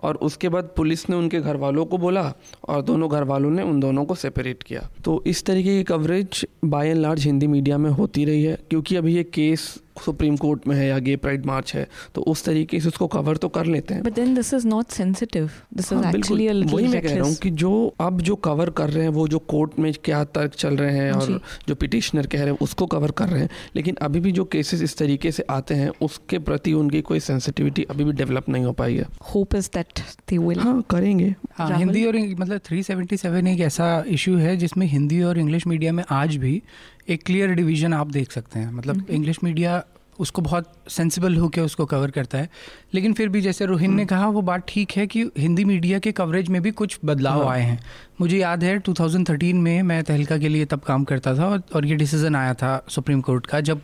और 0.03 0.17
उसके 0.17 0.49
बाद 0.49 0.65
पुलिस 0.77 1.11
ने 1.11 1.17
उनके 1.17 1.41
घर 1.41 1.57
वालों 1.57 1.85
को 1.85 1.99
बोला, 1.99 2.33
और 2.69 2.83
दोनों 2.83 3.11
घर 3.11 3.25
वालों 3.25 3.51
ने 3.51 3.63
उन 3.63 3.81
दोनों 3.81 4.05
को 4.05 4.15
सेपरेट 4.15 4.63
किया। 4.63 4.89
तो 5.05 5.23
इस 5.27 5.45
तरीके 5.45 5.77
की 5.79 5.85
coverage 5.85 6.47
by 6.65 6.89
and 6.89 6.99
large 6.99 7.25
Hindi 7.25 7.47
media 7.47 7.79
में 7.79 7.91
होती 7.91 8.25
रही 8.25 8.43
है, 8.43 8.59
क्योंकि 8.71 8.97
अभी 8.97 9.17
ये 9.17 9.25
केस 9.25 9.83
सुप्रीम 10.01 10.37
कोर्ट 10.37 10.69
में 10.69 10.77
है 10.77 10.89
या 10.89 10.99
गे 10.99 11.17
प्राइड 11.17 11.47
मार्च 11.47 11.75
है 11.75 11.89
तो 12.15 12.21
उस 12.21 12.45
तरीके 12.45 12.81
से 12.81 12.89
उसको 12.89 13.07
कवर 13.07 13.37
तो 13.37 13.49
कर 13.49 13.67
लेते 13.67 13.95
हैं। 13.95 14.03
But 14.03 14.15
then 14.15 14.39
this 14.39 14.55
is 14.55 14.73
not 14.73 14.89
sensitive. 14.89 15.49
This 15.79 15.87
is 15.87 16.05
हाँ, 16.05 16.13
actually 16.13 16.75
वही 16.75 16.87
मैं 16.87 17.03
कह 17.03 17.17
रहा 17.17 17.29
हूँ 17.29 17.35
कि 17.35 17.51
जो 17.51 17.95
अब 18.01 18.21
जो 18.21 18.37
कवर 18.37 18.71
कर 18.71 18.91
रहे 18.91 19.03
हैं 19.03 19.11
वो 19.11 19.29
जो 19.29 19.39
कोर्ट 19.39 19.79
में 19.79 19.95
क्या 20.05 20.25
तर्क 20.25 20.55
चल 20.55 20.77
रहे 20.77 20.97
हैं 20.97 21.13
और 21.13 21.41
जो। 21.69 21.75
पिटिशनर 21.75 22.27
कह 22.27 22.39
रहे 22.39 22.51
हैं 22.51 22.59
उसको 22.63 22.87
कवर 22.87 23.11
कर 23.11 23.29
रहे 23.29 23.43
हैं। 23.43 23.51
लेकिन 23.77 23.97
अभी 24.03 24.21
भी 24.21 24.33
जो 24.33 24.45
केसेस 24.45 24.83
इस 24.83 24.99
तरीके 24.99 25.33
से 25.33 25.43
आते 25.51 25.75
हैं 25.75 25.91
उसके 26.03 26.39
प्रति 26.39 26.73
उनकी 26.73 27.01
कोई 27.01 27.21
सेंसिटिविटी 27.21 27.83
अभी 27.83 28.05
भी 28.05 28.13
डेवलप 28.13 28.49
नहीं 28.49 28.65
हो 28.65 28.73
पाई 28.73 28.97
है। 28.97 29.07
Hope 29.35 29.55
is 29.55 29.69
that 29.69 30.03
they 30.31 30.39
will. 30.39 30.59
हाँ 30.59 30.85
करेंगे। 30.91 31.35
हाँ? 31.53 31.79
हिंदी 31.79 32.05
और 32.07 32.17
मतलब 32.17 32.61
377 32.61 33.47
एक 33.47 33.61
ऐसा 33.61 34.05
इशू 34.07 34.37
है 34.37 34.57
जिसमें 34.57 34.87
हिंदी 34.87 35.23
और 35.23 35.39
इंग्लिश 35.39 35.67
मीडिया 35.67 35.93
में 35.93 36.05
आज 36.11 36.37
भी 36.37 36.63
एक 37.09 37.23
क्लियर 37.23 37.51
डिवीज़न 37.51 37.93
आप 37.93 38.07
देख 38.07 38.33
सकते 38.33 38.59
हैं। 38.59 38.73
मतलब 38.73 39.07
इंग्लिश 39.11 39.37
मीडिया 39.45 39.85
उसको 40.19 40.43
बहुत 40.43 40.73
सेंसिबल 40.89 41.37
होकर 41.37 41.61
उसको 41.61 41.87
कवर 41.87 42.11
करता 42.11 42.39
है। 42.39 42.49
लेकिन 42.95 43.13
फिर 43.13 43.29
भी 43.29 43.41
जैसे 43.41 43.67
रोहिन 43.67 43.95
ने 43.95 44.07
कहा 44.07 44.29
वो 44.29 44.43
बात 44.43 44.65
ठीक 44.69 44.93
है 44.93 45.07
कि 45.07 45.25
हिंदी 45.39 45.65
मीडिया 45.65 45.99
के 45.99 46.13
कवरेज 46.13 46.49
में 46.49 46.63
भी 46.63 46.71
कुछ 46.71 46.99
बदलाव 47.05 47.43
हाँ। 47.43 47.53
आए 47.53 47.63
हैं। 47.63 47.81
मुझे 48.21 48.39
याद 48.39 48.65
है 48.65 48.79
2013 48.79 49.55
में 49.55 49.83
मैं 49.83 50.05
तहलका 50.05 50.39
के 50.39 50.49
लिए 50.49 50.65
तब 50.65 50.81
काम 50.81 51.05
करता 51.05 51.35
था 51.35 51.49
और- 51.49 51.73
और 51.73 51.87
ये 51.87 51.95
डिसीज़न 51.95 52.37
आया 52.37 52.55
था 52.55 52.87
सुप्रीम 52.89 53.21
कोर्ट 53.21 53.47
का 53.47 53.61
जब 53.61 53.83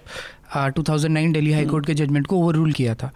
2009 0.71 1.33
दिल्ली 1.33 1.53
हाई 1.53 1.65
कोर्ट 1.65 1.87
के 1.87 1.95
जजमेंट 1.95 2.27
को 2.27 2.37
ओवर 2.37 2.55
रूल 2.55 2.73
किया 2.73 2.95
था। 2.95 3.11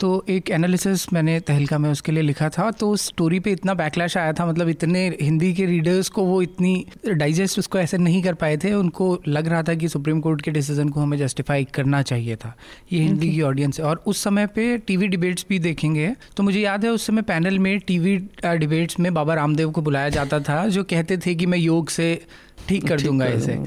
तो 0.00 0.24
एक 0.28 0.50
एनालिसिस 0.50 1.12
मैंने 1.12 1.38
तहलका 1.40 1.78
में 1.78 1.90
उसके 1.90 2.12
लिए 2.12 2.22
लिखा 2.22 2.48
था 2.48 2.70
तो 2.70 2.90
उस 2.90 3.06
स्टोरी 3.06 3.40
पे 3.40 3.52
इतना 3.52 3.74
बैकलैश 3.74 4.16
आया 4.16 4.32
था 4.32 4.46
मतलब 4.46 4.68
इतने 4.68 5.06
हिंदी 5.22 5.52
के 5.54 5.66
रीडर्स 5.66 6.08
को 6.08 6.24
वो 6.24 6.40
इतनी 6.42 6.86
डाइजेस्ट 7.08 7.58
उसको 7.58 7.78
ऐसे 7.78 7.98
नहीं 7.98 8.22
कर 8.22 8.34
पाए 8.34 8.56
थे 8.56 8.72
उनको 8.72 9.18
लग 9.28 9.48
रहा 9.48 9.62
था 9.62 9.74
कि 9.74 9.88
सुप्रीम 9.88 10.20
कोर्ट 10.20 10.40
के 10.40 10.50
डिसीज़न 10.50 10.88
को 10.88 11.00
हमें 11.00 11.18
जस्टिफाई 11.18 11.64
करना 11.64 12.02
चाहिए 12.02 12.36
था। 12.36 12.54
ये 12.92 13.00
हिंदी 13.00 13.30
की 13.30 13.40
ऑडियंस 13.42 13.80
है। 13.80 13.86
और 13.86 14.02
उस 14.06 14.22
समय 14.24 14.46
पे 14.46 14.76
टीवी 14.78 15.08
डिबेट्स 15.08 15.46
भी 15.48 15.58
देखेंगे 15.58 16.14
तो 16.36 16.42
मुझे 16.42 16.60
याद 16.60 16.84
है 16.84 16.90
उस 16.90 17.06
समय 17.06 17.22
पैनल 17.22 17.58
में 17.58 17.78
टीवी 17.80 18.16
डिबेट्स 18.44 19.00
में 19.00 19.12
बाबा 19.14 19.34
रामदेव 19.34 19.70
को 19.70 19.82
बुलाया 19.82 20.08
जाता 20.08 20.40
था 20.40 20.66
जो 20.68 20.84
कहते 20.84 21.16
थे 21.16 21.34
कि 21.34 21.46
मैं 21.46 21.58
योग 21.58 21.88
से 21.88 22.06
ठीक 22.68 22.86
कर 22.88 23.00
दूँगा 23.00 23.26
इसे। 23.26 23.58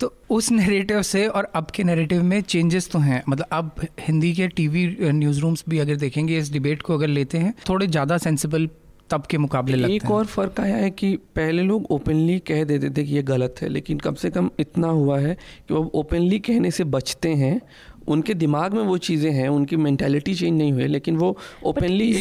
तो 0.00 0.12
उस 0.30 0.50
नैरेटिव 0.52 1.02
से 1.02 1.26
और 1.28 1.50
अब 1.54 1.70
के 1.70 1.84
नैरेटिव 1.84 2.22
में 2.22 2.40
चेंजेस 2.42 2.90
तो 2.90 2.98
हैं। 2.98 3.22
मतलब 3.28 3.46
अब 3.52 3.86
हिंदी 4.00 4.32
के 4.34 4.48
टीवी 4.50 4.86
न्यूज़ 5.02 5.40
रूम्स 5.40 5.64
भी 5.68 5.78
अगर 5.78 5.96
देखेंगे 5.98 6.38
इस 6.38 6.52
डिबेट 6.52 6.82
को 6.82 6.94
अगर 6.94 7.08
लेते 7.08 7.38
हैं 7.38 7.54
थोड़े 7.68 7.86
ज़्यादा 7.86 8.18
सेंसिबल 8.18 8.68
तब 9.10 9.22
के 9.26 9.38
मुकाबले 9.38 9.76
लगते 9.76 9.94
एक 9.94 10.02
हैं। 10.02 10.10
और 10.10 10.26
फ़र्क 10.26 10.60
आया 10.60 10.76
है 10.76 10.90
कि 10.90 11.14
पहले 11.36 11.62
लोग 11.62 11.86
ओपनली 11.90 12.38
कह 12.38 12.62
देते 12.64 12.90
थे 12.90 13.04
कि 13.04 13.14
ये 13.14 13.22
गलत 13.22 13.54
है 13.62 13.68
लेकिन 13.68 13.98
कम 13.98 14.14
से 14.14 14.30
कम 14.30 14.50
इतना 14.60 14.88
हुआ 14.88 15.18
है 15.20 15.34
कि 15.68 15.74
वो 15.74 15.90
ओपनली 15.94 16.38
कहने 16.38 16.70
से 16.70 16.84
बचते 16.86 17.34
हैं 17.34 17.60
उनके 18.08 18.34
दिमाग 18.34 18.74
में 18.74 18.82
वो 18.82 18.96
चीज़ें 18.98 19.30
हैं 19.30 19.48
उनकी 19.48 19.76
मेंटालिटी 19.76 20.34
चेंज 20.34 20.58
नहीं 20.58 20.72
हुई 20.72 20.86
लेकिन 20.86 21.16
वो 21.16 21.36
ओपनली 21.66 22.12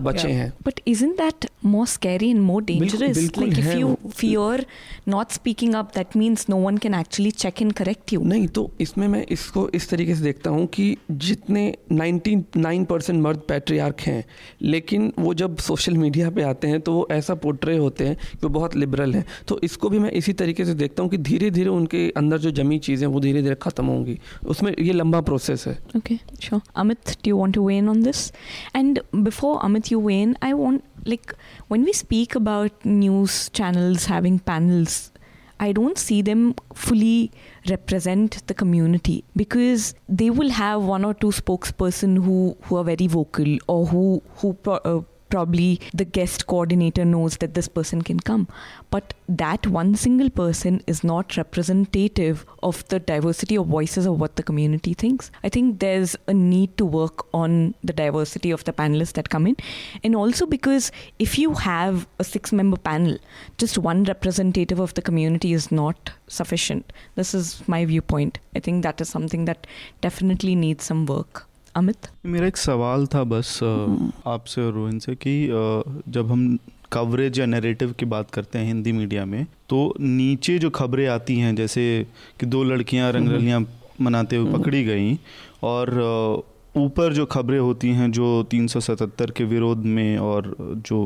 बचे 0.00 0.28
हैं 0.28 0.52
But 0.64 0.80
isn't 0.86 1.16
that 1.16 1.46
more 1.62 1.86
scary 1.86 2.30
and 2.30 2.42
more 2.50 2.60
dangerous? 2.62 3.16
बिल्कुल 3.18 3.44
like 3.44 3.58
if 3.58 3.64
है 3.64 3.78
you 3.80 3.86
वो। 3.86 4.10
fear 4.10 4.64
not 5.08 5.32
speaking 5.32 5.74
up, 5.74 5.92
that 5.92 6.14
means 6.14 6.46
no 6.48 6.58
one 6.66 6.78
can 6.78 6.94
actually 6.94 7.32
check 7.32 7.60
and 7.60 7.74
correct 7.80 8.12
you. 8.14 8.22
नहीं 8.24 8.48
तो 8.48 8.70
इसमें 8.80 9.06
मैं 9.08 9.24
इसको 9.30 9.68
इस 9.74 9.88
तरीके 9.90 10.14
से 10.14 10.22
देखता 10.22 10.50
हूँ 10.50 10.66
कि 10.66 10.96
जितने 11.10 11.64
99 11.92 12.84
परसेंट 12.86 13.22
मर्द 13.22 13.40
पैट्रियार्क 13.48 14.00
हैं 14.00 14.24
लेकिन 14.62 15.12
वो 15.18 15.34
जब 15.34 15.56
सोशल 15.58 15.96
मीडिया 15.96 16.30
पे 16.30 16.42
आते 16.42 16.68
हैं 16.68 16.80
तो 16.80 16.92
वो 16.92 17.06
ऐसा 17.12 17.34
पोर्ट्रे 17.44 17.76
होते 17.76 18.06
हैं 18.06 18.16
कि 18.16 18.38
वो 18.42 18.48
बहुत 18.48 18.76
लिबरल 18.76 19.14
हैं 19.14 19.24
तो 19.48 19.58
इसको 19.64 19.88
भी 19.88 19.98
मैं 19.98 20.10
इसी 20.20 20.32
तरीके 20.42 20.64
से 20.64 20.74
देखता 20.74 21.02
हूँ 21.02 21.10
कि 21.10 21.18
धीरे 21.30 21.50
धीरे 21.50 21.70
उनके 21.70 22.08
अंदर 22.16 22.38
जो 22.38 22.50
जमी 22.60 22.78
चीज़ें 22.78 23.06
वो 23.06 23.20
धीरे 23.20 23.42
धीरे 23.42 23.54
खत्म 23.62 23.86
होंगी। 23.86 24.18
उसमें 24.46 24.72
ये 24.72 24.92
लंबा 24.92 25.20
प्रोसेस 25.20 25.66
है। 25.66 25.76
Okay 25.96 26.16
sure 26.40 26.60
Amit 26.76 27.16
do 27.24 27.36
want 27.38 27.54
to 27.54 27.66
weigh in 27.68 27.88
on 27.88 28.02
this 28.02 28.30
and 28.76 29.00
before 29.14 29.58
Amit 29.64 29.92
you 29.92 30.00
weigh in 30.00 30.36
I 30.42 30.52
want 30.52 30.82
like 31.08 31.32
when 31.70 31.84
we 31.84 31.92
speak 31.92 32.36
about 32.36 32.86
news 32.86 33.48
channels 33.54 34.08
having 34.08 34.38
panels 34.46 35.10
I 35.60 35.72
don't 35.72 35.96
see 35.98 36.22
them 36.22 36.50
fully 36.74 37.30
represent 37.68 38.36
the 38.48 38.52
community 38.58 39.22
because 39.36 39.92
they 40.10 40.28
will 40.30 40.50
have 40.50 40.80
one 40.82 41.04
or 41.04 41.14
two 41.20 41.30
spokesperson 41.78 42.16
who 42.18 42.76
are 42.76 42.84
very 42.84 43.08
vocal 43.08 43.58
or 43.68 43.86
who 43.86 44.20
probably 45.30 45.80
the 45.94 46.04
guest 46.04 46.46
coordinator 46.46 47.04
knows 47.04 47.36
that 47.38 47.54
this 47.54 47.68
person 47.68 48.02
can 48.02 48.20
come. 48.20 48.48
But 48.90 49.14
that 49.28 49.66
one 49.66 49.94
single 49.94 50.30
person 50.30 50.82
is 50.86 51.04
not 51.04 51.36
representative 51.36 52.44
of 52.62 52.86
the 52.88 52.98
diversity 52.98 53.56
of 53.56 53.66
voices 53.66 54.06
of 54.06 54.18
what 54.20 54.36
the 54.36 54.42
community 54.42 54.94
thinks. 54.94 55.30
I 55.44 55.48
think 55.48 55.78
there's 55.80 56.16
a 56.26 56.34
need 56.34 56.76
to 56.78 56.84
work 56.84 57.26
on 57.32 57.74
the 57.84 57.92
diversity 57.92 58.50
of 58.50 58.64
the 58.64 58.72
panelists 58.72 59.12
that 59.14 59.28
come 59.28 59.46
in. 59.46 59.56
And 60.02 60.16
also 60.16 60.46
because 60.46 60.90
if 61.18 61.38
you 61.38 61.54
have 61.54 62.06
a 62.18 62.24
six 62.24 62.52
member 62.52 62.76
panel 62.76 63.18
just 63.58 63.78
one 63.78 64.04
representative 64.04 64.80
of 64.80 64.94
the 64.94 65.02
community 65.02 65.52
is 65.52 65.70
not 65.70 66.10
sufficient. 66.28 66.92
This 67.14 67.34
is 67.34 67.62
my 67.68 67.84
viewpoint. 67.84 68.38
I 68.56 68.60
think 68.60 68.82
that 68.82 69.00
is 69.00 69.08
something 69.08 69.44
that 69.44 69.66
definitely 70.00 70.54
needs 70.54 70.84
some 70.84 71.06
work 71.06 71.46
amit 71.76 72.06
मेरा 72.26 72.46
एक 72.46 72.56
सवाल 72.56 73.06
था 73.06 73.22
बस 73.24 73.58
आपसे 73.62 74.62
और 74.62 74.72
रोहिन 74.72 74.98
से 74.98 75.14
कि 75.14 75.34
जब 76.08 76.30
हम 76.30 76.58
कवरेज 76.92 77.38
या 77.38 77.46
नैरेटिव 77.46 77.92
की 77.98 78.06
बात 78.06 78.30
करते 78.30 78.58
हैं 78.58 78.66
हिंदी 78.66 78.92
मीडिया 78.92 79.24
में 79.24 79.44
तो 79.68 79.82
नीचे 80.00 80.58
जो 80.58 80.70
खबरें 80.70 81.06
आती 81.08 81.38
हैं 81.38 81.54
जैसे 81.56 81.84
कि 82.40 82.46
दो 82.46 82.62
लड़कियाँ 82.64 83.12
रंगरलियाँ 83.12 83.64
मनाते 84.00 84.36
हुए 84.36 84.52
पकड़ी 84.52 84.84
गई 84.84 85.18
और 85.64 85.90
ऊपर 86.76 87.12
जो 87.12 87.26
खबरें 87.26 87.58
होती 87.58 87.88
हैं 87.94 88.10
जो 88.12 88.26
377 88.54 89.30
के 89.36 89.44
विरोध 89.44 89.84
में 89.84 90.18
और 90.18 90.54
जो 90.60 90.98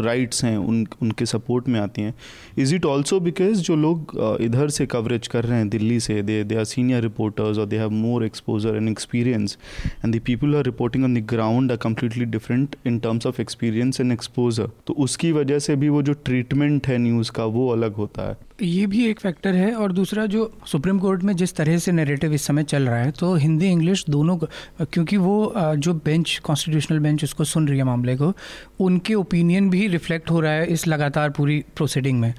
राइट्स 0.00 0.44
हैं, 0.44 0.56
उन, 0.58 0.86
उनके 1.02 1.26
सपोर्ट 1.26 1.68
में 1.68 1.78
आती 1.80 2.02
हैं। 2.02 2.14
इज़ 2.58 2.74
इट 2.74 2.84
ऑल्सो 2.86 3.20
बिकॉज़ 3.20 3.60
जो 3.62 3.76
लोग 3.76 4.16
इधर 4.42 4.68
से 4.68 4.86
कवरेज 4.86 5.26
कर 5.26 5.44
रहे 5.44 5.58
हैं, 5.58 5.68
दिल्ली 5.68 6.00
से 6.00 6.20
they 6.22 6.42
they 6.44 6.56
are 6.56 6.64
senior 6.64 7.02
reporters 7.02 7.58
और 7.58 7.66
they 7.66 7.78
have 7.78 7.90
more 7.90 8.24
exposure 8.24 8.76
and 8.76 8.88
experience 8.88 9.56
and 10.04 10.14
the 10.16 10.20
people 10.26 10.56
are 10.56 10.64
reporting 10.64 11.04
on 11.04 11.14
the 11.14 11.24
ground 11.30 11.72
are 11.72 11.78
completely 11.78 12.24
different 12.26 12.76
in 12.86 12.98
terms 12.98 13.26
of 13.26 13.40
experience 13.40 14.00
and 14.00 14.12
exposure 14.12 14.70
तो 14.86 14.94
उसकी 14.98 15.32
वजह 15.32 15.58
से 15.58 15.76
भी 15.76 15.88
वो 15.88 16.02
जो 16.02 16.12
ट्रीटमेंट 16.24 16.86
है 16.86 16.98
न्यूज़ 16.98 17.32
का, 17.32 17.44
वो 17.44 17.68
अलग 17.68 17.94
होता 17.94 18.28
है। 18.28 18.36
ये 18.58 18.86
भी 18.86 19.04
एक 19.06 19.20
फैक्टर 19.20 19.54
है 19.54 19.72
और 19.74 19.92
दूसरा 19.92 20.24
जो 20.26 20.50
सुप्रीम 20.66 20.98
कोर्ट 20.98 21.22
में 21.22 21.34
जिस 21.36 21.54
तरह 21.56 21.78
से 21.78 21.92
नैरेटिव 21.92 22.32
इस 22.32 22.42
समय 22.42 22.62
चल 22.62 22.88
रहा 22.88 22.98
है 22.98 23.10
तो 23.10 23.34
हिंदी 23.34 23.66
इंग्लिश 23.66 24.04
दोनों 24.10 24.36
क्योंकि 24.82 25.16
वो 25.16 25.52
जो 25.56 25.94
बेंच 25.94 26.36
कॉन्स्टिट्यूशनल 26.44 26.98
बेंच 26.98 27.24
उसको 27.24 27.44
सुन 27.44 27.68
रही 27.68 27.78
है 27.78 27.84
मामले 27.84 28.16
को, 28.16 28.32
उनके 28.80 29.14
ओपिनियन 29.14 29.68
भी 29.70 29.86
रिफ्लेक्ट 29.88 30.30
हो 30.30 30.40
रहा 30.40 30.52
है 30.52 30.66
इस 30.66 30.86
लगातार 30.88 31.30
पूरी 31.30 31.64
प्रोसीडिंग 31.76 32.20
में। 32.20 32.32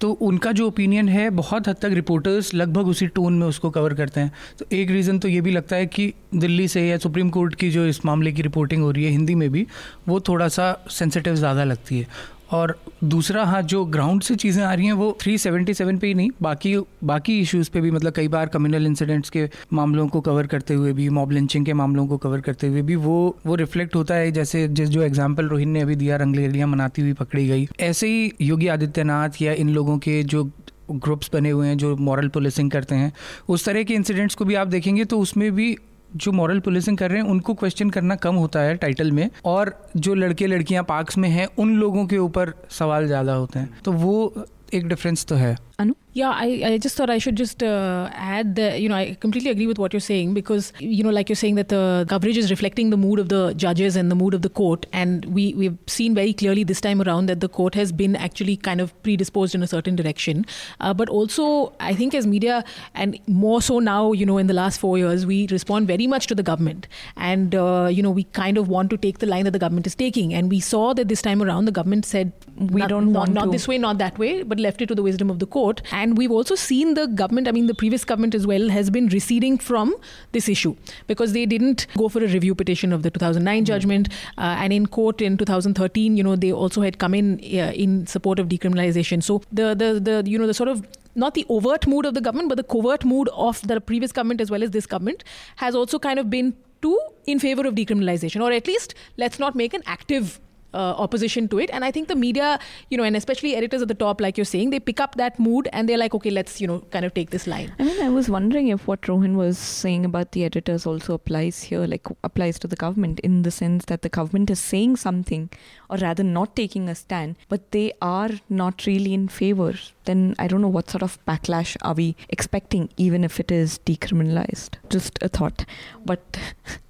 तो 0.00 0.10
उनका 0.12 0.52
जो 0.52 0.66
ओपिनियन 0.66 1.08
है, 1.08 1.28
बहुत 1.30 1.68
हद 1.68 1.76
तक 1.82 1.90
रिपोर्टर्स 1.92 2.52
लगभग 2.54 2.86
उसी 2.88 3.06
टोन 3.08 3.38
में 3.38 3.46
उसको 3.46 3.70
कवर 3.70 3.94
करते 3.94 4.20
हैं। 4.20 4.32
तो 4.58 4.66
एक 4.72 4.90
रीज़न 4.90 5.18
तो 5.18 5.28
ये 5.28 5.40
भी 5.40 5.50
लगता 5.50 5.76
है 5.76 5.86
कि 5.86 6.12
दिल्ली 6.34 6.66
से 6.68 6.86
या 6.88 6.98
सुप्रीम 6.98 7.30
कोर्ट 7.30 7.54
की 7.54 7.70
जो 7.70 7.86
इस 7.86 8.04
मामले 8.06 8.32
की 8.32 8.42
रिपोर्टिंग 8.42 8.82
हो 8.82 8.90
रही 8.90 9.04
है 9.04 9.10
हिंदी 9.10 9.34
में 9.34 9.50
भी, 9.50 9.66
वो 10.08 10.20
थोड़ा 10.20 10.48
सा 10.48 10.72
सेंसिटिव 10.90 11.34
ज़्यादा 11.34 11.64
लगती 11.64 11.98
है। 11.98 12.06
और 12.50 12.78
दूसरा 13.04 13.44
हाँ 13.44 13.60
जो 13.62 13.84
ग्राउंड 13.84 14.22
से 14.22 14.34
चीज़ें 14.36 14.62
आ 14.64 14.72
रही 14.74 14.86
हैं, 14.86 14.92
वो 14.92 15.16
377 15.22 15.98
पे 16.00 16.06
ही 16.06 16.14
नहीं, 16.14 16.30
बाकी 16.42 16.76
बाकी 17.04 17.38
इश्यूज़ 17.40 17.70
पे 17.70 17.80
भी 17.80 17.90
मतलब 17.90 18.12
कई 18.12 18.28
बार 18.28 18.46
कम्युनल 18.46 18.86
इंसिडेंट्स 18.86 19.30
के 19.30 19.48
मामलों 19.72 20.06
को 20.08 20.20
कवर 20.20 20.46
करते 20.46 20.74
हुए 20.74 20.92
भी 20.92 21.08
मॉब 21.10 21.32
लिंचिंग 21.32 21.66
के 21.66 21.72
मामलों 21.72 22.06
को 22.06 22.16
कवर 22.16 22.40
करते 22.40 22.66
हुए 22.66 22.82
भी, 22.82 22.96
वो 22.96 23.36
वो 23.46 23.54
रिफ्लेक्ट 23.54 23.96
होता 23.96 24.14
है, 24.14 24.30
जैसे 24.32 24.66
जिस, 24.68 24.88
जो 24.88 25.02
एग्ज़ाम्पल 25.02 25.48
रोहिन 25.48 25.68
ने 25.68 25.80
अभी 25.80 25.96
दिया, 25.96 26.16
रंगलेलियाँ 26.16 26.68
मनाती 26.68 27.02
हुई 27.02 27.12
पकड़ी 27.12 27.46
गई, 27.48 27.68
ऐसे 27.80 28.08
ही 28.08 28.32
योगी 28.40 28.68
आदित्यनाथ 28.68 29.42
या 29.42 29.52
इन 29.52 29.68
लोगों 29.68 29.98
के 29.98 30.22
जो 30.22 30.50
ग्रुप्स 30.90 31.30
बने 31.32 31.50
हुए 31.50 31.66
हैं, 31.68 31.76
जो 31.78 31.96
मॉरल 31.96 32.28
पुलिसिंग 32.28 32.70
करते 32.70 32.94
हैं, 32.94 33.12
उस 33.48 33.64
तरह 33.64 33.82
के 33.82 33.94
इंसिडेंट्स 33.94 34.34
को 34.34 34.44
भी 34.44 34.54
आप 34.54 34.66
देखेंगे 34.66 35.04
तो 35.04 35.18
उसमें 35.18 35.50
भी 35.52 35.76
जो 36.16 36.32
मॉरल 36.32 36.60
पुलिसिंग 36.60 36.98
कर 36.98 37.10
रहे 37.10 37.20
हैं, 37.20 37.28
उनको 37.28 37.54
क्वेश्चन 37.54 37.90
करना 37.90 38.16
कम 38.16 38.34
होता 38.34 38.60
है 38.60 38.76
टाइटल 38.76 39.12
में 39.12 39.30
और 39.44 39.88
जो 39.96 40.14
लड़के 40.14 40.46
लड़कियाँ 40.46 40.84
पार्क्स 40.84 41.18
में 41.18 41.28
हैं, 41.28 41.48
उन 41.58 41.76
लोगों 41.76 42.06
के 42.06 42.18
ऊपर 42.18 42.52
सवाल 42.70 43.06
ज़्यादा 43.06 43.34
होते 43.34 43.58
हैं। 43.58 43.80
तो 43.84 43.92
वो 43.92 44.46
एक 44.74 44.88
डिफरेंस 44.88 45.26
तो 45.26 45.34
है। 45.34 45.56
anu 45.80 45.92
Yeah, 46.16 46.30
I, 46.30 46.62
I 46.64 46.78
just 46.78 46.96
thought 46.96 47.10
I 47.10 47.18
should 47.18 47.34
just 47.34 47.60
uh, 47.60 48.08
add 48.12 48.54
that, 48.54 48.80
you 48.80 48.88
know, 48.88 48.94
I 48.94 49.16
completely 49.18 49.50
agree 49.50 49.66
with 49.66 49.80
what 49.80 49.92
you're 49.92 49.98
saying 49.98 50.32
because, 50.32 50.72
you 50.78 51.02
know, 51.02 51.10
like 51.10 51.28
you're 51.28 51.34
saying 51.34 51.56
that 51.56 51.70
the 51.70 52.06
coverage 52.08 52.36
is 52.36 52.50
reflecting 52.52 52.90
the 52.90 52.96
mood 52.96 53.18
of 53.18 53.30
the 53.30 53.52
judges 53.54 53.96
and 53.96 54.12
the 54.12 54.14
mood 54.14 54.32
of 54.32 54.42
the 54.42 54.48
court. 54.48 54.86
And 54.92 55.24
we, 55.24 55.54
we've 55.54 55.76
seen 55.88 56.14
very 56.14 56.32
clearly 56.32 56.62
this 56.62 56.80
time 56.80 57.02
around 57.02 57.26
that 57.26 57.40
the 57.40 57.48
court 57.48 57.74
has 57.74 57.90
been 57.90 58.14
actually 58.14 58.56
kind 58.56 58.80
of 58.80 58.94
predisposed 59.02 59.56
in 59.56 59.62
a 59.64 59.66
certain 59.66 59.96
direction. 59.96 60.46
Uh, 60.78 60.94
but 60.94 61.08
also, 61.08 61.72
I 61.80 61.94
think 61.94 62.14
as 62.14 62.28
media, 62.28 62.62
and 62.94 63.18
more 63.26 63.60
so 63.60 63.80
now, 63.80 64.12
you 64.12 64.24
know, 64.24 64.38
in 64.38 64.46
the 64.46 64.54
last 64.54 64.78
four 64.78 64.96
years, 64.96 65.26
we 65.26 65.48
respond 65.50 65.88
very 65.88 66.06
much 66.06 66.28
to 66.28 66.36
the 66.36 66.44
government. 66.44 66.86
And, 67.16 67.56
uh, 67.56 67.88
you 67.90 68.04
know, 68.04 68.12
we 68.12 68.22
kind 68.22 68.56
of 68.56 68.68
want 68.68 68.90
to 68.90 68.96
take 68.96 69.18
the 69.18 69.26
line 69.26 69.46
that 69.46 69.50
the 69.50 69.58
government 69.58 69.88
is 69.88 69.96
taking. 69.96 70.32
And 70.32 70.48
we 70.48 70.60
saw 70.60 70.94
that 70.94 71.08
this 71.08 71.22
time 71.22 71.42
around, 71.42 71.64
the 71.64 71.72
government 71.72 72.06
said, 72.06 72.32
We 72.56 72.82
not, 72.82 72.88
don't 72.88 73.12
want 73.12 73.32
not 73.32 73.46
to. 73.46 73.50
this 73.50 73.66
way, 73.66 73.78
not 73.78 73.98
that 73.98 74.16
way, 74.16 74.44
but 74.44 74.60
left 74.60 74.80
it 74.80 74.86
to 74.86 74.94
the 74.94 75.02
wisdom 75.02 75.28
of 75.28 75.40
the 75.40 75.46
court. 75.46 75.82
And 75.90 76.03
we've 76.18 76.30
also 76.30 76.54
seen 76.54 76.94
the 76.94 77.06
government, 77.06 77.48
I 77.48 77.52
mean, 77.52 77.66
the 77.66 77.74
previous 77.74 78.04
government 78.04 78.34
as 78.34 78.46
well, 78.46 78.68
has 78.68 78.90
been 78.90 79.08
receding 79.08 79.58
from 79.58 79.94
this 80.32 80.48
issue 80.48 80.76
because 81.06 81.32
they 81.32 81.46
didn't 81.46 81.86
go 81.96 82.08
for 82.08 82.22
a 82.22 82.28
review 82.28 82.54
petition 82.54 82.92
of 82.92 83.02
the 83.02 83.10
2009 83.10 83.64
judgment. 83.64 84.08
Uh, 84.38 84.56
and 84.58 84.72
in 84.72 84.86
court 84.86 85.20
in 85.20 85.36
2013, 85.36 86.16
you 86.16 86.22
know, 86.22 86.36
they 86.36 86.52
also 86.52 86.82
had 86.82 86.98
come 86.98 87.14
in 87.14 87.34
uh, 87.44 87.72
in 87.84 88.06
support 88.06 88.38
of 88.38 88.48
decriminalization. 88.48 89.22
So 89.22 89.42
the, 89.50 89.74
the, 89.74 90.00
the, 90.00 90.30
you 90.30 90.38
know, 90.38 90.46
the 90.46 90.54
sort 90.54 90.68
of 90.68 90.86
not 91.14 91.34
the 91.34 91.46
overt 91.48 91.86
mood 91.86 92.06
of 92.06 92.14
the 92.14 92.20
government, 92.20 92.48
but 92.48 92.56
the 92.56 92.64
covert 92.64 93.04
mood 93.04 93.28
of 93.32 93.66
the 93.66 93.80
previous 93.80 94.12
government 94.12 94.40
as 94.40 94.50
well 94.50 94.62
as 94.62 94.70
this 94.70 94.86
government 94.86 95.24
has 95.56 95.74
also 95.74 95.98
kind 95.98 96.18
of 96.18 96.28
been 96.28 96.54
too 96.82 96.98
in 97.26 97.38
favor 97.38 97.66
of 97.66 97.74
decriminalization, 97.74 98.42
or 98.42 98.52
at 98.52 98.66
least 98.66 98.94
let's 99.16 99.38
not 99.38 99.54
make 99.54 99.74
an 99.74 99.82
active 99.86 100.40
uh, 100.74 100.94
opposition 100.98 101.48
to 101.48 101.58
it. 101.58 101.70
And 101.72 101.84
I 101.84 101.90
think 101.90 102.08
the 102.08 102.16
media, 102.16 102.58
you 102.90 102.98
know, 102.98 103.04
and 103.04 103.16
especially 103.16 103.54
editors 103.54 103.82
at 103.82 103.88
the 103.88 103.94
top, 103.94 104.20
like 104.20 104.36
you're 104.36 104.44
saying, 104.44 104.70
they 104.70 104.80
pick 104.80 105.00
up 105.00 105.14
that 105.16 105.38
mood 105.38 105.68
and 105.72 105.88
they're 105.88 105.98
like, 105.98 106.14
okay, 106.14 106.30
let's, 106.30 106.60
you 106.60 106.66
know, 106.66 106.80
kind 106.90 107.04
of 107.04 107.14
take 107.14 107.30
this 107.30 107.46
line. 107.46 107.72
I 107.78 107.84
mean, 107.84 108.02
I 108.02 108.08
was 108.08 108.28
wondering 108.28 108.68
if 108.68 108.86
what 108.86 109.02
Rohin 109.02 109.34
was 109.34 109.56
saying 109.58 110.04
about 110.04 110.32
the 110.32 110.44
editors 110.44 110.86
also 110.86 111.14
applies 111.14 111.62
here, 111.62 111.86
like 111.86 112.06
applies 112.22 112.58
to 112.60 112.66
the 112.66 112.76
government 112.76 113.20
in 113.20 113.42
the 113.42 113.50
sense 113.50 113.84
that 113.86 114.02
the 114.02 114.08
government 114.08 114.50
is 114.50 114.60
saying 114.60 114.96
something 114.96 115.50
or 115.88 115.96
rather 115.98 116.24
not 116.24 116.56
taking 116.56 116.88
a 116.88 116.94
stand, 116.94 117.36
but 117.48 117.70
they 117.70 117.92
are 118.02 118.30
not 118.48 118.86
really 118.86 119.14
in 119.14 119.28
favor. 119.28 119.74
Then 120.04 120.34
I 120.38 120.48
don't 120.48 120.60
know 120.60 120.68
what 120.68 120.90
sort 120.90 121.02
of 121.02 121.24
backlash 121.24 121.76
are 121.82 121.94
we 121.94 122.16
expecting, 122.28 122.90
even 122.96 123.24
if 123.24 123.40
it 123.40 123.50
is 123.50 123.78
decriminalized. 123.86 124.74
Just 124.90 125.18
a 125.22 125.28
thought. 125.28 125.64
But 126.04 126.38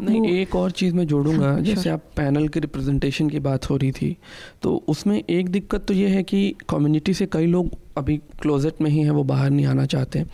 नहीं 0.00 0.36
एक 0.38 0.54
और 0.56 0.70
चीज़ 0.70 0.94
मैं 0.94 1.06
जोड़ूँगा। 1.06 1.46
हाँ, 1.46 1.60
जैसे 1.60 1.90
आप 1.90 2.02
panel 2.16 2.48
के 2.48 2.60
representation 2.60 3.28
की 3.30 3.38
बात 3.38 3.70
हो 3.70 3.76
रही 3.76 3.92
थी 3.92 4.16
तो 4.62 4.74
उसमें 4.88 5.22
एक 5.30 5.48
दिक्कत 5.48 5.84
तो 5.86 5.94
ये 5.94 6.08
है 6.08 6.22
कि 6.22 6.54
कम्युनिटी 6.68 7.14
से 7.14 7.26
कई 7.26 7.46
लोग 7.46 7.70
अभी 7.98 8.16
क्लोजेट 8.42 8.80
में 8.80 8.90
ही 8.90 9.00
हैं 9.00 9.10
वो 9.10 9.22
बाहर 9.24 9.50
नहीं 9.50 9.66
आना 9.66 9.84
चाहते। 9.86 10.24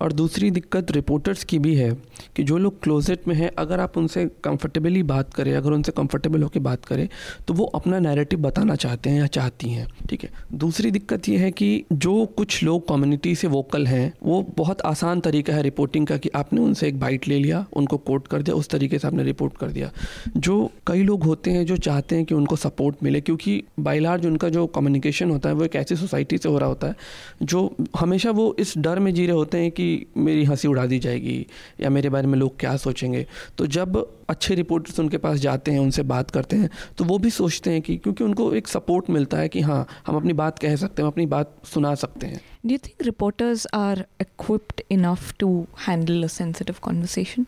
और 0.00 0.12
दूसरी 0.12 0.50
दिक्कत 0.50 0.90
रिपोर्टर्स 0.90 1.44
की 1.44 1.58
भी 1.58 1.74
है 1.74 1.90
कि 2.36 2.42
जो 2.42 2.58
लोग 2.58 2.80
क्लोजेट 2.82 3.28
में 3.28 3.34
हैं, 3.34 3.50
अगर 3.58 3.80
आप 3.80 3.96
उनसे 3.98 4.24
कंफर्टेबली 4.44 5.02
बात 5.04 5.34
करें, 5.34 5.54
अगर 5.54 5.72
उनसे 5.72 5.92
कंफर्टेबल 5.92 6.42
होकर 6.42 6.60
बात 6.60 6.84
करें 6.84 7.08
तो 7.48 7.54
वो 7.54 7.64
अपना 7.74 7.98
नैरेटिव 7.98 8.40
बताना 8.40 8.74
चाहते 8.76 9.10
हैं 9.10 9.20
या 9.20 9.26
चाहती 9.28 9.70
हैं, 9.70 9.86
ठीक 10.08 10.22
है? 10.24 10.30
दूसरी 10.54 10.90
दिक्कत 10.90 11.28
ये 11.28 11.36
है 11.38 11.50
कि 11.50 11.84
जो 11.92 12.24
कुछ 12.36 12.62
लोग 12.62 12.86
कम्युनिटी 12.88 13.34
से 13.34 13.48
वोकल 13.48 13.86
हैं, 13.86 14.12
वो 14.22 14.42
बहुत 14.56 14.80
आसान 14.82 15.20
तरीका 15.20 15.54
है 15.54 15.62
रिपोर्टिंग 15.62 16.06
का 16.06 16.16
कि 16.16 16.30
आपने 16.34 16.60
उनसे 16.60 16.88
एक 16.88 16.98
बाइट 17.00 17.28
ले 17.28 17.38
लिया, 17.38 17.64
उनको 17.72 17.96
कोट 17.98 18.26
कर 18.28 18.42
दिया, 18.42 18.56
उस 18.56 18.68
तरीके 18.68 18.98
से 18.98 19.06
आपने 19.08 19.22
रिपोर्ट 19.22 19.56
कर 19.56 19.68
दिया। 19.68 19.90
जो 20.36 20.70
कई 20.86 21.02
लोग 21.02 21.24
होते 21.24 21.50
हैं 21.50 21.64
जो 21.66 21.76
चाहते 21.78 22.16
हैं 22.16 22.24
कि 22.24 22.34
उनको 22.34 22.56
सपोर्ट 22.56 23.02
मिले, 23.02 23.20
क्योंकि 23.20 23.62
बाई 23.80 23.98
लार्ज 23.98 24.26
उनका 24.26 24.48
जो 24.48 24.66
कम्युनिकेशन 24.68 25.30
होता 25.30 25.48
है, 25.48 25.54
वो 25.54 25.64
एक 25.64 25.76
ऐसी 25.76 25.96
सोसाइटी 25.96 26.38
से 26.38 26.48
हो 26.48 26.58
रहा 26.58 26.68
होता 26.68 26.86
है, 26.86 26.94
जो 27.42 27.70
हमेशा 27.98 28.30
वो 28.30 28.54
इस 28.58 28.74
डर 28.78 28.98
में 28.98 29.12
जी 29.14 29.26
रहे 29.26 29.36
होते 29.36 29.58
हैं 29.58 29.70
कि 29.70 29.87
मेरी 30.16 30.44
हँसी 30.44 30.68
उड़ा 30.68 30.86
दी 30.86 30.98
जाएगी 30.98 31.46
या 31.80 31.90
मेरे 31.90 32.08
बारे 32.08 32.26
में 32.26 32.38
लोग 32.38 32.58
क्या 32.60 32.76
सोचेंगे। 32.76 33.26
तो 33.58 33.66
जब 33.68 33.96
अच्छे 34.28 34.54
रिपोर्टर्स 34.54 35.00
उनके 35.00 35.18
पास 35.18 35.38
जाते 35.40 35.70
हैं 35.70 35.80
उनसे 35.80 36.02
बात 36.04 36.30
करते 36.30 36.56
हैं 36.56 36.70
तो 36.98 37.04
वो 37.04 37.18
भी 37.18 37.30
सोचते 37.30 37.70
हैं 37.70 37.82
कि 37.82 37.96
क्योंकि 37.96 38.24
उनको 38.24 38.52
एक 38.54 38.68
सपोर्ट 38.68 39.10
मिलता 39.10 39.38
है 39.38 39.48
कि 39.48 39.60
हाँ 39.60 39.86
हम 40.06 40.16
अपनी 40.16 40.32
बात 40.32 40.58
कह 40.58 40.76
सकते 40.76 41.02
हैं 41.02 41.08
अपनी 41.08 41.26
बात 41.26 41.54
सुना 41.66 41.94
सकते 41.94 42.26
हैं। 42.26 42.40
Do 42.66 42.72
you 42.72 42.78
think 42.78 43.02
reporters 43.02 43.66
are 43.74 44.04
equipped 44.20 44.82
enough 44.90 45.32
to 45.38 45.66
handle 45.86 46.22
a 46.22 46.26
sensitive 46.26 46.76
conversation 46.82 47.46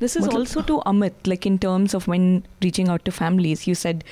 this 0.00 0.16
is 0.16 0.28
also 0.28 0.60
to 0.68 0.76
Amit 0.92 1.28
like 1.28 1.46
in 1.46 1.56
terms 1.56 1.94
of 1.94 2.10
when 2.10 2.42
reaching 2.62 2.88
out 2.88 3.02
to 3.04 3.12
families 3.12 3.64
you 3.68 3.74
said 3.74 4.02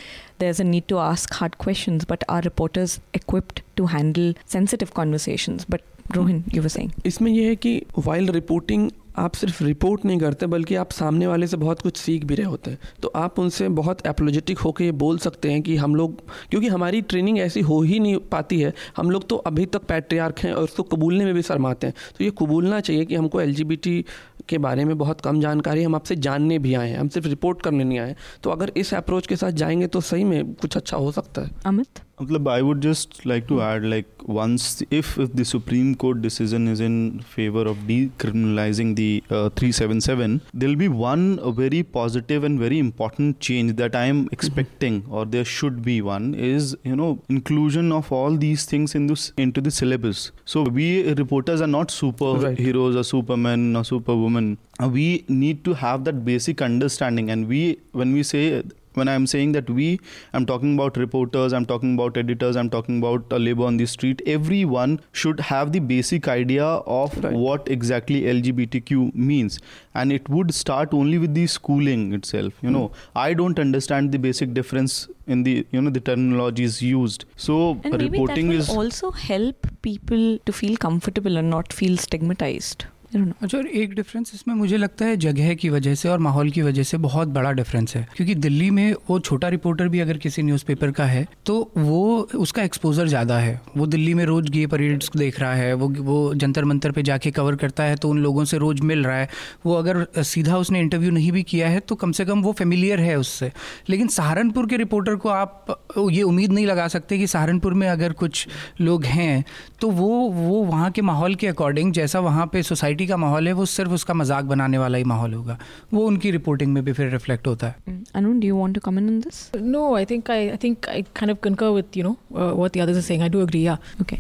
there 0.41 0.51
is 0.51 0.63
a 0.63 0.65
need 0.65 0.85
to 0.89 0.97
ask 0.97 1.35
hard 1.35 1.55
question 1.61 1.99
but 2.11 2.25
are 2.31 2.43
reporters 2.45 3.01
equipped 3.15 3.61
to 3.77 3.87
handle 3.87 4.35
sensitive 4.53 4.89
conversation 4.95 5.59
but 5.71 5.81
Rohin, 6.13 6.45
you 6.55 6.63
were 6.63 6.77
saying. 6.77 7.07
इसमें 7.07 7.33
यह 7.33 7.49
है 7.49 7.57
कि 7.57 7.83
while 7.99 8.31
reporting 8.31 8.91
आप 9.19 9.35
सिर्फ़ 9.35 9.65
report 9.65 10.05
नहीं 10.05 10.19
करते 10.19 10.47
बल्कि 10.47 10.75
आप 10.75 10.91
सामने 10.91 11.27
वाले 11.27 11.47
से 11.47 11.57
बहुत 11.57 11.83
कुछ 11.83 11.97
सीख 11.97 12.25
भी 12.25 12.35
रहे 12.35 12.47
होते 12.47 12.71
हैं। 12.71 12.79
तो 13.03 13.09
आप 13.09 13.39
उनसे 13.39 13.69
बहुत 13.69 14.07
एपोलोजेटिक 14.07 14.59
होकर 14.59 14.85
ये 14.85 14.93
बोल 14.93 15.19
सकते 15.19 15.53
हैं 15.53 15.63
कि 15.63 15.77
हम 15.77 15.95
लोग 15.95 16.23
क्योंकि 16.51 16.69
हमारी 16.69 17.01
ट्रेनिंग 17.03 17.39
ऐसी 17.39 17.61
हो 17.61 17.83
ही 17.83 18.01
नहीं 18.01 18.17
पाती 18.17 18.61
है। 18.61 18.73
हम 18.97 19.11
लोग 19.11 19.29
तो 19.29 19.37
अभी 19.37 19.67
तक 19.67 19.83
पैट्रियार्क 19.83 20.39
हैं 20.39 20.53
और 20.53 20.65
उसको 20.65 20.83
कबूलने 20.83 21.25
में 21.25 21.35
भी 21.35 21.43
शर्माते 21.43 21.87
हैं। 21.87 21.95
तो 22.19 22.25
ये 22.25 22.31
कबूलना 22.31 22.81
चाहिए 22.81 23.05
कि 23.05 23.15
हमको 23.15 23.41
एलजीबीटी 23.41 24.05
के 24.49 24.59
बारे 24.59 24.85
में 24.85 24.99
बहुत 24.99 25.21
कम 25.21 25.41
जानकारी 25.41 25.83
हम 25.83 25.95
आपसे 25.95 26.17
जानने 26.17 26.59
भी 26.59 26.75
आए 26.75 26.91
हैं। 26.91 26.99
हम 26.99 27.09
सिर्फ़ 27.09 27.29
रिपोर्ट 27.29 27.63
करने 27.63 27.85
नहीं 27.85 27.99
आए 27.99 28.17
तो 28.43 28.51
अगर 28.51 28.73
इस 28.77 28.95
अप्रोच 28.95 29.27
के 29.27 29.37
साथ 29.37 29.51
जाएँगे 29.51 29.87
तो 29.87 30.01
सही 30.01 30.25
में 30.25 30.55
कुछ 30.55 30.77
अच्छा 30.77 30.97
हो 30.97 31.13
सकता 31.13 31.43
है। 31.43 31.51
Amit? 31.67 32.06
I 32.19 32.63
would 32.63 32.81
just 32.81 33.27
like 33.27 33.47
to 33.49 33.61
add, 33.61 33.85
like, 33.85 34.07
once 34.25 34.83
if 34.91 35.19
if 35.19 35.35
the 35.35 35.45
Supreme 35.45 35.95
Court 35.95 36.23
decision 36.23 36.67
is 36.67 36.81
in 36.81 37.21
favor 37.21 37.61
of 37.61 37.77
decriminalizing 37.89 38.97
the 38.97 39.23
uh, 39.29 39.51
377, 39.51 40.41
there'll 40.55 40.77
be 40.77 40.89
one 40.89 41.39
very 41.55 41.83
positive 41.83 42.43
and 42.43 42.59
very 42.59 42.79
important 42.79 43.39
change 43.41 43.77
that 43.77 43.95
I 43.95 44.07
am 44.07 44.29
expecting, 44.33 45.05
or 45.11 45.27
there 45.27 45.45
should 45.45 45.83
be 45.83 46.01
one, 46.01 46.35
is 46.35 46.75
you 46.85 46.97
know 46.97 47.19
inclusion 47.29 47.93
of 47.93 48.11
all 48.11 48.35
these 48.37 48.65
things 48.65 48.95
in 48.95 49.09
this 49.09 49.33
into 49.37 49.61
the 49.61 49.71
syllabus. 49.71 50.33
So 50.47 50.63
we 50.63 51.13
reporters 51.13 51.61
are 51.61 51.67
not 51.67 51.89
superheroes 51.89 52.97
or 52.97 53.05
supermen 53.05 53.77
or 53.77 53.85
superwomen. 53.85 54.57
We 54.81 55.25
need 55.29 55.65
to 55.65 55.75
have 55.75 56.05
that 56.05 56.25
basic 56.25 56.63
understanding, 56.63 57.31
and 57.31 57.47
we 57.47 57.79
when 57.93 58.15
we 58.15 58.23
say 58.23 58.63
when 58.97 59.09
I'm 59.09 59.27
saying 59.27 59.53
that 59.53 59.69
we, 59.69 60.01
I'm 60.33 60.47
talking 60.47 60.75
about 60.75 60.97
reporters, 60.97 61.53
I'm 61.53 61.67
talking 61.67 61.95
about 61.95 62.17
editors, 62.17 62.57
I'm 62.57 62.71
talking 62.71 62.99
about 62.99 63.33
uh, 63.33 63.37
labor 63.37 63.65
on 63.65 63.77
the 63.77 63.87
street. 63.87 64.23
Everyone 64.27 65.01
should 65.13 65.41
have 65.41 65.73
the 65.73 65.81
basic 65.81 66.29
idea 66.29 66.65
of 66.65 67.17
Right. 67.25 67.33
what 67.33 67.69
exactly 67.69 68.23
LGBTQ 68.23 69.15
means, 69.15 69.59
and 69.95 70.13
it 70.13 70.29
would 70.29 70.55
start 70.55 70.93
only 70.95 71.19
with 71.19 71.35
the 71.35 71.47
schooling 71.47 72.13
itself. 72.15 72.53
You 72.63 72.71
know, 72.71 72.93
I 73.15 73.35
don't 73.35 73.59
understand 73.59 74.13
the 74.13 74.19
basic 74.19 74.55
difference 74.55 75.09
in 75.27 75.43
the 75.43 75.67
you 75.71 75.81
know 75.81 75.91
the 75.91 76.01
terminologies 76.01 76.81
used. 76.83 77.25
So 77.37 77.81
And 77.85 78.01
reporting 78.01 78.53
is 78.53 78.69
also 78.69 79.11
help 79.11 79.67
people 79.83 80.39
to 80.47 80.53
feel 80.53 80.77
comfortable 80.77 81.37
and 81.37 81.51
not 81.51 81.73
feel 81.73 81.97
stigmatized. 81.97 82.87
अच्छा 83.17 83.59
और 83.59 83.67
एक 83.69 83.95
difference 83.95 84.31
इसमें 84.35 84.55
मुझे 84.55 84.77
लगता 84.77 85.05
है 85.05 85.17
जगह 85.17 85.55
की 85.55 85.69
वजह 85.69 85.95
से 85.95 86.09
और 86.09 86.19
माहौल 86.19 86.51
की 86.51 86.63
वजह 86.63 86.83
से 86.83 86.97
बहुत 86.99 87.29
बड़ा 87.29 87.53
डिफरेंस 87.53 87.95
है। 87.97 88.07
क्योंकि 88.17 88.35
दिल्ली 88.37 88.71
में 88.71 88.95
वो 89.09 89.19
छोटा 89.21 89.49
रिपोर्टर 89.49 89.89
भी 89.89 90.01
अगर 90.01 90.17
किसी 90.19 90.43
न्यूज़पेपर 90.43 90.91
का 90.91 91.05
है 91.05 91.27
तो 91.47 91.57
वो, 91.77 92.21
उसका 92.35 92.63
एक्सपोजर 92.63 93.07
ज़्यादा 93.09 93.39
है। 93.39 93.61
वो 93.77 93.87
दिल्ली 93.87 94.15
में 94.15 94.25
रोज़ 94.25 94.51
गे 94.51 94.67
परेड्स 94.67 95.11
देख 95.17 95.41
रहा 95.41 95.55
है, 95.55 95.73
वो 95.75 95.89
वो 95.89 96.35
जंतर 96.37 96.65
मंतर 96.65 96.93
पे 96.93 97.03
जाके 97.03 97.31
कवर 97.31 97.57
करता 97.57 97.85
है 97.85 97.97
तो 97.97 98.09
उन 98.11 98.19
लोगों 98.19 98.45
से 98.45 98.59
रोज़ 98.59 98.83
मिल 98.83 99.05
रहा 99.05 99.17
है। 99.17 99.29
वो 99.67 99.75
अगर 99.75 100.07
सीधा 100.25 100.57
उसने 100.59 100.81
इंटरव्यू 100.81 101.11
नहीं 101.11 101.33
भी 101.33 101.43
किया 101.45 101.69
है 101.69 101.81
तो 101.81 101.95
कम 101.95 102.13
से 102.13 102.25
कम 102.25 102.43
वो 102.43 102.53
फेमिलियर 102.53 103.01
है 103.01 103.17
उससे। 103.19 103.51
लेकिन 103.91 104.09
सहारनपुर 104.09 104.67
के 104.67 104.77
रिपोर्टर 104.77 105.17
को 105.17 105.29
आप 105.29 105.75
ये 106.11 106.23
उम्मीद 106.23 106.53
नहीं 106.53 106.67
लगा 106.67 106.89
सकते 106.89 107.19
कि 107.19 107.27
सहारनपुर 107.27 107.75
में 107.75 107.89
अगर 107.89 108.13
कुछ 108.15 108.47
लोग 108.81 109.05
हैं 109.07 109.45
तो 109.81 109.91
वो 109.91 110.09
वो 110.31 110.63
वहाँ 110.65 110.91
के 110.91 111.03
माहौल 111.03 111.35
के 111.35 111.47
अकॉर्डिंग 111.47 111.93
जैसा 111.93 112.21
वहाँ 112.21 112.47
पर 112.47 112.63
सोसाइटी 112.65 113.06
पार्टी 113.07 113.09
का 113.09 113.17
माहौल 113.17 113.47
है 113.47 113.53
वो 113.53 113.65
सिर्फ़ 113.67 113.93
उसका 113.93 114.15
मज़ाक 114.15 114.45
बनाने 114.45 114.79
वाला 114.79 114.99
ही 114.99 115.05
माहौल 115.05 115.35
होगा। 115.35 115.59
वो 115.95 116.07
उनकी 116.07 116.31
रिपोर्टिंग 116.31 116.73
में 116.73 116.83
भी 116.85 116.93
फिर 116.93 117.11
रिफ्लेक्ट 117.11 117.47
होता 117.47 117.67
है। 117.67 118.03
Anu 118.15 118.41
do 118.41 118.47
you 118.49 118.57
want 118.57 118.75
to 118.75 118.81
comment 118.81 119.09
on 119.09 119.19
this 119.21 119.39
no 119.63 119.95
I 119.97 120.05
think 120.05 120.31
I 120.31 120.49
I 120.49 120.57
think 120.63 120.89
I 120.89 121.03
kind 121.17 121.31
of 121.31 121.39
concur 121.43 121.69
with 121.77 121.97
you 121.97 122.05
know 122.05 122.17
what 122.33 122.77
the 122.77 122.81
others 122.81 122.97
are 122.97 123.03
saying 123.03 123.23
I 123.23 123.29
do 123.29 123.41
agree 123.43 123.63
या 123.67 123.79
okay 124.01 124.17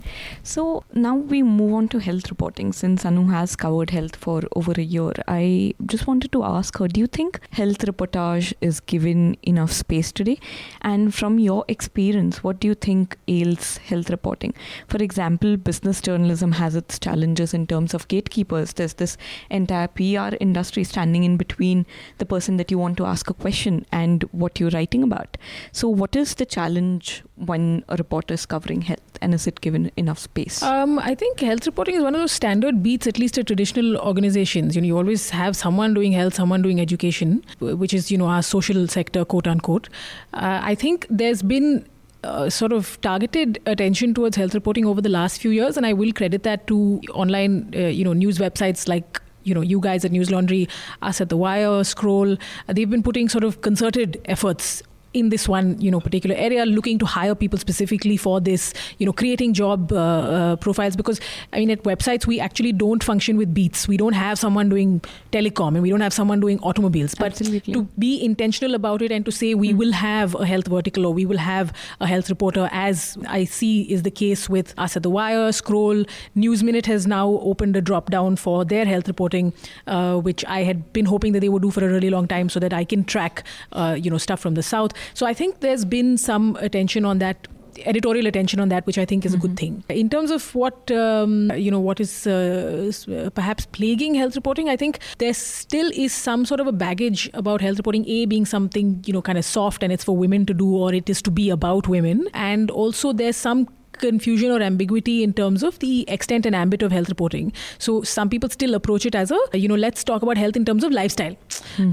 so 0.47 0.65
now 0.97 1.21
we 1.31 1.43
move 1.43 1.75
on 1.77 1.87
to 1.87 1.99
health 2.07 2.27
reporting 2.31 2.73
since 2.83 3.07
Anu 3.07 3.27
has 3.31 3.57
covered 3.63 3.91
health 3.91 4.17
for 4.25 4.49
over 4.57 4.79
a 4.79 4.83
year 4.83 5.23
I 5.29 5.75
just 5.83 6.09
wanted 6.09 6.31
to 6.33 6.41
ask 6.51 6.83
her 6.83 6.89
do 6.89 7.01
you 7.01 7.07
think 7.19 7.37
health 7.59 7.85
reportage 7.85 8.55
is 8.63 8.81
given 8.91 9.35
enough 9.45 9.73
space 9.73 10.13
today 10.17 10.37
and 10.85 11.11
from 11.11 11.39
your 11.41 11.65
experience 11.71 12.41
what 12.45 12.63
do 12.63 12.69
you 12.69 12.75
think 12.87 13.15
else 13.29 13.79
health 13.91 14.11
reporting 14.11 14.53
for 14.93 15.03
example 15.03 15.57
business 15.67 16.03
journalism 16.05 16.53
has 16.53 16.79
its 16.79 16.99
challenges 17.01 17.55
in 17.55 17.65
terms 17.67 17.95
of 17.95 18.07
gatekeepers 18.11 18.66
There's 18.73 18.95
this 18.95 19.17
entire 19.51 19.89
PR 19.89 20.37
industry 20.41 20.85
standing 20.85 21.25
in 21.25 21.37
between 21.37 21.87
the 22.19 22.27
person 22.27 22.57
that 22.57 22.71
you 22.71 22.79
want 22.79 22.97
to 22.99 23.07
ask 23.07 23.29
a 23.31 23.35
question 23.35 23.87
and 23.93 24.23
what 24.33 24.61
you're 24.61 24.71
writing 24.71 25.03
about. 25.03 25.37
So, 25.73 25.89
what 25.89 26.17
is 26.17 26.35
the 26.35 26.47
challenge 26.47 27.23
when 27.37 27.85
a 27.89 27.97
reporter 27.97 28.35
is 28.35 28.47
covering 28.47 28.83
health, 28.83 29.19
and 29.21 29.35
is 29.35 29.47
it 29.47 29.61
given 29.61 29.91
enough 29.97 30.19
space? 30.19 30.63
Um, 30.63 30.99
I 30.99 31.15
think 31.15 31.41
health 31.41 31.67
reporting 31.67 31.97
is 31.97 32.03
one 32.03 32.15
of 32.15 32.21
those 32.21 32.33
standard 32.33 32.83
beats, 32.83 33.07
at 33.07 33.19
least 33.19 33.39
at 33.39 33.47
traditional 33.47 33.97
organizations. 33.99 34.75
You 34.75 34.83
know, 34.83 34.87
you 34.87 34.97
always 34.97 35.31
have 35.31 35.57
someone 35.57 35.95
doing 35.95 36.13
health, 36.13 36.35
someone 36.35 36.63
doing 36.63 36.81
education, 36.81 37.45
which 37.61 37.95
is 37.95 38.11
you 38.11 38.19
know 38.19 38.27
our 38.27 38.43
social 38.43 38.87
sector, 38.89 39.25
quote 39.25 39.47
unquote. 39.47 39.89
Uh, 40.33 40.61
I 40.63 40.75
think 40.75 41.07
there's 41.11 41.43
been 41.43 41.87
uh, 42.27 42.51
sort 42.51 42.73
of 42.73 43.01
targeted 43.01 43.61
attention 43.67 44.15
towards 44.15 44.37
health 44.37 44.55
reporting 44.55 44.87
over 44.87 45.01
the 45.01 45.09
last 45.09 45.41
few 45.41 45.51
years, 45.51 45.77
and 45.77 45.87
I 45.87 45.93
will 45.93 46.13
credit 46.13 46.43
that 46.43 46.67
to 46.67 47.01
online, 47.13 47.73
uh, 47.75 47.81
you 47.81 48.05
know, 48.05 48.13
news 48.13 48.39
websites 48.39 48.89
like 48.89 49.21
you 49.45 49.55
know 49.55 49.61
you 49.61 49.81
guys 49.81 50.05
at 50.05 50.13
News 50.13 50.31
Laundry, 50.31 50.69
us 51.03 51.21
at 51.21 51.29
The 51.29 51.37
Wire, 51.37 51.85
Scroll. 51.85 52.37
They've 52.67 52.91
been 52.91 53.03
putting 53.03 53.29
sort 53.29 53.45
of 53.45 53.61
concerted 53.61 54.21
efforts 54.25 54.83
in 55.13 55.29
this 55.31 55.49
one 55.49 55.81
you 55.81 55.91
know 55.91 56.01
particular 56.01 56.37
area 56.37 56.67
looking 56.67 56.99
to 56.99 57.07
hire 57.07 57.35
people 57.35 57.59
specifically 57.59 58.17
for 58.17 58.41
this 58.41 58.73
you 58.99 59.07
know 59.07 59.13
creating 59.13 59.55
job 59.55 59.93
uh, 59.93 59.97
uh, 59.97 60.57
profiles. 60.57 60.97
Because 60.97 61.21
i 61.53 61.59
mean 61.59 61.71
at 61.71 61.83
websites 61.85 62.27
we 62.27 62.41
actually 62.41 62.73
don't 62.73 63.03
function 63.03 63.37
with 63.37 63.55
beats. 63.55 63.89
We 63.89 63.97
don't 63.97 64.15
have 64.15 64.39
someone 64.39 64.69
doing 64.69 65.01
telecom 65.33 65.69
and 65.69 65.83
we 65.83 65.91
don't 65.91 66.01
have 66.01 66.13
someone 66.13 66.41
doing 66.41 66.59
automobiles. 66.61 67.15
But 67.15 67.33
Absolutely. 67.33 67.73
to 67.75 67.83
be 67.99 68.23
intentional 68.25 68.75
about 68.75 69.03
it 69.03 69.13
and 69.13 69.25
to 69.25 69.33
say 69.33 69.55
we 69.55 69.73
will 69.75 69.93
have 69.93 70.35
a 70.35 70.47
health 70.47 70.67
vertical 70.67 71.07
or 71.07 71.13
we 71.13 71.27
will 71.27 71.39
have 71.39 71.73
a 72.01 72.07
health 72.07 72.31
reporter 72.31 72.69
as 72.73 73.17
i 73.29 73.45
see 73.45 73.83
is 73.97 74.03
the 74.03 74.11
case 74.11 74.49
with 74.49 74.75
us 74.79 74.97
at 74.97 75.03
the 75.03 75.11
wire 75.11 75.53
scroll 75.53 76.05
news 76.35 76.63
minute 76.63 76.87
has 76.87 77.07
now 77.07 77.27
opened 77.53 77.77
a 77.77 77.81
drop 77.81 78.11
down 78.11 78.37
for 78.37 78.65
their 78.65 78.85
health 78.85 79.09
reporting 79.09 79.53
uh, 79.87 80.17
which 80.17 80.45
i 80.47 80.63
had 80.63 80.93
been 80.93 81.05
hoping 81.05 81.33
that 81.33 81.41
they 81.41 81.49
would 81.49 81.63
do 81.63 81.71
for 81.71 81.85
a 81.85 81.89
really 81.89 82.11
long 82.11 82.27
time 82.27 82.49
so 82.49 82.61
that 82.61 82.73
i 82.73 82.85
can 82.85 83.05
track 83.05 83.45
uh, 83.73 83.97
you 83.99 84.11
know 84.11 84.19
stuff 84.19 84.41
from 84.41 84.55
the 84.55 84.63
south 84.63 84.93
So 85.15 85.27
I 85.27 85.35
think 85.35 85.61
there's 85.61 85.85
been 85.85 86.17
some 86.17 86.57
attention 86.57 87.05
on 87.05 87.19
that 87.19 87.49
editorial 87.85 88.27
attention 88.27 88.61
on 88.61 88.69
that, 88.71 88.87
which 88.87 88.99
I 88.99 89.05
think 89.05 89.27
is 89.27 89.35
a 89.35 89.37
good 89.37 89.57
thing. 89.57 89.85
In 89.89 90.09
terms 90.09 90.31
of 90.31 90.55
what 90.55 90.91
um, 90.91 91.53
you 91.57 91.71
know, 91.71 91.81
what 91.81 92.01
is 92.01 92.27
uh, 92.27 92.91
uh, 93.11 93.31
perhaps 93.31 93.67
plaguing 93.67 94.15
health 94.15 94.37
reporting, 94.37 94.69
I 94.69 94.77
think 94.77 95.01
there 95.19 95.35
still 95.35 95.91
is 95.95 96.13
some 96.13 96.45
sort 96.47 96.61
of 96.61 96.67
a 96.67 96.73
baggage 96.73 97.31
about 97.35 97.61
health 97.61 97.77
reporting. 97.79 98.07
A 98.09 98.27
being 98.27 98.47
something 98.47 99.03
you 99.07 99.13
know 99.13 99.23
kind 99.23 99.39
of 99.39 99.45
soft 99.45 99.83
and 99.83 99.93
it's 99.93 100.05
for 100.05 100.17
women 100.17 100.47
to 100.47 100.55
do, 100.55 100.77
or 100.77 100.95
it 100.95 101.09
is 101.11 101.23
to 101.23 101.31
be 101.31 101.51
about 101.51 101.89
women, 101.89 102.29
and 102.35 102.71
also 102.71 103.13
there's 103.13 103.37
some 103.37 103.69
confusion 103.99 104.51
or 104.51 104.61
ambiguity 104.61 105.23
in 105.23 105.33
terms 105.33 105.63
of 105.63 105.79
the 105.79 106.05
extent 106.09 106.47
and 106.47 106.55
ambit 106.55 106.83
of 106.83 106.93
health 106.93 107.09
reporting. 107.09 107.53
So 107.79 108.03
some 108.03 108.29
people 108.29 108.49
still 108.49 108.75
approach 108.75 109.07
it 109.07 109.15
as 109.15 109.31
a, 109.31 109.39
you 109.53 109.69
know, 109.69 109.75
let's 109.75 110.05
talk 110.05 110.23
about 110.23 110.37
health 110.37 110.57
in 110.57 110.65
terms 110.65 110.85
of 110.85 110.93
lifestyle. 110.93 111.37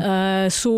Uh, 0.01 0.49
so 0.49 0.71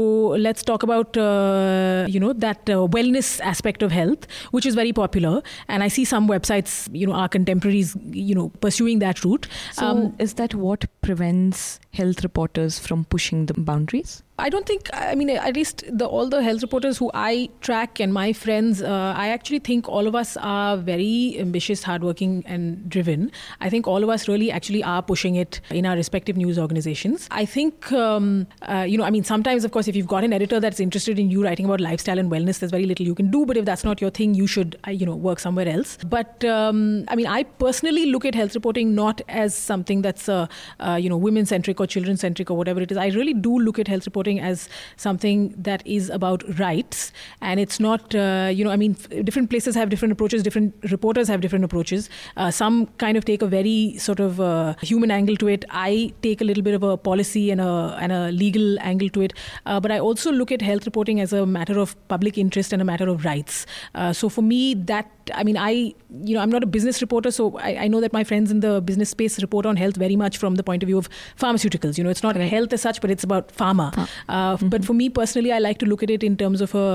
let's 0.47 0.63
talk 0.63 0.83
about, 0.83 1.17
uh, 1.17 2.05
you 2.07 2.19
know, 2.19 2.33
that 2.33 2.69
uh, 2.69 2.87
wellness 2.87 3.39
aspect 3.41 3.81
of 3.83 3.91
health, 3.91 4.27
which 4.51 4.65
is 4.65 4.75
very 4.75 4.93
popular. 4.93 5.41
And 5.67 5.83
I 5.83 5.87
see 5.87 6.05
some 6.05 6.27
websites, 6.27 6.89
you 6.91 7.07
know, 7.07 7.13
our 7.13 7.29
contemporaries, 7.29 7.95
you 8.11 8.35
know, 8.35 8.49
pursuing 8.61 8.99
that 8.99 9.23
route. 9.23 9.47
So, 9.73 9.85
Um, 9.85 10.15
is 10.19 10.33
that 10.35 10.55
what 10.55 10.85
prevents 11.01 11.79
health 11.91 12.23
reporters 12.23 12.79
from 12.79 13.05
pushing 13.05 13.45
the 13.45 13.53
boundaries? 13.53 14.23
I 14.37 14.49
don't 14.49 14.65
think. 14.65 14.89
I 14.93 15.15
mean, 15.15 15.29
at 15.29 15.55
least 15.55 15.85
the 15.89 16.05
all 16.05 16.27
the 16.27 16.43
health 16.43 16.61
reporters 16.61 16.97
who 16.97 17.09
I 17.13 17.49
track 17.61 18.01
and 18.01 18.13
my 18.13 18.33
friends, 18.33 18.81
uh, 18.81 19.13
I 19.15 19.29
actually 19.29 19.59
think 19.59 19.87
all 19.87 20.07
of 20.07 20.15
us 20.15 20.35
are 20.37 20.75
very 20.75 21.37
ambitious, 21.39 21.83
hardworking, 21.83 22.43
and 22.45 22.89
driven. 22.89 23.31
I 23.61 23.69
think 23.69 23.87
all 23.87 24.03
of 24.03 24.09
us 24.09 24.27
really 24.27 24.51
actually 24.51 24.83
are 24.83 25.01
pushing 25.01 25.35
it 25.35 25.61
in 25.69 25.85
our 25.85 25.95
respective 25.95 26.35
news 26.35 26.59
organizations. 26.59 27.29
I 27.31 27.45
think, 27.45 27.93
um, 27.93 28.45
uh, 28.63 28.85
you 28.85 28.97
know, 28.97 29.05
I 29.05 29.09
mean, 29.09 29.23
sometimes, 29.23 29.63
of 29.63 29.71
course, 29.71 29.87
if 29.87 29.95
you've 29.95 30.07
got 30.07 30.25
an 30.25 30.33
editor 30.33 30.59
that's 30.59 30.81
interested 30.81 31.17
in 31.17 31.31
you 31.31 31.41
writing 31.41 31.65
about 31.65 31.79
lifestyle 31.79 32.19
and 32.19 32.29
wellness, 32.29 32.59
there's 32.59 32.71
very 32.71 32.85
little 32.85 33.05
you 33.05 33.15
can 33.15 33.31
do. 33.31 33.45
But 33.45 33.55
if 33.55 33.63
that's 33.63 33.85
not 33.85 34.01
your 34.01 34.09
thing, 34.09 34.33
you 34.33 34.47
should, 34.47 34.77
uh, 34.85 34.91
you 34.91 35.05
know, 35.05 35.15
work 35.15 35.39
somewhere 35.39 35.69
else. 35.69 35.97
But 36.05 36.43
um, 36.43 37.05
I 37.07 37.15
mean, 37.15 37.27
I 37.27 37.43
personally 37.43 38.07
look 38.07 38.25
at 38.25 38.35
health 38.35 38.53
reporting 38.53 38.95
not 38.95 39.21
as 39.29 39.55
something 39.55 40.01
that's, 40.01 40.27
uh, 40.27 40.47
uh, 40.81 40.99
you 41.01 41.09
know, 41.09 41.15
women 41.15 41.45
centric 41.45 41.79
or 41.79 41.87
children 41.87 42.17
centric 42.17 42.51
or 42.51 42.57
whatever 42.57 42.81
it 42.81 42.91
is. 42.91 42.97
I 42.97 43.07
really 43.07 43.33
do 43.33 43.57
look 43.57 43.79
at 43.79 43.87
health 43.87 44.05
reporting 44.05 44.24
as 44.27 44.69
something 44.97 45.53
that 45.57 45.85
is 45.85 46.09
about 46.09 46.43
rights, 46.59 47.11
and 47.41 47.59
it's 47.59 47.79
not, 47.79 48.15
uh, 48.15 48.49
you 48.53 48.63
know, 48.63 48.71
I 48.71 48.75
mean, 48.75 48.93
different 49.23 49.49
places 49.49 49.75
have 49.75 49.89
different 49.89 50.11
approaches, 50.11 50.43
different 50.43 50.73
reporters 50.91 51.27
have 51.27 51.41
different 51.41 51.65
approaches. 51.65 52.09
Uh, 52.37 52.51
some 52.51 52.87
kind 52.97 53.17
of 53.17 53.25
take 53.25 53.41
a 53.41 53.47
very 53.47 53.95
sort 53.97 54.19
of 54.19 54.39
uh, 54.41 54.75
human 54.81 55.11
angle 55.11 55.35
to 55.37 55.47
it. 55.47 55.65
I 55.69 56.13
take 56.21 56.41
a 56.41 56.43
little 56.43 56.63
bit 56.63 56.73
of 56.73 56.83
a 56.83 56.97
policy 56.97 57.51
and 57.51 57.61
a 57.61 57.97
and 57.99 58.11
a 58.11 58.31
legal 58.31 58.79
angle 58.79 59.09
to 59.09 59.21
it, 59.21 59.33
uh, 59.65 59.79
but 59.79 59.91
I 59.91 59.99
also 59.99 60.31
look 60.31 60.51
at 60.51 60.61
health 60.61 60.85
reporting 60.85 61.19
as 61.19 61.33
a 61.33 61.45
matter 61.45 61.79
of 61.79 61.95
public 62.07 62.37
interest 62.37 62.73
and 62.73 62.81
a 62.81 62.85
matter 62.85 63.07
of 63.07 63.25
rights. 63.25 63.65
Uh, 63.93 64.13
so 64.13 64.29
for 64.29 64.41
me, 64.41 64.73
that 64.73 65.09
I 65.33 65.43
mean, 65.43 65.57
I 65.57 65.93
you 66.23 66.35
know, 66.35 66.41
I'm 66.41 66.49
not 66.49 66.63
a 66.63 66.67
business 66.67 67.01
reporter, 67.01 67.31
so 67.31 67.57
I, 67.57 67.77
I 67.85 67.87
know 67.87 68.01
that 68.01 68.13
my 68.13 68.23
friends 68.23 68.51
in 68.51 68.59
the 68.59 68.81
business 68.81 69.09
space 69.09 69.41
report 69.41 69.65
on 69.65 69.75
health 69.75 69.95
very 69.95 70.15
much 70.15 70.37
from 70.37 70.55
the 70.55 70.63
point 70.63 70.83
of 70.83 70.87
view 70.87 70.97
of 70.97 71.09
pharmaceuticals. 71.39 71.97
You 71.97 72.03
know, 72.03 72.09
it's 72.09 72.23
not 72.23 72.35
health 72.35 72.73
as 72.73 72.81
such, 72.81 73.01
but 73.01 73.11
it's 73.11 73.23
about 73.23 73.49
pharma. 73.49 74.07
Uh, 74.29 74.57
But 74.57 74.85
for 74.85 74.93
me 74.93 75.09
personally, 75.09 75.51
I 75.51 75.59
like 75.59 75.79
to 75.79 75.85
look 75.85 76.03
at 76.03 76.09
it 76.09 76.23
in 76.23 76.37
terms 76.37 76.61
of 76.61 76.75
a 76.75 76.85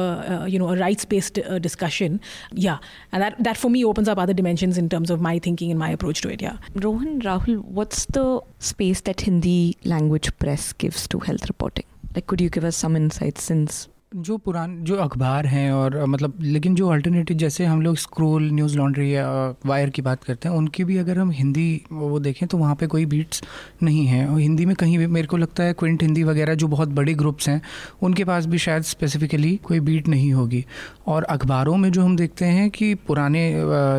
uh, 0.43 0.47
you 0.47 0.59
know 0.59 0.69
a 0.71 0.77
rights-based 0.77 1.39
uh, 1.39 1.59
discussion. 1.59 2.21
Yeah, 2.53 2.79
and 3.13 3.23
that 3.23 3.43
that 3.45 3.57
for 3.57 3.71
me 3.71 3.85
opens 3.85 4.09
up 4.09 4.19
other 4.19 4.35
dimensions 4.35 4.79
in 4.79 4.89
terms 4.89 5.11
of 5.11 5.21
my 5.21 5.39
thinking 5.39 5.71
and 5.71 5.79
my 5.79 5.91
approach 5.91 6.21
to 6.23 6.29
it. 6.29 6.43
Yeah. 6.43 6.57
Rohin, 6.75 7.23
Rahul, 7.23 7.63
what's 7.65 8.07
the 8.07 8.41
space 8.59 9.01
that 9.03 9.21
Hindi 9.23 9.77
language 9.85 10.31
press 10.39 10.73
gives 10.73 11.07
to 11.09 11.21
health 11.21 11.49
reporting? 11.49 11.85
Like, 12.15 12.27
could 12.27 12.41
you 12.41 12.51
give 12.51 12.65
us 12.65 12.77
some 12.77 12.97
insights 12.97 13.43
since 13.45 13.89
जो 14.13 14.37
पुरान, 14.37 14.73
जो 14.85 14.95
अखबार 14.97 15.47
हैं 15.47 15.71
और 15.73 16.05
मतलब 16.05 16.39
लेकिन 16.43 16.75
जो 16.75 16.89
alternative 16.89 17.37
जैसे 17.39 17.65
हम 17.65 17.83
लोग 17.83 17.97
स्क्रोल 17.97 18.51
न्यूज़ 18.53 18.77
लॉन्ड्री 18.77 19.15
या 19.15 19.27
वायर 19.67 19.91
की 19.91 20.03
बात 20.03 20.25
करते 20.25 20.49
हैं, 20.49 20.55
उनकी 20.57 20.85
भी 20.85 20.97
अगर 20.97 21.19
हम 21.19 21.31
हिंदी 21.31 21.83
वो 21.93 22.19
देखें 22.21 22.47
तो 22.49 22.59
वहाँ 22.59 22.75
पे 22.75 22.87
कोई 22.87 23.05
बीट्स 23.07 23.43
नहीं 23.83 24.07
हैं। 24.07 24.27
और 24.27 24.41
हिंदी 24.41 24.67
में 24.67 24.75
कहीं 24.77 24.97
भी 24.99 25.07
मेरे 25.07 25.27
को 25.27 25.37
लगता 25.37 25.65
है 25.65 25.73
क्विंट 25.73 26.03
हिंदी 26.03 26.23
वगैरह 26.25 26.55
जो 26.55 26.69
बहुत 26.69 26.89
बड़े 26.89 27.15
ग्रुप्स 27.15 27.49
हैं, 27.49 27.61
उनके 28.03 28.25
पास 28.25 28.47
भी 28.47 28.59
शायद 28.59 28.83
स्पेसिफिकली 28.83 29.55
कोई 29.65 29.81
बीट 29.81 30.09
नहीं 30.09 30.33
होगी। 30.33 30.65
और 31.07 31.25
अखबारों 31.25 31.77
में 31.77 31.91
जो 31.93 32.03
हम 32.03 32.17
देखते 32.17 32.45
हैं 32.45 32.69
कि 32.71 32.95
पुराने 33.07 33.43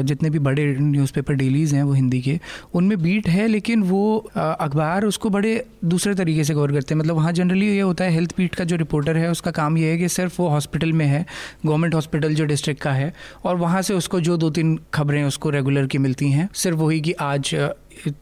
जितने 0.04 0.30
भी 0.30 0.40
बड़े 0.40 0.66
न्यूज़पेपर 0.80 1.34
डेलीज़ 1.36 1.76
हैं 1.76 1.84
वो 1.84 1.94
हिंदी 1.94 2.22
के, 2.22 2.40
उनमें 2.74 3.02
बीट 3.02 3.28
है 3.28 3.48
लेकिन 3.48 3.84
वो 3.84 4.18
अखबार 4.38 5.06
उसको 5.06 5.30
बड़े 5.30 5.64
दूसरे 5.86 6.14
तरीके 6.16 6.44
से 6.44 6.54
कवर 6.54 6.72
करते 6.72 6.94
हैं। 6.94 7.00
मतलब 7.00 7.16
वहाँ 7.16 7.32
जनरली 7.32 7.68
ये 7.68 7.82
होता 7.82 8.04
है 8.04 8.12
हेल्थ 8.12 8.38
बीट 8.38 8.56
का 8.56 8.64
जो 8.64 8.76
रिपोर्टर 8.76 9.18
है, 9.18 9.32
उसका 9.32 9.52
काम 9.52 9.78
ये 9.78 9.92
है 9.92 10.00
कि 10.02 10.10
सिर्फ़ 10.10 10.42
वो 10.42 10.48
हॉस्पिटल 10.50 10.94
में 10.94 11.06
है 11.06 11.26
गवर्नमेंट 11.66 11.96
हॉस्पिटल 11.96 12.36
जो 12.36 12.46
डिस्ट्रिक्ट 12.46 12.82
का 12.82 12.92
है, 12.92 13.14
और 13.46 13.56
वहाँ 13.58 13.82
से 13.82 13.94
उसको 13.94 14.20
जो 14.22 14.38
दो 14.38 14.50
तीन 14.50 14.80
खबरें 14.94 15.24
उसको 15.24 15.50
रेगुलर 15.50 15.88
की 15.88 15.98
मिलती 15.98 16.32
हैं, 16.32 16.50
सिर्फ़ 16.54 16.78
वही 16.78 17.02
कि 17.02 17.12
आज 17.14 17.56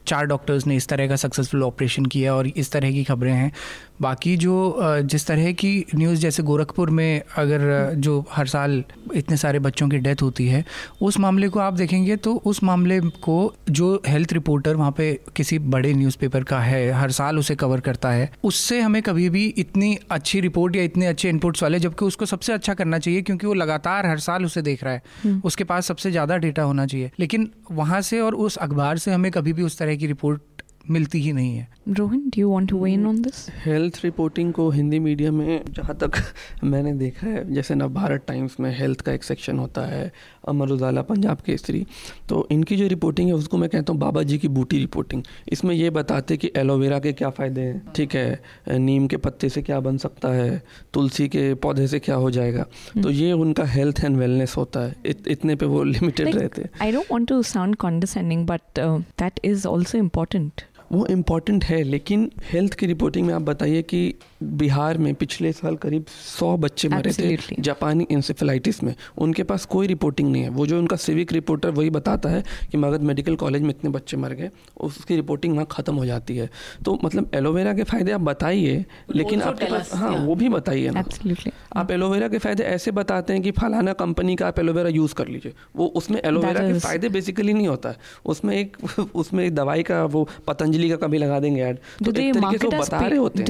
चार 0.07 0.25
डॉक्टर्स 0.25 0.65
ने 0.67 0.75
इस 0.75 0.87
तरह 0.87 1.07
का 1.07 1.15
सक्सेसफुल 1.15 1.63
ऑपरेशन 1.63 2.05
किया 2.05 2.33
और 2.35 2.47
इस 2.47 2.71
तरह 2.71 2.91
की 2.91 3.03
खबरें 3.03 3.31
हैं। 3.33 3.51
बाकी 4.01 4.35
जो 4.37 4.75
जिस 4.81 5.27
तरह 5.27 5.51
की 5.51 5.85
न्यूज़ 5.95 6.19
जैसे 6.19 6.43
गोरखपुर 6.43 6.89
में 6.89 7.21
अगर 7.37 7.93
जो 7.95 8.25
हर 8.31 8.47
साल 8.47 8.83
इतने 9.15 9.37
सारे 9.37 9.59
बच्चों 9.59 9.89
की 9.89 9.97
डेथ 9.97 10.21
होती 10.21 10.47
है 10.47 10.63
उस 11.01 11.19
मामले 11.19 11.49
को 11.49 11.59
आप 11.59 11.73
देखेंगे 11.73 12.15
तो 12.15 12.35
उस 12.45 12.63
मामले 12.63 12.99
को 12.99 13.37
जो 13.69 14.01
हेल्थ 14.07 14.33
रिपोर्टर 14.33 14.75
वहाँ 14.75 14.91
पे 14.91 15.11
किसी 15.35 15.59
बड़े 15.59 15.93
न्यूज़पेपर 15.93 16.43
का 16.43 16.59
है 16.59 16.91
हर 16.91 17.11
साल 17.11 17.39
उसे 17.39 17.55
कवर 17.55 17.79
करता 17.79 18.11
है 18.11 18.31
उससे 18.43 18.79
हमें 18.81 19.01
कभी 19.01 19.29
भी 19.29 19.45
इतनी 19.57 19.97
अच्छी 20.11 20.39
रिपोर्ट 20.39 20.75
या 20.75 20.83
इतने 20.83 21.05
अच्छे 21.05 21.29
इनपुट्स 21.29 21.63
वाले 21.63 21.79
जबकि 21.79 22.05
उसको 22.05 22.25
सबसे 22.25 22.53
अच्छा 22.53 22.73
करना 22.73 22.99
चाहिए 22.99 23.21
क्योंकि 23.21 23.47
वो 23.47 23.53
लगातार 23.53 24.05
हर 24.05 24.19
साल 24.19 24.45
उसे 24.45 24.61
देख 24.61 24.83
रहा 24.83 24.93
है। 24.93 25.01
उसके 25.45 25.63
पास 25.63 25.85
सबसे 25.85 26.11
ज़्यादा 26.11 26.37
डेटा 26.37 26.63
होना 26.63 26.85
चाहिए। 26.85 27.11
लेकिन 27.19 27.49
वहाँ 27.71 28.01
से 28.01 28.19
और 28.21 28.35
उस 28.35 28.57
अखबार 28.57 28.97
से 28.97 29.11
हमें 29.11 29.31
कभी 29.31 29.53
भी 29.53 29.63
उस 29.63 29.77
तरह 29.77 29.95
की 29.95 30.07
रिपोर्ट 30.07 30.58
मिलती 30.89 31.21
ही 31.21 31.31
नहीं 31.33 31.55
है। 31.55 31.67
Do 31.97 32.05
you 32.37 32.49
want 32.49 32.69
to 32.69 32.77
weigh 32.81 32.93
in 32.93 33.05
on 33.09 33.21
this? 33.25 33.37
Health 33.65 33.99
reporting 34.03 34.51
को 34.53 34.69
हिंदी 34.69 34.99
मीडिया 34.99 35.31
में 35.31 35.61
जहाँ 35.69 35.95
तक 36.03 36.17
मैंने 36.63 36.93
देखा 36.93 37.27
है 37.27 37.53
जैसे 37.53 37.75
नव 37.75 37.89
भारत 37.93 38.23
टाइम्स 38.27 38.59
में 38.59 38.71
हेल्थ 38.77 39.01
का 39.01 39.11
एक 39.11 39.23
सेक्शन 39.23 39.59
होता 39.59 39.85
है 39.85 40.11
अमर 40.47 40.69
उजाला 40.71 41.01
पंजाब 41.01 41.41
केसरी 41.45 41.85
तो 42.29 42.47
इनकी 42.51 42.77
जो 42.77 42.87
रिपोर्टिंग 42.87 43.29
है 43.29 43.35
उसको 43.35 43.57
मैं 43.57 43.69
कहता 43.69 43.93
हूँ 43.93 43.99
बाबा 44.01 44.23
जी 44.23 44.37
की 44.37 44.47
बूटी 44.47 44.79
रिपोर्टिंग 44.79 45.23
इसमें 45.51 45.73
ये 45.75 45.89
बताते 45.89 46.37
कि 46.37 46.51
एलोवेरा 46.57 46.99
के 46.99 47.13
क्या 47.13 47.29
फ़ायदे 47.29 47.61
हैं। 47.61 47.93
ठीक 47.95 48.15
है 48.15 48.77
नीम 48.79 49.07
के 49.07 49.17
पत्ते 49.17 49.49
से 49.49 49.61
क्या 49.61 49.79
बन 49.79 49.97
सकता 49.97 50.33
है 50.33 50.61
तुलसी 50.93 51.27
के 51.29 51.53
पौधे 51.65 51.87
से 51.87 51.99
क्या 51.99 52.15
हो 52.15 52.31
जाएगा। 52.31 52.65
तो 53.03 53.09
ये 53.09 53.31
उनका 53.33 53.63
हेल्थ 53.75 54.03
एंड 54.03 54.17
वेलनेस 54.17 54.55
होता 54.57 54.79
है। 54.79 54.95
इत, 55.05 55.27
इतने 55.27 55.55
पे 55.55 55.65
वो 55.65 55.83
लिमिटेड 55.83 56.27
Like, 56.29 56.41
रहते 56.41 56.61
हैं। 56.61 56.91
Don't 56.93 57.09
want 57.11 57.27
to 57.31 57.35
sound 57.49 57.77
condescending, 57.83 58.45
but 58.45 58.79
uh, 58.79 58.99
that 59.17 59.39
is 59.43 59.65
also 59.65 59.97
important. 59.97 60.63
वो 60.91 61.05
इंपॉर्टेंट 61.05 61.63
है 61.63 61.81
लेकिन 61.83 62.29
हेल्थ 62.43 62.73
की 62.73 62.85
रिपोर्टिंग 62.85 63.27
में 63.27 63.33
आप 63.33 63.41
बताइए 63.41 63.81
कि 63.81 64.13
बिहार 64.43 64.97
में 64.97 65.13
पिछले 65.15 65.51
साल 65.51 65.75
करीब 65.75 66.05
सौ 66.39 66.57
बच्चे 66.57 66.89
मरे 66.89 67.11
थे 67.13 67.61
जापानी 67.61 68.07
इंसेफेलाइटिस 68.11 68.83
में। 68.83 68.95
उनके 69.17 69.43
पास 69.43 69.65
कोई 69.65 69.87
रिपोर्टिंग 69.87 70.31
नहीं 70.31 70.43
है। 70.43 70.49
वो 70.49 70.67
जो 70.67 70.79
उनका 70.79 70.95
सिविक 70.95 71.33
रिपोर्टर 71.33 71.69
वही 71.69 71.89
बताता 71.89 72.29
है 72.29 72.43
कि 72.71 72.77
मगध 72.77 73.01
मेडिकल 73.01 73.35
कॉलेज 73.35 73.61
में 73.61 73.69
इतने 73.69 73.89
बच्चे 73.89 74.17
मर 74.17 74.33
गए 74.33 74.49
उसकी 74.77 75.15
रिपोर्टिंग 75.15 75.53
वहाँ 75.53 75.67
ख़त्म 75.71 75.95
हो 75.95 76.05
जाती 76.05 76.37
है। 76.37 76.49
तो 76.85 76.99
मतलब 77.03 77.31
एलोवेरा 77.35 77.73
के 77.73 77.83
फ़ायदे 77.83 78.11
आप 78.11 78.21
बताइए 78.21 78.85
लेकिन 79.15 79.41
आपके 79.41 79.65
पास 79.65 79.93
हाँ 79.93 80.11
वो 80.11 80.35
भी 80.35 80.49
बताइए 80.49 80.89
ना। 80.89 81.03
Absolutely. 81.03 81.51
आप 81.75 81.91
एलोवेरा 81.91 82.27
के 82.27 82.37
फ़ायदे 82.37 82.63
ऐसे 82.63 82.91
बताते 82.91 83.33
हैं 83.33 83.41
कि 83.41 83.51
फलाना 83.51 83.93
कंपनी 83.93 84.35
का 84.35 84.47
आप 84.47 84.59
एलोवेरा 84.59 84.89
यूज़ 84.89 85.13
कर 85.13 85.27
लीजिए। 85.27 85.53
वो 85.75 85.85
उसमें 85.85 86.21
एलोवेरा 86.25 86.59
के 86.59 86.79
फ़ायदे 86.79 87.09
बेसिकली 87.09 87.53
नहीं 87.53 87.67
होता। 87.67 87.89
है 87.89 87.97
उसमें 88.25 88.55
एक 88.57 88.77
उसमें 89.15 89.43
एक 89.45 89.55
दवाई 89.55 89.83
का 89.83 90.03
वो 90.05 90.27
पतंजलि 90.47 90.89
का 90.89 90.95
कभी 90.95 91.17
लगा 91.17 91.39
देंगे 91.39 91.61
ऐड 91.61 91.77
तो 92.05 92.11
एक 92.11 92.33
तरीके 92.33 92.57
से 92.57 92.67
बता? 92.67 92.99
रहे 92.99 93.17
होते 93.17 93.39
हैं। 93.39 93.45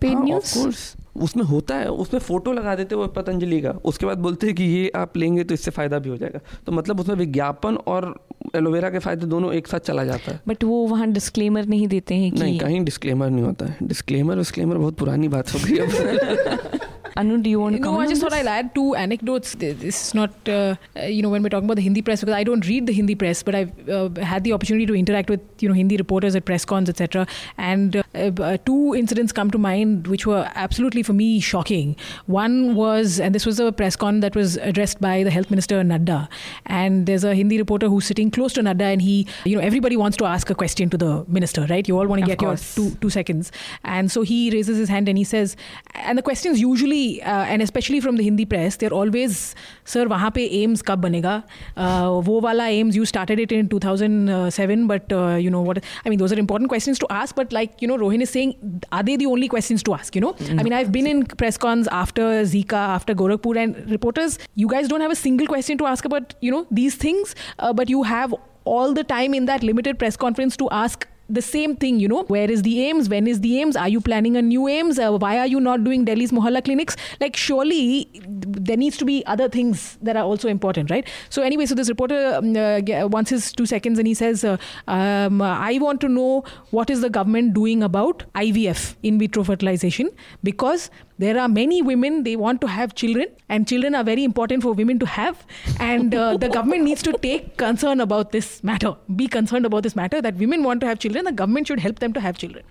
They 0.00 0.14
न्यूज़ 0.24 0.58
हाँ? 0.58 0.72
उसमें 1.16 1.44
होता 1.44 1.74
है 1.74 1.90
उसमें 1.90 2.20
फ़ोटो 2.20 2.52
लगा 2.52 2.74
देते 2.74 2.94
हैं 2.94 3.02
वो 3.02 3.08
पतंजलि 3.08 3.60
का। 3.60 3.70
उसके 3.70 4.06
बाद 4.06 4.18
बोलते 4.18 4.46
हैं 4.46 4.56
कि 4.56 4.64
ये 4.64 4.92
आप 4.96 5.16
लेंगे 5.16 5.44
तो 5.44 5.54
इससे 5.54 5.70
फ़ायदा 5.70 5.98
भी 5.98 6.10
हो 6.10 6.16
जाएगा। 6.16 6.40
तो 6.66 6.72
मतलब 6.72 7.00
उसमें 7.00 7.16
विज्ञापन 7.16 7.76
और 7.76 8.14
एलोवेरा 8.56 8.90
के 8.90 8.98
फ़ायदे 8.98 9.26
दोनों 9.26 9.52
एक 9.54 9.66
साथ 9.68 9.80
चला 9.90 10.04
जाता 10.04 10.32
है 10.32 10.40
बट 10.48 10.64
वो 10.64 10.86
वहाँ 10.88 11.10
डिस्क्लेमर 11.12 11.66
नहीं 11.74 11.88
देते 11.88 12.14
हैं 12.14 12.30
कि 12.32 12.40
नहीं 12.40 12.58
कहीं 12.58 12.84
डिस्क्लेमर 12.84 13.30
नहीं 13.30 13.44
होता 13.44 13.66
है 13.66 13.88
डिस्क्लेमर 13.94 14.36
डिस्क्लेमर 14.44 14.78
बहुत 14.78 14.98
पुरानी 14.98 15.28
बात 15.36 15.54
हो 15.54 15.60
गई 15.66 15.78
अब 15.78 16.88
अनु 17.18 17.36
do 17.44 17.50
you 17.50 17.60
want 17.60 17.76
to 17.76 17.82
No, 17.84 18.00
I 18.00 18.06
just 18.06 18.22
thought? 18.22 18.32
I'll 18.32 18.48
add 18.48 18.68
two 18.74 18.94
anecdotes. 18.94 19.54
This 19.62 19.82
is 19.82 20.14
not, 20.14 20.48
uh, 20.48 20.76
uh, 20.96 21.06
you 21.14 21.22
know, 21.22 21.30
when 21.30 21.42
we're 21.42 21.52
talking 21.54 21.68
about 21.68 21.78
the 21.80 21.84
Hindi 21.86 22.02
press, 22.02 22.20
because 22.20 22.36
I 22.36 22.44
don't 22.48 22.66
read 22.66 22.86
the 22.90 22.94
Hindi 22.98 23.14
press, 23.22 23.42
but 23.42 23.56
I've 23.60 23.88
uh, 23.88 24.08
had 24.30 24.44
the 24.44 24.52
opportunity 24.52 24.86
to 24.90 24.94
interact 25.00 25.32
with, 25.34 25.40
you 25.64 25.68
know, 25.68 25.74
Hindi 25.74 25.96
reporters 26.02 26.36
at 26.40 26.44
press 26.50 26.64
cons, 26.64 26.92
etc. 26.92 27.26
And 27.58 27.96
uh, 27.96 28.30
uh, 28.50 28.56
two 28.70 28.94
incidents 29.00 29.32
come 29.32 29.50
to 29.56 29.58
mind 29.58 30.06
which 30.14 30.26
were 30.26 30.44
absolutely 30.66 31.02
for 31.02 31.12
me 31.12 31.28
shocking. 31.40 31.96
One 32.26 32.74
was, 32.76 33.18
and 33.20 33.34
this 33.34 33.44
was 33.44 33.60
a 33.60 33.70
press 33.82 33.96
con 33.96 34.20
that 34.20 34.40
was 34.42 34.56
addressed 34.72 35.00
by 35.00 35.24
the 35.24 35.30
health 35.30 35.50
minister 35.50 35.82
Nadda, 35.82 36.20
and 36.66 37.06
there's 37.06 37.24
a 37.24 37.34
Hindi 37.34 37.58
reporter 37.64 37.88
who's 37.88 38.06
sitting 38.06 38.30
close 38.40 38.54
to 38.58 38.62
Nadda 38.62 38.88
and 38.92 39.02
he, 39.02 39.16
you 39.44 39.56
know, 39.56 39.62
everybody 39.70 39.96
wants 40.02 40.16
to 40.22 40.24
ask 40.24 40.50
a 40.50 40.54
question 40.54 40.90
to 40.94 40.98
the 41.04 41.24
minister, 41.38 41.66
right? 41.72 41.86
You 41.92 41.98
all 41.98 42.06
want 42.12 42.22
to 42.22 42.26
get 42.26 42.40
your 42.40 42.56
two, 42.56 42.90
two 43.02 43.10
seconds. 43.10 43.52
And 43.84 44.10
so 44.10 44.22
he 44.22 44.50
raises 44.50 44.78
his 44.78 44.88
hand 44.88 45.08
and 45.08 45.18
he 45.18 45.24
says, 45.24 45.56
and 45.94 46.16
the 46.16 46.22
questions 46.22 46.60
usually, 46.60 47.22
uh, 47.22 47.44
and 47.54 47.62
especially 47.62 48.00
from 48.00 48.16
the 48.16 48.24
Hindi 48.24 48.46
press, 48.46 48.76
they're 48.76 48.96
always, 49.00 49.54
sir, 49.84 50.06
wahan 50.06 50.34
pe 50.34 50.46
AIIMS 50.58 50.84
kab 50.90 51.02
banega? 51.06 51.34
Uh, 51.76 52.20
wo 52.28 52.38
wala 52.46 52.68
AIIMS, 52.68 52.94
you 52.94 53.04
started 53.04 53.38
it 53.38 53.52
in 53.52 53.68
2007, 53.68 54.86
but, 54.86 55.12
uh, 55.12 55.34
you 55.34 55.50
know, 55.50 55.60
what, 55.60 55.82
I 56.04 56.08
mean, 56.08 56.18
those 56.18 56.32
are 56.32 56.38
important 56.38 56.70
questions 56.70 56.98
to 57.00 57.10
ask, 57.10 57.34
but 57.34 57.52
like, 57.52 57.82
you 57.82 57.88
know, 57.88 57.98
Rohin 57.98 58.22
is 58.22 58.30
saying, 58.30 58.54
are 58.92 59.02
they 59.02 59.16
the 59.16 59.26
only 59.26 59.48
questions 59.48 59.82
to 59.90 59.94
ask, 59.94 60.14
you 60.14 60.20
know? 60.20 60.32
Mm-hmm. 60.32 60.60
I 60.60 60.62
mean, 60.62 60.72
I've 60.72 60.92
been 60.92 61.06
in 61.06 61.26
press 61.26 61.58
cons 61.58 61.88
after 61.88 62.22
Zika, 62.54 62.80
after 62.96 63.14
Gorakhpur, 63.14 63.56
and 63.64 63.90
reporters, 63.90 64.38
you 64.54 64.68
guys 64.68 64.88
don't 64.88 65.00
have 65.00 65.12
a 65.18 65.20
single 65.26 65.46
question 65.46 65.76
to 65.78 65.86
ask 65.86 66.04
about, 66.04 66.34
you 66.40 66.50
know, 66.50 66.66
these 66.70 66.94
things, 66.94 67.34
uh, 67.58 67.72
but 67.72 67.90
you 67.90 68.02
have 68.02 68.29
all 68.64 68.92
the 68.92 69.04
time 69.04 69.34
in 69.34 69.46
that 69.46 69.62
limited 69.62 69.98
press 69.98 70.16
conference 70.16 70.56
to 70.58 70.68
ask 70.70 71.06
the 71.30 71.42
same 71.42 71.76
thing, 71.76 72.00
you 72.00 72.08
know, 72.08 72.24
where 72.24 72.50
is 72.50 72.62
the 72.62 72.76
AIIMS? 72.78 73.08
When 73.08 73.26
is 73.26 73.40
the 73.40 73.52
AIIMS? 73.52 73.80
Are 73.80 73.88
you 73.88 74.00
planning 74.00 74.36
a 74.36 74.42
new 74.42 74.62
AIIMS? 74.62 74.98
Uh, 74.98 75.16
why 75.16 75.38
are 75.38 75.46
you 75.46 75.60
not 75.60 75.84
doing 75.84 76.04
Delhi's 76.04 76.32
Mohalla 76.32 76.64
clinics? 76.64 76.96
Like, 77.20 77.36
surely 77.36 78.10
there 78.26 78.76
needs 78.76 78.96
to 78.98 79.04
be 79.04 79.24
other 79.26 79.48
things 79.48 79.96
that 80.02 80.16
are 80.16 80.24
also 80.24 80.48
important, 80.48 80.90
right? 80.90 81.06
So, 81.28 81.42
anyway, 81.42 81.66
so 81.66 81.74
this 81.74 81.88
reporter 81.88 82.34
um, 82.34 82.56
uh, 82.56 83.06
wants 83.06 83.30
his 83.30 83.52
two 83.52 83.66
seconds 83.66 83.98
and 83.98 84.08
he 84.08 84.14
says, 84.14 84.42
uh, 84.44 84.56
um, 84.88 85.40
I 85.40 85.78
want 85.80 86.00
to 86.00 86.08
know 86.08 86.44
what 86.70 86.90
is 86.90 87.00
the 87.00 87.10
government 87.10 87.54
doing 87.54 87.82
about 87.82 88.24
IVF, 88.34 88.96
in 89.02 89.18
vitro 89.18 89.44
fertilization, 89.44 90.10
because 90.42 90.90
there 91.22 91.38
are 91.38 91.48
many 91.48 91.82
women 91.82 92.22
they 92.24 92.34
want 92.34 92.60
to 92.62 92.66
have 92.66 92.94
children 92.94 93.26
and 93.50 93.68
children 93.68 93.94
are 93.94 94.02
very 94.02 94.24
important 94.24 94.62
for 94.62 94.72
women 94.72 94.98
to 94.98 95.06
have. 95.06 95.44
And 95.78 96.14
uh, 96.14 96.36
the 96.38 96.48
government 96.48 96.84
needs 96.84 97.02
to 97.02 97.12
take 97.12 97.56
concern 97.58 98.00
about 98.00 98.32
this 98.32 98.64
matter 98.64 98.94
be 99.16 99.26
concerned 99.26 99.66
about 99.66 99.82
this 99.82 99.96
matter 99.96 100.22
that 100.22 100.36
women 100.36 100.62
want 100.62 100.80
to 100.80 100.86
have 100.86 100.98
children 100.98 101.26
the 101.26 101.32
government 101.32 101.66
should 101.66 101.80
help 101.80 101.98
them 101.98 102.14
to 102.14 102.20
have 102.20 102.38
children. 102.38 102.64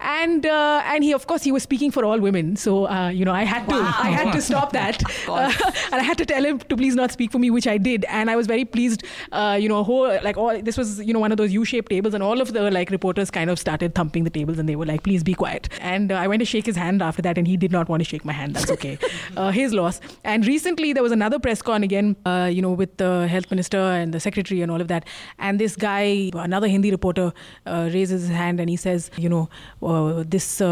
And 0.00 0.44
uh, 0.44 0.82
and 0.84 1.04
he 1.04 1.12
of 1.14 1.26
course 1.26 1.42
he 1.44 1.52
was 1.52 1.62
speaking 1.62 1.90
for 1.90 2.04
all 2.04 2.20
women. 2.20 2.56
So 2.56 2.88
uh, 2.88 3.08
you 3.08 3.24
know 3.24 3.32
i 3.32 3.44
had 3.44 3.68
to 3.68 3.76
i 3.76 4.10
had 4.10 4.32
to 4.32 4.42
stop 4.42 4.72
that. 4.72 5.02
Uh, 5.28 5.52
and 5.92 5.94
i 5.94 6.02
had 6.02 6.18
to 6.18 6.26
tell 6.26 6.44
him 6.44 6.58
to 6.58 6.76
please 6.76 6.94
not 6.94 7.12
speak 7.12 7.32
for 7.32 7.38
me 7.38 7.50
which 7.50 7.68
i 7.74 7.78
did. 7.78 8.04
And 8.20 8.30
i 8.30 8.36
was 8.36 8.46
very 8.52 8.64
pleased 8.64 9.04
uh, 9.30 9.56
you 9.60 9.68
know 9.68 9.82
whole 9.82 10.18
like 10.28 10.36
all 10.36 10.60
this 10.70 10.76
was 10.76 11.00
you 11.00 11.14
know 11.14 11.24
one 11.26 11.32
of 11.32 11.38
those 11.38 11.52
u-shaped 11.52 11.90
tables 11.96 12.12
and 12.12 12.22
all 12.22 12.40
of 12.46 12.52
the 12.52 12.70
like 12.78 12.90
reporters 12.90 13.30
kind 13.30 13.48
of 13.48 13.58
started 13.58 13.94
thumping 13.94 14.24
the 14.24 14.34
tables 14.38 14.58
and 14.58 14.68
they 14.68 14.76
were 14.76 14.90
like 14.92 15.02
please 15.08 15.22
be 15.32 15.34
quiet. 15.44 15.68
And 15.80 16.12
uh, 16.12 16.22
i 16.26 16.28
went 16.34 16.40
to 16.40 16.50
shake 16.54 16.66
his 16.66 16.76
hand 16.84 17.08
after 17.10 17.22
that 17.22 17.38
and 17.38 17.46
he 17.54 17.56
did 17.61 17.71
not 17.71 17.89
want 17.89 18.01
to 18.01 18.09
shake 18.09 18.25
my 18.25 18.33
hand 18.33 18.55
that's 18.55 18.71
okay 18.71 18.97
uh, 19.35 19.51
his 19.51 19.73
loss 19.73 19.99
and 20.23 20.45
recently 20.47 20.93
there 20.93 21.03
was 21.03 21.11
another 21.11 21.39
press 21.39 21.61
con 21.61 21.83
again 21.83 22.15
you 22.49 22.61
know 22.61 22.71
with 22.71 22.97
the 22.97 23.27
health 23.27 23.49
minister 23.51 23.77
and 23.77 24.13
the 24.13 24.19
secretary 24.19 24.61
and 24.61 24.71
all 24.71 24.81
of 24.81 24.87
that 24.87 25.05
and 25.39 25.59
this 25.59 25.75
guy 25.75 26.31
another 26.33 26.67
hindi 26.67 26.91
reporter 26.91 27.33
raises 27.65 28.21
his 28.27 28.29
hand 28.29 28.59
and 28.59 28.69
he 28.69 28.75
says 28.75 29.09
you 29.17 29.29
know 29.29 29.49
uh, 29.83 30.23
this 30.27 30.61
uh, 30.61 30.67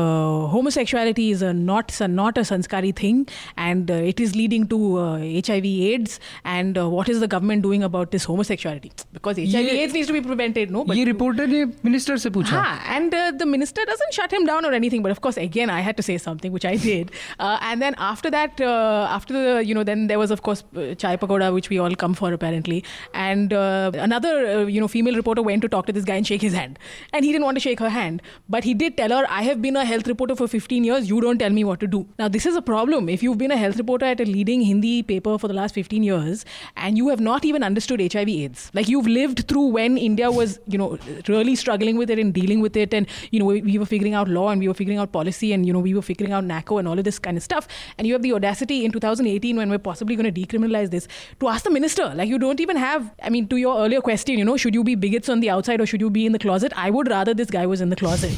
homosexuality 0.55 1.31
is 1.31 1.41
a 1.41 1.53
not 1.53 1.99
a, 2.01 2.07
not 2.07 2.37
a 2.37 2.45
sanskari 2.45 2.91
thing 2.91 3.27
and 3.57 3.91
uh, 3.91 3.93
it 3.93 4.19
is 4.19 4.35
leading 4.35 4.67
to 4.67 4.77
HIV 5.49 5.65
AIDS 5.65 6.19
and 6.43 6.77
what 6.91 7.09
is 7.09 7.19
the 7.19 7.27
government 7.27 7.61
doing 7.63 7.83
about 7.83 8.11
this 8.11 8.25
homosexuality 8.25 8.91
because 9.13 9.37
HIV 9.37 9.55
AIDS 9.55 9.93
needs 9.93 10.07
to 10.07 10.13
be 10.13 10.21
prevented 10.21 10.71
no 10.71 10.83
but 10.83 10.97
ये 10.97 11.05
reporter 11.05 11.47
ने 11.47 11.65
minister 11.83 12.17
से 12.17 12.29
पूछा 12.29 12.63
हाँ, 12.63 12.97
and 12.97 13.39
the 13.39 13.45
minister 13.45 13.85
doesn't 13.85 14.13
shut 14.13 14.31
him 14.31 14.45
down 14.45 14.65
or 14.65 14.73
anything 14.73 15.01
but 15.03 15.11
of 15.11 15.21
course 15.21 15.37
again 15.37 15.69
I 15.69 15.79
had 15.81 15.97
to 15.97 16.03
say 16.03 16.17
something 16.17 16.51
which 16.51 16.65
I 16.65 16.75
did. 16.88 17.12
Uh, 17.38 17.58
and 17.60 17.82
then 17.82 17.94
after 17.98 18.30
that 18.30 18.60
uh, 18.60 19.06
after 19.10 19.32
the 19.32 19.64
you 19.64 19.74
know 19.74 19.84
then 19.84 20.06
there 20.06 20.18
was 20.18 20.30
of 20.30 20.42
course 20.42 20.64
uh, 20.76 20.94
chai 20.94 21.16
pakoda 21.16 21.52
which 21.52 21.68
we 21.68 21.78
all 21.78 21.94
come 21.94 22.14
for 22.14 22.32
apparently. 22.32 22.84
And 23.14 23.52
another 23.52 24.68
you 24.68 24.80
know 24.80 24.88
female 24.88 25.14
reporter 25.14 25.42
went 25.42 25.62
to 25.62 25.68
talk 25.68 25.86
to 25.86 25.92
this 25.92 26.04
guy 26.04 26.16
and 26.16 26.26
shake 26.26 26.42
his 26.42 26.54
hand. 26.54 26.78
And 27.12 27.24
he 27.24 27.32
didn't 27.32 27.44
want 27.44 27.56
to 27.56 27.60
shake 27.60 27.80
her 27.80 27.88
hand. 27.88 28.22
But 28.48 28.64
he 28.64 28.74
did 28.74 28.96
tell 28.96 29.10
her, 29.10 29.24
I 29.28 29.42
have 29.42 29.62
been 29.62 29.76
a 29.76 29.84
health 29.84 30.06
reporter 30.06 30.36
for 30.36 30.48
15 30.48 30.84
years, 30.84 31.08
you 31.08 31.20
don't 31.20 31.38
tell 31.38 31.50
me 31.50 31.64
what 31.64 31.80
to 31.80 31.86
do. 31.86 32.06
Now, 32.18 32.28
this 32.28 32.46
is 32.46 32.56
a 32.56 32.62
problem. 32.62 33.08
If 33.08 33.22
you've 33.22 33.38
been 33.38 33.50
a 33.50 33.56
health 33.56 33.76
reporter 33.76 34.06
at 34.06 34.20
a 34.20 34.24
leading 34.24 34.60
Hindi 34.62 35.02
paper 35.02 35.38
for 35.38 35.48
the 35.48 35.54
last 35.54 35.74
15 35.74 36.02
years 36.02 36.44
and 36.76 36.96
you 36.96 37.08
have 37.08 37.20
not 37.20 37.44
even 37.44 37.62
understood 37.62 38.00
HIV 38.00 38.28
AIDS, 38.28 38.70
like 38.74 38.88
you've 38.88 39.06
lived 39.06 39.46
through 39.48 39.66
when 39.78 39.98
India 39.98 40.30
was, 40.30 40.58
you 40.66 40.78
know, 40.78 40.98
really 41.28 41.56
struggling 41.56 41.96
with 41.96 42.10
it 42.10 42.18
and 42.18 42.34
dealing 42.34 42.60
with 42.60 42.76
it, 42.76 42.94
and, 42.94 43.06
you 43.30 43.38
know, 43.38 43.46
we, 43.46 43.60
we 43.62 43.78
were 43.78 43.86
figuring 43.86 44.14
out 44.14 44.28
law 44.28 44.48
and 44.50 44.60
we 44.60 44.68
were 44.68 44.74
figuring 44.74 44.98
out 44.98 45.12
policy 45.12 45.52
and, 45.52 45.66
you 45.66 45.72
know, 45.72 45.78
we 45.78 45.94
were 45.94 46.02
figuring 46.02 46.32
out 46.32 46.44
NACO 46.44 46.69
and 46.78 46.88
all 46.88 46.98
of 46.98 47.04
this 47.04 47.18
kind 47.18 47.36
of 47.36 47.42
stuff. 47.42 47.68
And 47.98 48.06
you 48.06 48.12
have 48.14 48.22
the 48.22 48.32
audacity 48.32 48.84
in 48.84 48.92
2018 48.92 49.56
when 49.56 49.70
we're 49.70 49.78
possibly 49.78 50.16
going 50.16 50.32
to 50.32 50.40
decriminalize 50.40 50.90
this 50.90 51.08
to 51.40 51.48
ask 51.48 51.64
the 51.64 51.70
minister, 51.70 52.12
like 52.14 52.28
you 52.28 52.38
don't 52.38 52.60
even 52.60 52.76
have, 52.76 53.12
I 53.22 53.30
mean, 53.30 53.48
to 53.48 53.56
your 53.56 53.78
earlier 53.78 54.00
question, 54.00 54.38
you 54.38 54.44
know, 54.44 54.56
should 54.56 54.74
you 54.74 54.84
be 54.84 54.94
bigots 54.94 55.28
on 55.28 55.40
the 55.40 55.50
outside 55.50 55.80
or 55.80 55.86
should 55.86 56.00
you 56.00 56.10
be 56.10 56.26
in 56.26 56.32
the 56.32 56.38
closet? 56.38 56.72
I 56.76 56.90
would 56.90 57.08
rather 57.08 57.34
this 57.34 57.50
guy 57.50 57.66
was 57.66 57.80
in 57.80 57.90
the 57.90 57.96
closet. 57.96 58.32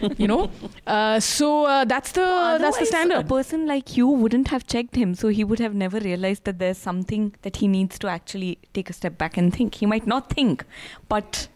you 0.18 0.26
know 0.26 0.50
uh, 0.86 1.20
so 1.20 1.64
uh, 1.66 1.84
that's 1.84 2.12
the 2.12 2.20
well, 2.20 2.58
that's 2.58 2.78
the 2.78 2.86
standard 2.86 3.18
a 3.18 3.24
person 3.24 3.66
like 3.66 3.96
you 3.96 4.06
wouldn't 4.08 4.48
have 4.48 4.66
checked 4.66 4.96
him 4.96 5.14
so 5.14 5.28
he 5.28 5.44
would 5.44 5.58
have 5.58 5.74
never 5.74 5.98
realized 6.00 6.44
that 6.44 6.58
there's 6.58 6.78
something 6.78 7.34
that 7.42 7.56
he 7.56 7.68
needs 7.68 7.98
to 7.98 8.08
actually 8.08 8.58
take 8.72 8.90
a 8.90 8.92
step 8.92 9.18
back 9.18 9.36
and 9.36 9.54
think 9.54 9.76
he 9.76 9.86
might 9.86 10.06
not 10.06 10.30
think 10.30 10.64
but 11.08 11.48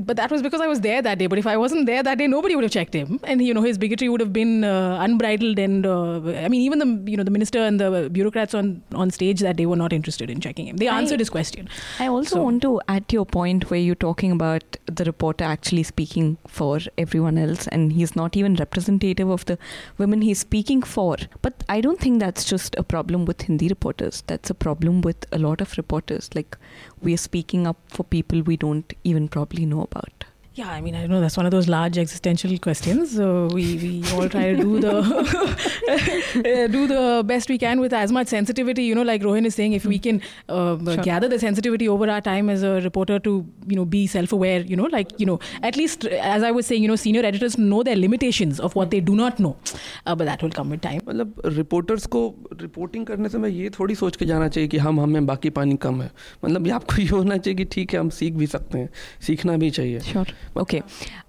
but 0.00 0.16
that 0.16 0.30
was 0.30 0.42
because 0.42 0.60
I 0.60 0.66
was 0.66 0.80
there 0.80 1.02
that 1.02 1.18
day. 1.18 1.26
But 1.26 1.38
if 1.38 1.46
I 1.46 1.56
wasn't 1.56 1.86
there 1.86 2.02
that 2.02 2.18
day, 2.18 2.26
nobody 2.26 2.54
would 2.54 2.64
have 2.64 2.72
checked 2.72 2.94
him, 2.94 3.20
and 3.24 3.42
you 3.42 3.54
know 3.54 3.62
his 3.62 3.78
bigotry 3.78 4.08
would 4.08 4.20
have 4.20 4.32
been 4.32 4.64
uh, 4.64 4.98
unbridled. 5.00 5.58
And 5.58 5.86
uh, 5.86 6.16
I 6.44 6.48
mean, 6.48 6.62
even 6.62 6.78
the 6.78 7.10
you 7.10 7.16
know 7.16 7.24
the 7.24 7.30
minister 7.30 7.58
and 7.58 7.80
the 7.80 8.08
bureaucrats 8.10 8.54
on 8.54 8.82
on 8.94 9.10
stage 9.10 9.40
that 9.40 9.56
day 9.56 9.66
were 9.66 9.76
not 9.76 9.92
interested 9.92 10.30
in 10.30 10.40
checking 10.40 10.68
him. 10.68 10.76
They 10.76 10.88
answered 10.88 11.20
I, 11.20 11.24
his 11.24 11.30
question. 11.30 11.68
I 11.98 12.08
also 12.08 12.36
so. 12.36 12.42
want 12.42 12.62
to 12.62 12.80
add 12.88 13.08
to 13.08 13.14
your 13.14 13.26
point 13.26 13.70
where 13.70 13.80
you're 13.80 14.02
talking 14.06 14.32
about 14.32 14.76
the 14.86 15.04
reporter 15.04 15.44
actually 15.44 15.82
speaking 15.82 16.38
for 16.46 16.80
everyone 16.98 17.38
else, 17.38 17.66
and 17.68 17.92
he's 17.92 18.16
not 18.16 18.36
even 18.36 18.54
representative 18.56 19.28
of 19.28 19.44
the 19.46 19.58
women 19.98 20.22
he's 20.22 20.40
speaking 20.40 20.82
for. 20.82 21.16
But 21.42 21.64
I 21.68 21.80
don't 21.80 22.00
think 22.00 22.20
that's 22.20 22.44
just 22.44 22.76
a 22.76 22.82
problem 22.82 23.24
with 23.24 23.42
Hindi 23.42 23.68
reporters. 23.68 24.22
That's 24.26 24.50
a 24.50 24.54
problem 24.54 25.00
with 25.00 25.26
a 25.32 25.38
lot 25.38 25.60
of 25.60 25.76
reporters. 25.76 26.30
Like 26.34 26.56
we 27.02 27.14
are 27.14 27.22
speaking 27.28 27.66
up 27.66 27.76
for 27.88 28.04
people 28.04 28.42
we 28.42 28.56
don't 28.56 28.92
even 29.04 29.15
probably 29.24 29.66
know 29.66 29.82
about. 29.82 30.24
Yeah, 30.56 30.70
I 30.70 30.80
mean, 30.80 30.94
I 30.94 31.06
know 31.06 31.20
that's 31.20 31.36
one 31.36 31.44
of 31.44 31.50
those 31.52 31.68
large 31.68 31.98
existential 31.98 32.56
questions. 32.56 33.14
So 33.14 33.48
we, 33.52 33.76
we 33.76 34.04
all 34.14 34.26
try 34.26 34.54
to 34.54 34.56
do 34.56 34.80
the 34.80 35.00
uh, 36.62 36.66
do 36.68 36.86
the 36.86 37.22
best 37.26 37.50
we 37.50 37.58
can 37.58 37.78
with 37.78 37.92
as 37.92 38.10
much 38.10 38.28
sensitivity. 38.28 38.84
You 38.84 38.94
know, 38.94 39.02
like 39.02 39.20
Rohin 39.20 39.44
is 39.44 39.54
saying, 39.54 39.74
if 39.74 39.84
we 39.84 39.98
can 39.98 40.22
uh, 40.48 40.78
sure. 40.82 41.02
gather 41.02 41.28
the 41.28 41.38
sensitivity 41.38 41.86
over 41.86 42.08
our 42.08 42.22
time 42.22 42.48
as 42.48 42.62
a 42.62 42.80
reporter 42.80 43.18
to 43.18 43.44
you 43.66 43.76
know 43.76 43.84
be 43.84 44.06
self-aware. 44.06 44.60
You 44.60 44.76
know, 44.76 44.84
like 44.84 45.12
you 45.20 45.26
know, 45.26 45.38
at 45.62 45.76
least 45.76 46.06
as 46.06 46.42
I 46.42 46.52
was 46.52 46.64
saying, 46.64 46.80
you 46.80 46.88
know, 46.88 46.96
senior 46.96 47.22
editors 47.22 47.58
know 47.58 47.82
their 47.82 47.96
limitations 47.96 48.58
of 48.58 48.74
what 48.74 48.90
they 48.90 49.00
do 49.00 49.14
not 49.14 49.38
know, 49.38 49.56
uh, 50.06 50.14
but 50.14 50.24
that 50.24 50.42
will 50.42 50.56
come 50.60 50.70
with 50.70 50.80
time. 50.80 51.02
मतलब 51.08 51.34
reporters 51.58 52.06
को 52.06 52.34
reporting 52.54 53.04
करने 53.04 53.28
समय 53.28 53.70
थोड़ी 53.80 53.94
सोच 53.94 54.16
के 54.16 54.26
जाना 54.26 54.48
चाहिए 54.48 54.68
कि 54.68 54.78
हम 54.78 55.00
हमें 55.00 55.26
बाकी 55.26 55.50
पानी 55.50 55.76
कम 55.76 56.02
है 56.02 56.10
मतलब 56.44 56.66
ये 56.66 56.72
आपको 56.72 57.02
ये 57.02 57.08
होना 57.08 57.36
चाहिए 57.36 57.56
कि 57.56 57.64
ठीक 57.64 57.94
है 57.94 58.00
हम 58.00 58.08
सीख 58.08 58.34
भी 58.34 58.46
सकते 58.46 58.78
हैं 58.78 58.90
सीखना 59.20 59.56
भी 59.56 59.70
चाहिए 59.70 60.00
sure. 60.00 60.28
Okay. 60.56 60.82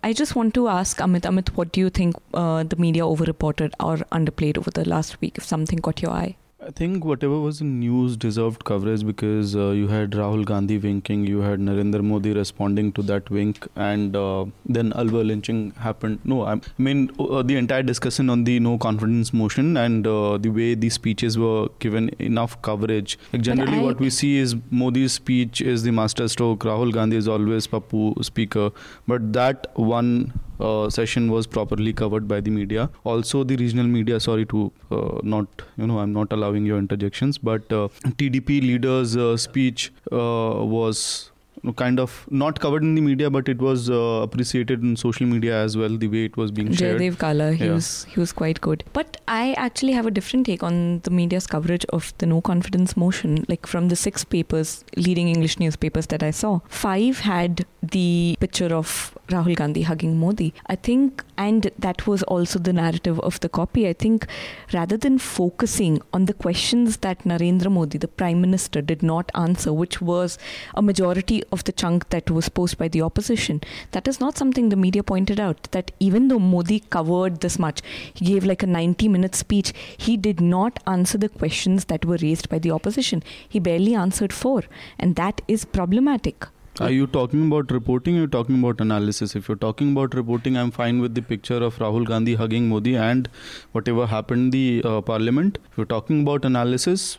I 0.03 0.13
just 0.13 0.36
want 0.36 0.53
to 0.53 0.68
ask 0.68 0.97
Amit, 0.99 1.22
Amit, 1.22 1.49
what 1.49 1.72
do 1.72 1.80
you 1.80 1.89
think 1.89 2.15
uh, 2.34 2.63
the 2.63 2.76
media 2.76 3.05
over-reported 3.05 3.74
or 3.80 3.97
underplayed 4.11 4.57
over 4.57 4.72
the 4.72 4.88
last 4.88 5.22
week 5.22 5.38
if 5.38 5.43
something 5.43 5.80
caught 5.80 6.01
your 6.01 6.11
eye? 6.11 6.36
I 6.60 6.72
think 6.72 7.05
whatever 7.05 7.39
was 7.39 7.62
in 7.62 7.80
news 7.80 8.18
deserved 8.18 8.66
coverage 8.66 9.05
because 9.05 9.55
uh, 9.55 9.70
you 9.70 9.88
had 9.89 10.12
Rahul 10.12 10.43
Gandhi 10.43 10.80
winking, 10.80 11.28
you 11.28 11.41
had 11.41 11.60
Narendra 11.60 12.03
Modi 12.03 12.34
responding 12.34 12.91
to 12.93 13.03
that 13.03 13.30
wink, 13.30 13.68
and 13.76 14.16
uh, 14.16 14.45
then 14.66 14.91
Alwar 14.93 15.24
lynching 15.24 15.72
happened. 15.74 16.20
No, 16.24 16.45
I 16.45 16.60
mean 16.80 17.12
uh, 17.20 17.43
the 17.43 17.58
entire 17.58 17.84
discussion 17.84 18.32
on 18.32 18.43
the 18.43 18.60
no 18.60 18.80
confidence 18.80 19.34
motion 19.34 19.78
and 19.78 20.08
uh, 20.08 20.39
the 20.39 20.49
way 20.49 20.74
these 20.74 20.95
speeches 20.95 21.38
were 21.38 21.70
given 21.78 22.10
enough 22.18 22.60
coverage. 22.64 23.20
Like 23.32 23.43
generally, 23.43 23.78
I, 23.78 23.84
what 23.84 23.99
we 23.99 24.10
see 24.10 24.38
is 24.38 24.55
Modi's 24.72 25.14
speech 25.14 25.62
is 25.62 25.84
the 25.84 25.91
masterstroke. 25.91 26.62
Rahul 26.62 26.91
Gandhi 26.91 27.18
is 27.18 27.28
always 27.28 27.68
Pappu 27.68 28.26
speaker, 28.26 28.72
but 29.08 29.32
that 29.34 29.68
one 29.76 30.34
uh, 30.60 30.89
session 30.89 31.32
was 31.32 31.47
properly 31.47 31.93
covered 31.93 32.28
by 32.28 32.41
the 32.41 32.51
media. 32.51 32.89
Also, 33.03 33.43
the 33.43 33.55
regional 33.55 33.86
media. 33.86 34.20
Sorry 34.20 34.45
to 34.45 34.72
uh, 34.91 35.20
not, 35.24 35.47
you 35.78 35.88
know, 35.88 35.99
I'm 35.99 36.14
not 36.14 36.32
allowing 36.32 36.66
your 36.66 36.78
interjections, 36.78 37.38
but 37.38 37.72
uh, 37.72 37.88
TDP 38.03 38.62
leader's 38.62 39.16
uh, 39.16 39.38
speech 39.38 39.91
uh, 40.12 40.66
was 40.76 41.32
kind 41.74 41.99
of 41.99 42.26
not 42.30 42.59
covered 42.59 42.84
in 42.84 42.95
the 42.95 43.01
media, 43.01 43.30
but 43.30 43.49
it 43.49 43.59
was 43.59 43.89
uh, 43.89 44.22
appreciated 44.24 44.82
in 44.82 44.95
social 44.95 45.26
media 45.26 45.61
as 45.61 45.78
well. 45.78 45.97
The 45.97 46.07
way 46.07 46.26
it 46.26 46.38
was 46.38 46.51
being 46.51 46.74
shared. 46.74 46.99
Jayadev 46.99 47.18
Galla, 47.18 47.51
he 47.53 47.65
yeah. 47.65 47.74
was 47.74 48.05
he 48.05 48.20
was 48.20 48.34
quite 48.34 48.61
good. 48.61 48.84
But 48.93 49.18
I 49.28 49.53
actually 49.53 49.93
have 49.93 50.05
a 50.05 50.11
different 50.11 50.45
take 50.45 50.63
on 50.63 50.99
the 51.01 51.11
media's 51.11 51.47
coverage 51.47 51.86
of 51.89 52.13
the 52.18 52.26
no 52.26 52.41
confidence 52.41 52.95
motion. 52.97 53.45
Like 53.47 53.65
from 53.65 53.89
the 53.89 53.95
six 53.95 54.24
papers, 54.24 54.84
leading 54.95 55.28
English 55.28 55.59
newspapers 55.59 56.07
that 56.07 56.24
I 56.24 56.32
saw, 56.32 56.59
five 56.70 57.20
had 57.20 57.65
the 57.82 58.38
picture 58.39 58.74
of 58.74 59.18
Rahul 59.30 59.55
Gandhi 59.55 59.82
hugging 59.84 60.18
Modi. 60.18 60.53
I 60.68 60.76
think, 60.76 61.24
and 61.38 61.72
that 61.78 62.07
was 62.07 62.24
also 62.24 62.59
the 62.59 62.74
narrative 62.74 63.20
of 63.20 63.39
the 63.39 63.49
copy. 63.49 63.88
I 63.88 63.93
think 63.93 64.28
rather 64.74 64.97
than 64.97 65.18
focusing 65.18 66.01
on 66.13 66.26
the 66.26 66.34
questions 66.34 66.97
that 66.97 67.24
Narendra 67.24 67.72
Modi, 67.72 67.97
the 67.97 68.07
Prime 68.07 68.41
Minister, 68.41 68.82
did 68.82 69.03
not 69.03 69.32
answer, 69.36 69.74
which 69.74 70.01
was 70.01 70.38
a 70.76 70.82
majority 70.82 71.43
of 71.51 71.57
the 71.64 71.72
chunk 71.72 72.10
that 72.10 72.30
was 72.32 72.49
posed 72.49 72.78
by 72.78 72.88
the 72.88 73.01
opposition, 73.01 73.62
that 73.91 74.08
is 74.08 74.20
not 74.20 74.38
something 74.38 74.70
the 74.70 74.76
media 74.76 75.03
pointed 75.03 75.39
out. 75.39 75.64
That 75.72 75.91
even 75.99 76.28
though 76.28 76.39
Modi 76.39 76.80
covered 76.80 77.41
this 77.41 77.60
much, 77.60 77.82
he 78.14 78.26
gave 78.26 78.45
like 78.45 78.64
a 78.64 78.68
90 78.68 79.08
minute 79.08 79.36
speech, 79.36 79.74
he 79.97 80.18
did 80.18 80.41
not 80.41 80.80
answer 80.88 81.18
the 81.18 81.30
questions 81.30 81.86
that 81.86 82.05
were 82.05 82.18
raised 82.22 82.49
by 82.49 82.60
the 82.60 82.72
opposition. 82.72 83.24
He 83.47 83.60
barely 83.60 83.95
answered 83.95 84.34
four, 84.34 84.64
and 84.99 85.16
that 85.16 85.41
is 85.47 85.66
problematic. 85.66 86.47
Are 86.80 86.91
you 86.91 87.08
talking 87.08 87.47
about 87.47 87.72
reporting 87.72 88.18
or 88.18 88.20
you're 88.20 88.28
talking 88.28 88.60
about 88.60 88.80
analysis? 88.80 89.36
If 89.36 89.47
you're 89.47 89.58
talking 89.58 89.93
about 89.93 90.14
reporting, 90.14 90.58
I'm 90.58 90.70
fine 90.70 90.99
with 91.01 91.16
the 91.16 91.24
picture 91.24 91.55
of 91.55 91.80
Rahul 91.80 92.05
Gandhi 92.05 92.36
hugging 92.36 92.70
Modi 92.70 92.95
and 92.95 93.28
whatever 93.72 94.05
happened 94.05 94.43
in 94.43 94.49
the 94.51 94.84
uh, 94.86 95.01
parliament. 95.01 95.58
If 95.72 95.78
you're 95.78 95.88
talking 95.88 96.22
about 96.22 96.45
analysis, 96.45 97.18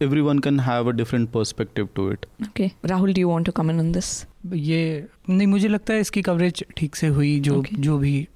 everyone 0.00 0.40
can 0.40 0.58
have 0.60 0.86
a 0.86 0.92
different 0.92 1.30
perspective 1.32 1.92
to 1.94 2.08
it. 2.10 2.26
Okay. 2.48 2.74
Rahul, 2.84 3.14
do 3.14 3.20
you 3.20 3.28
want 3.28 3.46
to 3.46 3.52
comment 3.52 3.80
on 3.80 3.92
this? 3.92 4.26
ये 4.46 5.06
नहीं 5.28 5.46
मुझे 5.46 5.68
लगता 5.68 5.94
है 5.94 6.00
इसकी 6.00 6.20
coverage 6.22 6.64
ठीक 6.76 6.96
से 6.96 7.06
हुई 7.06 7.38
जो 7.40 7.54
Okay. 7.54 7.78
जो 7.78 7.96
भी 7.98 8.28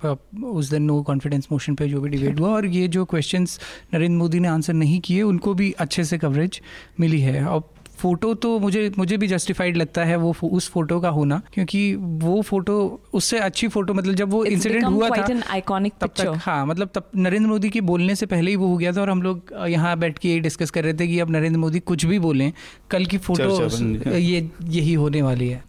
उस 0.45 0.71
दिन 0.71 0.83
नो 0.83 1.01
कॉन्फिडेंस 1.03 1.47
मोशन 1.53 1.75
पे 1.75 1.89
जो 1.89 2.01
भी 2.01 2.11
डिबेट 2.11 2.41
हुआ 2.41 2.51
और 2.55 2.67
ये 2.67 2.89
जो 2.89 3.05
क्वेश्चंस 3.13 3.59
नरेंद्र 3.95 4.17
मोदी 4.17 4.41
ने 4.41 4.49
आंसर 4.49 4.73
नहीं 4.75 5.01
किए 5.01 5.23
उनको 5.23 5.55
भी 5.55 5.71
अच्छे 5.81 6.05
से 6.05 6.19
कवरेज 6.19 6.61
मिली 7.01 7.21
है 7.21 7.45
और 7.45 7.72
फ़ोटो 8.03 8.35
तो 8.35 8.59
मुझे 8.59 8.93
मुझे 8.99 9.17
भी 9.17 9.27
जस्टिफाइड 9.27 9.77
लगता 9.77 10.05
है 10.05 10.17
वो 10.17 10.35
उस 10.45 10.71
फ़ोटो 10.71 11.01
का 11.01 11.09
होना 11.09 11.43
क्योंकि 11.55 11.95
वो 11.95 12.43
फ़ोटो 12.43 13.01
उससे 13.13 13.39
अच्छी 13.39 13.69
फ़ोटो 13.69 13.95
मतलब 13.95 14.15
जब 14.15 14.31
वो 14.31 14.45
इंसिडेंट 14.45 14.85
हुआ 14.85 15.09
quite 15.09 15.31
था 15.31 15.61
iconic 15.61 15.93
तब 16.01 16.09
picture. 16.09 16.35
तक 16.35 16.41
हाँ 16.43 16.67
मतलब 16.67 16.91
तब 16.95 17.11
नरेंद्र 17.17 17.49
मोदी 17.49 17.71
के 17.71 17.81
बोलने 17.81 18.15
से 18.15 18.27
पहले 18.27 18.51
ही 18.51 18.57
वो 18.57 18.67
हो 18.67 18.77
गया 18.77 18.93
था 18.93 19.01
और 19.01 19.11
हम 19.11 19.23
लोग 19.23 19.55
यहाँ 19.69 19.99
बैठ 19.99 20.19
के 20.19 20.29
ये 20.29 20.41
डिस्कस 20.41 20.71
कर 20.71 20.85
रहे 20.85 20.95
थे 20.95 21.07
कि 21.07 21.21
अब 21.21 21.31
नरेंद्र 21.31 21.59
मोदी 21.59 21.81
कुछ 21.81 22.05
भी 22.05 22.19
बोलें 22.19 22.53
कल 22.91 23.05
की 23.05 23.19
फ़ोटो। 23.19 24.15
ये 24.17 24.51
यही 24.65 24.95
होने 24.95 25.23
वाली 25.23 25.49
है. 25.49 25.63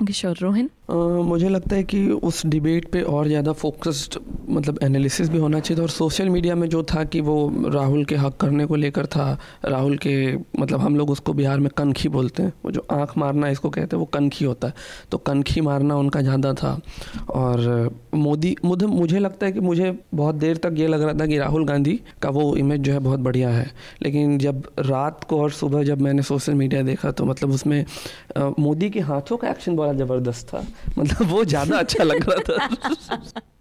मुझे 0.91 1.49
लगता 1.49 1.75
है 1.75 1.83
कि 1.83 2.09
उस 2.09 2.45
डिबेट 2.45 2.85
पे 2.85 3.01
और 3.01 3.27
ज़्यादा 3.27 3.51
फोकस्ड 3.51 4.19
मतलब 4.49 4.79
एनालिसिस 4.83 5.29
भी 5.29 5.37
होना 5.37 5.59
चाहिए 5.59 5.77
था 5.79 5.83
और 5.83 5.89
सोशल 5.89 6.29
मीडिया 6.29 6.55
में 6.55 6.69
जो 6.69 6.83
था 6.83 7.03
कि 7.03 7.21
वो 7.21 7.35
राहुल 7.65 8.05
के 8.05 8.15
हक 8.15 8.37
करने 8.37 8.65
को 8.65 8.75
लेकर 8.75 9.05
था 9.05 9.37
राहुल 9.65 9.97
के 9.97 10.35
मतलब 10.35 10.79
हम 10.79 10.95
लोग 10.95 11.09
उसको 11.09 11.33
बिहार 11.33 11.59
में 11.59 11.69
कनखी 11.77 12.09
बोलते 12.23 12.43
हैं 12.43 12.53
वो 12.65 12.71
जो 12.71 12.85
आँख 12.91 13.17
मारना 13.17 13.49
इसको 13.49 13.69
कहते 13.69 13.95
हैं 13.95 13.99
वो 13.99 14.05
कनखी 14.13 14.45
होता 14.45 14.67
है। 14.67 14.73
तो 15.11 15.17
कनखी 15.19 15.61
मारना 15.61 15.95
उनका 15.97 16.21
ज़्यादा 16.21 16.53
था 16.53 16.71
और 17.31 17.95
मोदी 18.15 18.55
मुझे 18.65 18.85
मुझे 18.87 19.19
लगता 19.19 19.45
है 19.45 19.51
कि 19.51 19.59
मुझे 19.59 19.91
बहुत 20.13 20.35
देर 20.35 20.57
तक 20.57 20.73
ये 20.77 20.87
लग 20.87 21.01
रहा 21.01 21.13
था 21.13 21.25
कि 21.27 21.37
राहुल 21.37 21.65
गांधी 21.65 21.99
का 22.21 22.29
वो 22.29 22.55
इमेज 22.57 22.81
जो 22.81 22.93
है 22.93 22.99
बहुत 22.99 23.19
बढ़िया 23.19 23.49
है। 23.49 23.69
लेकिन 24.01 24.37
जब 24.39 24.63
रात 24.79 25.23
को 25.23 25.41
और 25.41 25.51
सुबह 25.51 25.83
जब 25.83 26.01
मैंने 26.01 26.23
सोशल 26.23 26.53
मीडिया 26.53 26.81
देखा 26.83 27.11
तो 27.11 27.25
मतलब 27.25 27.51
उसमें 27.51 27.85
मोदी 28.59 28.89
के 28.89 28.99
हाथों 29.09 29.37
का 29.37 29.49
एक्शन 29.49 29.75
बड़ा 29.75 29.93
ज़बरदस्त 29.93 30.47
था। 30.47 30.65
मतलब 30.97 31.27
वो 31.31 31.43
ज़्यादा 31.45 31.77
अच्छा 31.77 32.03
लग 32.03 32.29
रहा 32.29 32.39
था। 32.49 33.41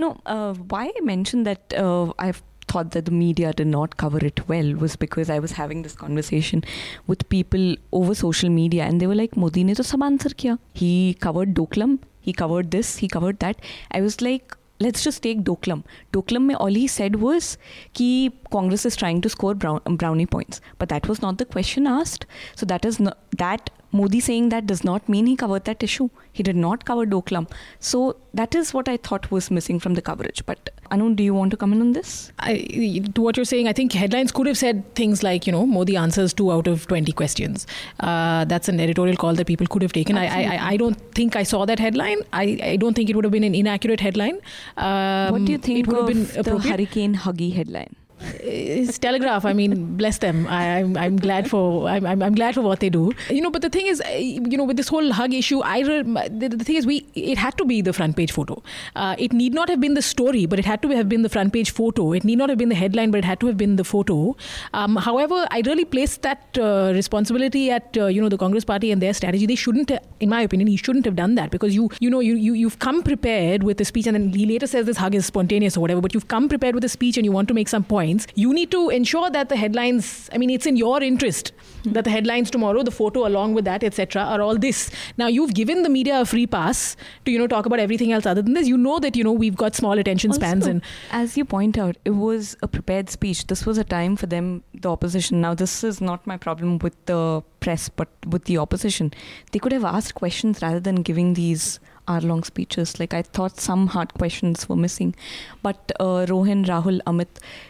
No, 0.00 0.08
uh, 0.26 0.54
why 0.72 0.80
I 0.90 1.00
mentioned 1.06 1.46
that 1.48 1.74
uh, 1.76 2.12
I've 2.24 2.40
thought 2.72 2.92
that 2.92 3.06
the 3.06 3.16
media 3.20 3.52
did 3.52 3.66
not 3.66 3.96
cover 3.96 4.18
it 4.30 4.42
well 4.48 4.74
was 4.74 4.96
because 4.96 5.30
I 5.30 5.38
was 5.38 5.52
having 5.52 5.82
this 5.82 5.96
conversation 6.04 6.64
with 7.06 7.28
people 7.28 7.76
over 7.92 8.14
social 8.14 8.50
media 8.50 8.84
and 8.84 9.00
they 9.00 9.06
were 9.06 9.14
like, 9.14 9.36
Modi 9.36 9.64
ne 9.64 9.74
to 9.74 9.84
sab 9.84 10.02
answer 10.02 10.30
kiya. 10.30 10.58
He 10.74 10.92
covered 11.26 11.54
Doklam, 11.54 11.98
he 12.20 12.32
covered 12.32 12.70
this, 12.70 12.96
he 12.98 13.08
covered 13.08 13.38
that. 13.40 13.60
I 13.90 14.00
was 14.00 14.20
like, 14.20 14.56
let's 14.80 15.02
just 15.02 15.22
take 15.22 15.42
Doklam. 15.42 15.82
Doklam 16.12 16.46
mein 16.50 16.56
all 16.56 16.80
he 16.82 16.86
said 16.86 17.16
was 17.16 17.56
कि 17.94 18.32
Congress 18.50 18.86
is 18.90 18.96
trying 18.96 19.20
to 19.22 19.28
score 19.28 19.54
brown, 19.54 19.80
brownie 20.02 20.26
points. 20.26 20.60
But 20.78 20.88
that 20.90 21.08
was 21.08 21.22
not 21.22 21.38
the 21.38 21.44
question 21.44 21.86
asked. 21.86 22.26
So 22.56 22.66
that 22.66 22.84
is 22.84 23.00
not, 23.00 23.18
that 23.36 23.70
Modi 23.90 24.20
saying 24.20 24.50
that 24.50 24.66
does 24.66 24.84
not 24.84 25.08
mean 25.08 25.26
he 25.26 25.36
covered 25.36 25.64
that 25.64 25.82
issue. 25.82 26.10
He 26.32 26.42
did 26.42 26.56
not 26.56 26.84
cover 26.84 27.06
Doklam. 27.06 27.50
So 27.78 28.16
that 28.34 28.54
is 28.54 28.74
what 28.74 28.88
I 28.88 28.98
thought 28.98 29.30
was 29.30 29.50
missing 29.50 29.80
from 29.80 29.94
the 29.94 30.02
coverage. 30.02 30.44
But 30.44 30.70
Anu, 30.90 31.14
do 31.14 31.22
you 31.22 31.34
want 31.34 31.50
to 31.50 31.56
comment 31.56 31.80
on 31.82 31.92
this? 31.92 32.32
I, 32.38 33.02
to 33.14 33.20
what 33.20 33.36
you're 33.36 33.44
saying, 33.44 33.68
I 33.68 33.72
think 33.72 33.92
headlines 33.92 34.32
could 34.32 34.46
have 34.46 34.56
said 34.56 34.94
things 34.94 35.22
like, 35.22 35.46
you 35.46 35.52
know, 35.52 35.66
Modi 35.66 35.96
answers 35.96 36.32
two 36.32 36.50
out 36.50 36.66
of 36.66 36.86
20 36.86 37.12
questions. 37.12 37.66
Uh, 38.00 38.44
that's 38.46 38.68
an 38.68 38.80
editorial 38.80 39.16
call 39.16 39.34
that 39.34 39.46
people 39.46 39.66
could 39.66 39.82
have 39.82 39.92
taken. 39.92 40.16
I, 40.16 40.26
I, 40.26 40.68
I 40.70 40.76
don't 40.76 40.94
think 41.14 41.36
I 41.36 41.42
saw 41.42 41.66
that 41.66 41.78
headline. 41.78 42.22
I, 42.32 42.58
I 42.62 42.76
don't 42.76 42.94
think 42.94 43.10
it 43.10 43.16
would 43.16 43.24
have 43.24 43.32
been 43.32 43.44
an 43.44 43.54
inaccurate 43.54 44.00
headline. 44.00 44.40
Um, 44.76 45.32
what 45.32 45.44
do 45.44 45.52
you 45.52 45.58
think 45.58 45.80
it 45.80 45.86
would 45.86 45.96
have 45.96 46.06
been 46.06 46.42
the 46.42 46.58
hurricane 46.58 47.14
huggy 47.16 47.52
headline? 47.54 47.94
It's 48.20 48.98
telegraph 48.98 49.44
i 49.44 49.52
mean 49.52 49.96
bless 49.96 50.18
them. 50.18 50.46
I, 50.48 50.78
I'm, 50.78 50.96
I'm 50.96 51.16
glad 51.16 51.48
for 51.48 51.88
I'm, 51.88 52.04
I'm, 52.06 52.34
glad 52.34 52.54
for 52.54 52.62
what 52.62 52.80
they 52.80 52.90
do. 52.90 53.12
You 53.30 53.40
know 53.40 53.50
but 53.50 53.62
the 53.62 53.70
thing 53.70 53.86
is 53.86 54.00
uh, 54.00 54.08
you 54.10 54.56
know 54.56 54.64
with 54.64 54.76
this 54.76 54.88
whole 54.88 55.12
hug 55.12 55.34
issue 55.34 55.60
i 55.62 55.82
the, 55.82 56.48
the 56.48 56.64
thing 56.64 56.76
is 56.76 56.86
we 56.86 57.06
it 57.14 57.38
had 57.38 57.56
to 57.58 57.64
be 57.64 57.80
the 57.80 57.92
front 57.92 58.16
page 58.16 58.32
photo. 58.32 58.62
Uh, 58.96 59.14
it 59.18 59.32
need 59.32 59.54
not 59.54 59.68
have 59.68 59.80
been 59.80 59.94
the 59.94 60.02
story 60.02 60.46
but 60.46 60.58
it 60.58 60.64
had 60.64 60.82
to 60.82 60.88
have 60.88 61.08
been 61.08 61.22
the 61.22 61.28
front 61.28 61.52
page 61.52 61.70
photo. 61.70 62.12
It 62.12 62.24
need 62.24 62.38
not 62.38 62.48
have 62.48 62.58
been 62.58 62.68
the 62.68 62.74
headline 62.74 63.10
but 63.10 63.18
it 63.18 63.24
had 63.24 63.40
to 63.40 63.46
have 63.46 63.56
been 63.56 63.76
the 63.76 63.84
photo. 63.84 64.36
Um, 64.72 64.96
however 64.96 65.46
i 65.50 65.62
really 65.66 65.84
place 65.84 66.16
that 66.18 66.58
uh, 66.58 66.92
responsibility 66.94 67.70
at 67.70 67.96
uh, 67.96 68.06
you 68.06 68.20
know 68.20 68.28
the 68.28 68.38
congress 68.38 68.64
party 68.64 68.90
and 68.90 69.02
their 69.02 69.14
strategy. 69.14 69.46
They 69.46 69.54
shouldn't 69.54 69.90
in 70.20 70.28
my 70.28 70.42
opinion 70.42 70.68
he 70.68 70.76
shouldn't 70.76 71.04
have 71.04 71.16
done 71.16 71.34
that 71.36 71.50
because 71.50 71.74
you 71.74 71.90
you 72.00 72.10
know 72.10 72.20
you, 72.20 72.34
you 72.34 72.54
you've 72.54 72.78
come 72.78 73.02
prepared 73.02 73.62
with 73.62 73.80
a 73.80 73.84
speech 73.84 74.06
and 74.06 74.14
then 74.14 74.32
he 74.32 74.46
later 74.46 74.66
says 74.66 74.86
this 74.86 74.96
hug 74.96 75.14
is 75.14 75.26
spontaneous 75.26 75.76
or 75.76 75.80
whatever 75.80 76.00
but 76.00 76.14
you've 76.14 76.28
come 76.28 76.48
prepared 76.48 76.74
with 76.74 76.84
a 76.84 76.88
speech 76.88 77.16
and 77.16 77.24
you 77.24 77.32
want 77.32 77.48
to 77.48 77.54
make 77.54 77.68
some 77.68 77.84
points 78.08 78.26
you 78.34 78.52
need 78.58 78.70
to 78.76 78.82
ensure 78.98 79.30
that 79.38 79.48
the 79.54 79.56
headlines 79.64 80.12
i 80.32 80.38
mean 80.44 80.50
it's 80.58 80.66
in 80.66 80.76
your 80.76 81.02
interest 81.02 81.52
that 81.84 82.04
the 82.04 82.10
headlines 82.10 82.50
tomorrow 82.50 82.82
the 82.82 82.96
photo 83.00 83.26
along 83.26 83.54
with 83.54 83.64
that 83.64 83.84
etc 83.90 84.22
are 84.22 84.40
all 84.40 84.58
this 84.66 84.90
now 85.16 85.26
you've 85.38 85.54
given 85.54 85.82
the 85.82 85.92
media 85.98 86.20
a 86.20 86.24
free 86.34 86.46
pass 86.46 86.96
to 87.24 87.30
you 87.30 87.38
know 87.38 87.46
talk 87.56 87.66
about 87.66 87.78
everything 87.86 88.12
else 88.12 88.26
other 88.26 88.42
than 88.42 88.54
this 88.54 88.68
you 88.68 88.76
know 88.76 88.98
that 88.98 89.16
you 89.16 89.24
know 89.24 89.32
we've 89.32 89.56
got 89.64 89.74
small 89.74 89.98
attention 89.98 90.32
spans 90.32 90.58
Also, 90.58 90.70
and 90.70 90.82
as 91.10 91.36
you 91.36 91.44
point 91.44 91.78
out, 91.78 91.96
it 92.04 92.10
was 92.10 92.56
a 92.62 92.68
prepared 92.68 93.10
speech. 93.10 93.46
This 93.46 93.64
was 93.66 93.78
a 93.78 93.84
time 93.84 94.16
for 94.16 94.26
them, 94.26 94.62
the 94.74 94.90
opposition. 94.90 95.40
Now, 95.40 95.54
this 95.54 95.84
is 95.84 96.00
not 96.00 96.26
my 96.26 96.36
problem 96.36 96.78
with 96.78 96.94
the 97.06 97.42
press, 97.60 97.88
but 97.88 98.08
with 98.26 98.44
the 98.44 98.58
opposition. 98.58 99.12
They 99.52 99.58
could 99.58 99.72
have 99.72 99.84
asked 99.84 100.14
questions 100.14 100.62
rather 100.62 100.80
than 100.80 101.02
giving 101.02 101.34
these 101.34 101.80
hour 102.08 102.20
long 102.22 102.42
speeches. 102.42 102.98
Like, 102.98 103.14
I 103.14 103.22
thought 103.22 103.60
some 103.60 103.86
hard 103.88 104.14
questions 104.14 104.68
were 104.68 104.76
missing. 104.76 105.14
But 105.62 105.92
uh, 106.00 106.26
Rohan, 106.28 106.64
Rahul, 106.64 107.00
Amit, 107.06 107.28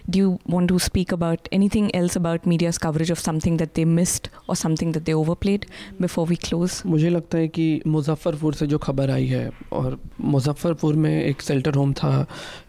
do 0.08 0.18
you 0.18 0.38
want 0.46 0.68
to 0.68 0.78
speak 0.78 1.12
about 1.12 1.48
anything 1.52 1.94
else 1.94 2.16
about 2.16 2.46
media's 2.46 2.78
coverage 2.78 3.10
of 3.10 3.18
something 3.18 3.56
that 3.58 3.74
they 3.74 3.84
missed 3.84 4.30
or 4.48 4.56
something 4.56 4.92
that 4.92 5.04
they 5.04 5.14
overplayed 5.14 5.66
before 6.00 6.26
we 6.26 6.36
close? 6.36 6.82
मुझे 6.86 7.10
लगता 7.10 7.38
है 7.38 7.48
कि 7.48 7.66
मुजफ्फ़रपुर 7.86 8.54
से 8.54 8.66
जो 8.66 8.78
खबर 8.78 9.10
आई 9.10 9.26
है 9.26 9.50
और 9.72 9.98
मुजफ्फ़रपुर 10.20 10.94
में 10.94 11.22
एक 11.22 11.42
शेल्टर 11.42 11.74
होम 11.74 11.92
था 12.00 12.26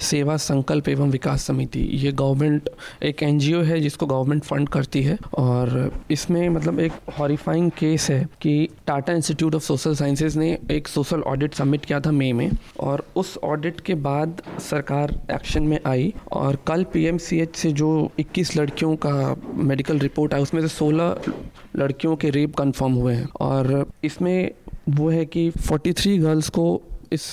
सेवा 0.10 0.38
संकल्प 0.38 0.90
एवं 0.90 1.10
विकास 1.12 1.44
समिति 1.48 1.80
ये 2.04 2.12
गवर्नमेंट 2.22 2.70
एक 3.04 3.24
एनजीओ 3.24 3.62
है 3.64 3.80
जिसको 3.82 4.06
गवर्नमेंट 4.08 4.44
फंड 4.44 4.70
करती 4.70 5.04
है 5.04 5.18
और 5.38 5.92
इसमें 6.12 6.48
मतलब 6.50 6.80
एक 6.80 6.92
हॉरिफाइंग 7.20 7.72
केस 7.80 8.10
है 8.10 8.24
कि 8.42 8.54
Tata 8.88 9.14
institute 9.14 9.56
of 9.56 9.64
social 9.64 9.96
sciences 9.96 10.38
ने 10.38 10.58
एक 10.72 10.88
सोशल 10.88 11.22
ऑडिट 11.34 11.54
सबमिट 11.60 11.86
किया 11.86 12.00
था 12.00 12.12
मई 12.12 12.32
में, 12.34 12.52
और 12.80 13.06
उस 13.16 13.38
ऑडिट 13.44 13.80
के 13.82 13.96
बाद 13.96 14.42
सरकार 14.60 15.20
एक्शन 15.32 15.64
में 15.64 15.80
आई, 15.86 16.14
और 16.32 16.58
कल 16.68 16.84
पीएमसीएच 16.84 17.56
से 17.56 17.72
जो 17.72 17.90
21 18.20 18.56
लड़कियों 18.58 18.96
का 18.96 19.36
मेडिकल 19.64 20.00
रिपोर्ट 20.00 20.34
आया, 20.34 20.44
उसमें 20.44 20.62
से 20.62 20.68
16 20.68 21.16
लड़कियों 21.76 22.16
के 22.16 22.30
रेप 22.30 22.56
कंफर्म 22.56 22.94
हुए 22.94 23.14
हैं। 23.14 23.28
और 23.42 23.92
इसमें 24.04 24.52
वो 24.90 25.10
है 25.10 25.26
कि 25.26 25.50
43 25.50 26.18
गर्ल्स 26.18 26.50
को 26.50 26.82
इस 27.14 27.24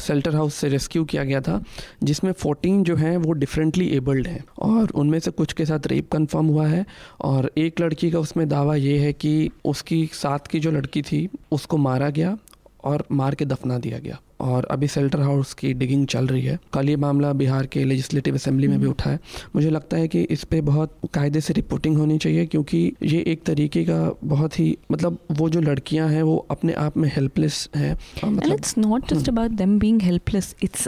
शेल्टर 0.00 0.34
हाउस 0.34 0.54
से 0.54 0.68
रेस्क्यू 0.68 1.04
किया 1.04 1.24
गया 1.24 1.40
था, 1.40 1.60
जिसमें 2.02 2.32
14 2.32 2.82
जो 2.82 2.96
हैं, 2.96 3.16
वो 3.16 3.32
डिफरेंटली 3.32 3.88
एबल्ड 3.88 4.26
हैं, 4.26 4.44
और 4.58 4.90
उनमें 4.94 5.18
से 5.18 5.30
कुछ 5.30 5.52
के 5.52 5.64
साथ 5.66 5.86
रेप 5.86 6.10
कंफर्म 6.12 6.46
हुआ 6.46 6.66
है, 6.66 6.84
और 7.20 7.50
एक 7.58 7.80
लड़की 7.80 8.10
का 8.10 8.18
उसमें 8.18 8.48
दावा 8.48 8.74
ये 8.74 8.98
है 8.98 9.12
कि 9.12 9.50
उसकी, 9.64 10.04
साथ 10.12 10.46
की 10.46 10.60
जो 10.60 10.70
लड़की 10.70 11.02
थी, 11.02 11.28
उसको 11.52 11.76
मारा 11.76 12.10
गया 12.10 12.36
और 12.84 13.04
मार 13.12 13.34
के 13.34 13.44
दफना 13.44 13.78
दिया 13.78 13.98
गया। 13.98 14.20
और 14.40 14.64
अभी 14.64 14.88
सेल्टर 14.88 15.20
हाउस 15.20 15.54
की 15.54 15.72
डिगिंग 15.72 16.06
चल 16.06 16.26
रही 16.26 16.42
है। 16.42 16.58
कल 16.72 16.88
ये 16.88 16.96
मामला 16.96 17.32
बिहार 17.32 17.66
के 17.66 17.84
लेजिस्लेटिव 17.84 18.34
असेंबली 18.34 18.68
में 18.68 18.80
भी 18.80 18.86
उठा 18.86 19.10
है। 19.10 19.20
मुझे 19.56 19.70
लगता 19.70 19.96
है 19.96 20.08
कि 20.08 20.22
इस 20.22 20.44
पर 20.44 20.60
बहुत 20.60 20.98
कायदे 21.14 21.40
से 21.40 21.54
रिपोर्टिंग 21.54 21.96
होनी 21.96 22.18
चाहिए 22.18 22.46
क्योंकि 22.46 22.92
ये 23.02 23.24
एक 23.26 23.42
तरीके 23.42 23.84
का 23.84 24.16
बहुत 24.24 24.60
ही 24.60 24.78
मतलब 24.92 25.18
वो 25.32 25.48
जो 25.48 25.60
लड़कियाँ 25.60 26.08
हैं 26.08 26.22
वो 26.22 26.46
अपने 26.50 26.72
आप 26.72 26.96
में 26.96 27.12
हेल्पलेस 27.16 27.68
हैं। 27.76 27.98
मतलब 28.24 28.58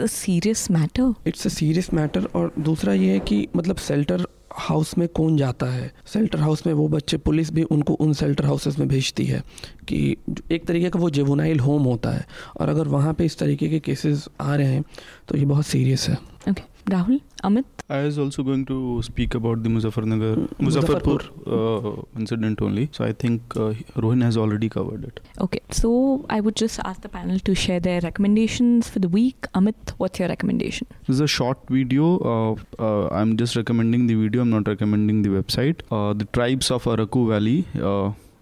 a 0.01 0.07
serious 0.07 0.71
matter. 0.71 1.13
It's 1.27 1.45
a 1.45 1.49
serious 1.49 1.93
matter 1.93 2.23
और 2.25 2.53
दूसरा 2.59 2.93
ये 2.93 3.11
है 3.11 3.19
कि 3.19 3.47
मतलब 3.55 3.77
शेल्टर 3.77 4.27
हाउस 4.57 4.97
में 4.97 5.07
कौन 5.07 5.37
जाता 5.37 5.65
है? 5.65 5.91
सेल्टर 6.05 6.39
हाउस 6.39 6.65
में 6.67 6.73
वो 6.73 6.87
बच्चे, 6.87 7.17
पुलिस 7.17 7.53
भी 7.53 7.63
उनको 7.63 7.93
उन 7.93 8.13
सेल्टर 8.13 8.45
हाउसेस 8.45 8.79
में 8.79 8.87
भेजती 8.87 9.25
है 9.25 9.43
कि 9.87 10.15
एक 10.51 10.65
तरीके 10.65 10.89
का 10.89 10.99
वो 10.99 11.09
जेवोनाइल 11.09 11.59
होम 11.59 11.83
होता 11.83 12.09
है। 12.09 12.25
और 12.59 12.69
अगर 12.69 12.87
वहाँ 12.87 13.13
पे 13.13 13.25
इस 13.25 13.37
तरीके 13.37 13.69
के 13.69 13.79
केसेस 13.79 14.27
आ 14.41 14.55
रहे 14.55 14.67
हैं 14.67 14.83
तो 15.27 15.37
ये 15.37 15.45
बहुत 15.45 15.65
सीरियस 15.65 16.09
है। 16.09 16.17
Okay. 16.49 16.63
Rahul, 16.93 17.21
Amit? 17.43 17.65
I 17.89 18.03
was 18.03 18.17
also 18.23 18.43
going 18.43 18.65
to 18.67 19.01
speak 19.07 19.33
about 19.39 19.63
the 19.63 19.69
Muzaffarnagar, 19.69 20.35
Mm, 20.35 20.47
Muzaffarpur 20.65 21.19
uh, 21.55 22.01
incident 22.17 22.61
only. 22.61 22.89
So 22.91 23.03
I 23.05 23.11
think 23.23 23.41
uh, 23.55 23.73
Rohin 24.05 24.21
has 24.27 24.37
already 24.37 24.69
covered 24.69 25.03
it. 25.09 25.19
Okay. 25.45 25.59
So 25.71 26.25
I 26.29 26.39
would 26.39 26.55
just 26.55 26.79
ask 26.85 27.01
the 27.01 27.09
panel 27.09 27.39
to 27.39 27.55
share 27.63 27.79
their 27.79 27.99
recommendations 28.01 28.89
for 28.89 28.99
the 28.99 29.09
week. 29.09 29.47
Amit, 29.55 29.93
what's 29.97 30.19
your 30.19 30.29
recommendation? 30.29 30.87
This 31.07 31.15
is 31.15 31.21
a 31.21 31.27
short 31.27 31.57
video. 31.69 32.07
Uh, 32.33 32.55
uh, 32.87 33.07
I'm 33.21 33.35
just 33.37 33.55
recommending 33.55 34.07
the 34.07 34.15
video. 34.15 34.41
I'm 34.43 34.49
not 34.49 34.67
recommending 34.67 35.21
the 35.21 35.29
website. 35.29 35.81
Uh, 35.91 36.13
the 36.13 36.25
tribes 36.25 36.71
of 36.71 36.85
Araku 36.85 37.27
Valley. 37.29 37.59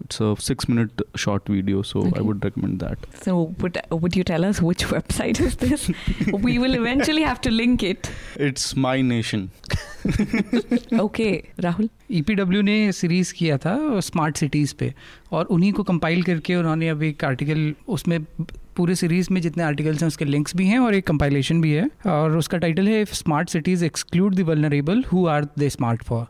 it's 0.04 0.20
a 0.20 0.34
six 0.40 0.68
minute 0.68 1.02
short 1.14 1.48
video 1.48 1.82
so 1.82 2.00
okay. 2.00 2.18
i 2.18 2.20
would 2.20 2.44
recommend 2.44 2.80
that. 2.80 2.98
So 3.22 3.54
would, 3.60 3.76
uh, 3.76 3.96
would 3.96 4.16
you 4.16 4.24
tell 4.24 4.44
us 4.44 4.62
which 4.62 4.86
website 4.96 5.40
is 5.40 5.56
this? 5.56 5.90
We 6.32 6.58
will 6.58 6.74
eventually 6.74 7.22
have 7.22 7.40
to 7.40 7.50
link 7.50 7.82
it. 7.82 8.10
It's 8.36 8.76
my 8.76 9.00
nation. 9.02 9.50
Okay 11.00 11.44
Rahul 11.60 11.88
EPW 12.10 12.62
ने 12.62 12.92
series 12.92 13.34
किया 13.34 13.58
था 13.58 14.00
smart 14.00 14.36
cities 14.36 14.74
पे 14.78 14.94
और 15.32 15.44
उन्हीं 15.44 15.72
को 15.72 15.82
compile 15.82 16.22
करके 16.22 16.54
उन्होंने 16.54 16.88
अभी 16.88 17.08
एक 17.08 17.24
आर्टिकल 17.24 17.74
उसमें 17.88 18.24
पूरे 18.76 18.94
सीरीज़ 18.94 19.28
में 19.32 19.40
जितने 19.40 19.62
आर्टिकल्स 19.62 20.00
हैं 20.00 20.08
उसके 20.08 20.24
लिंक्स 20.24 20.56
भी 20.56 20.66
हैं 20.66 20.78
और 20.78 20.94
एक 20.94 21.06
कंपाइलेशन 21.06 21.60
भी 21.60 21.72
है। 21.72 21.90
और 22.06 22.36
उसका 22.36 22.58
टाइटल 22.58 22.88
है 22.88 23.04
smart 23.04 23.48
cities 23.48 23.84
exclude 23.84 24.34
the 24.34 24.40
vulnerable 24.40 25.04
who 25.12 25.26
are 25.26 25.44
they 25.58 25.70
smart 25.70 26.02
for 26.02 26.26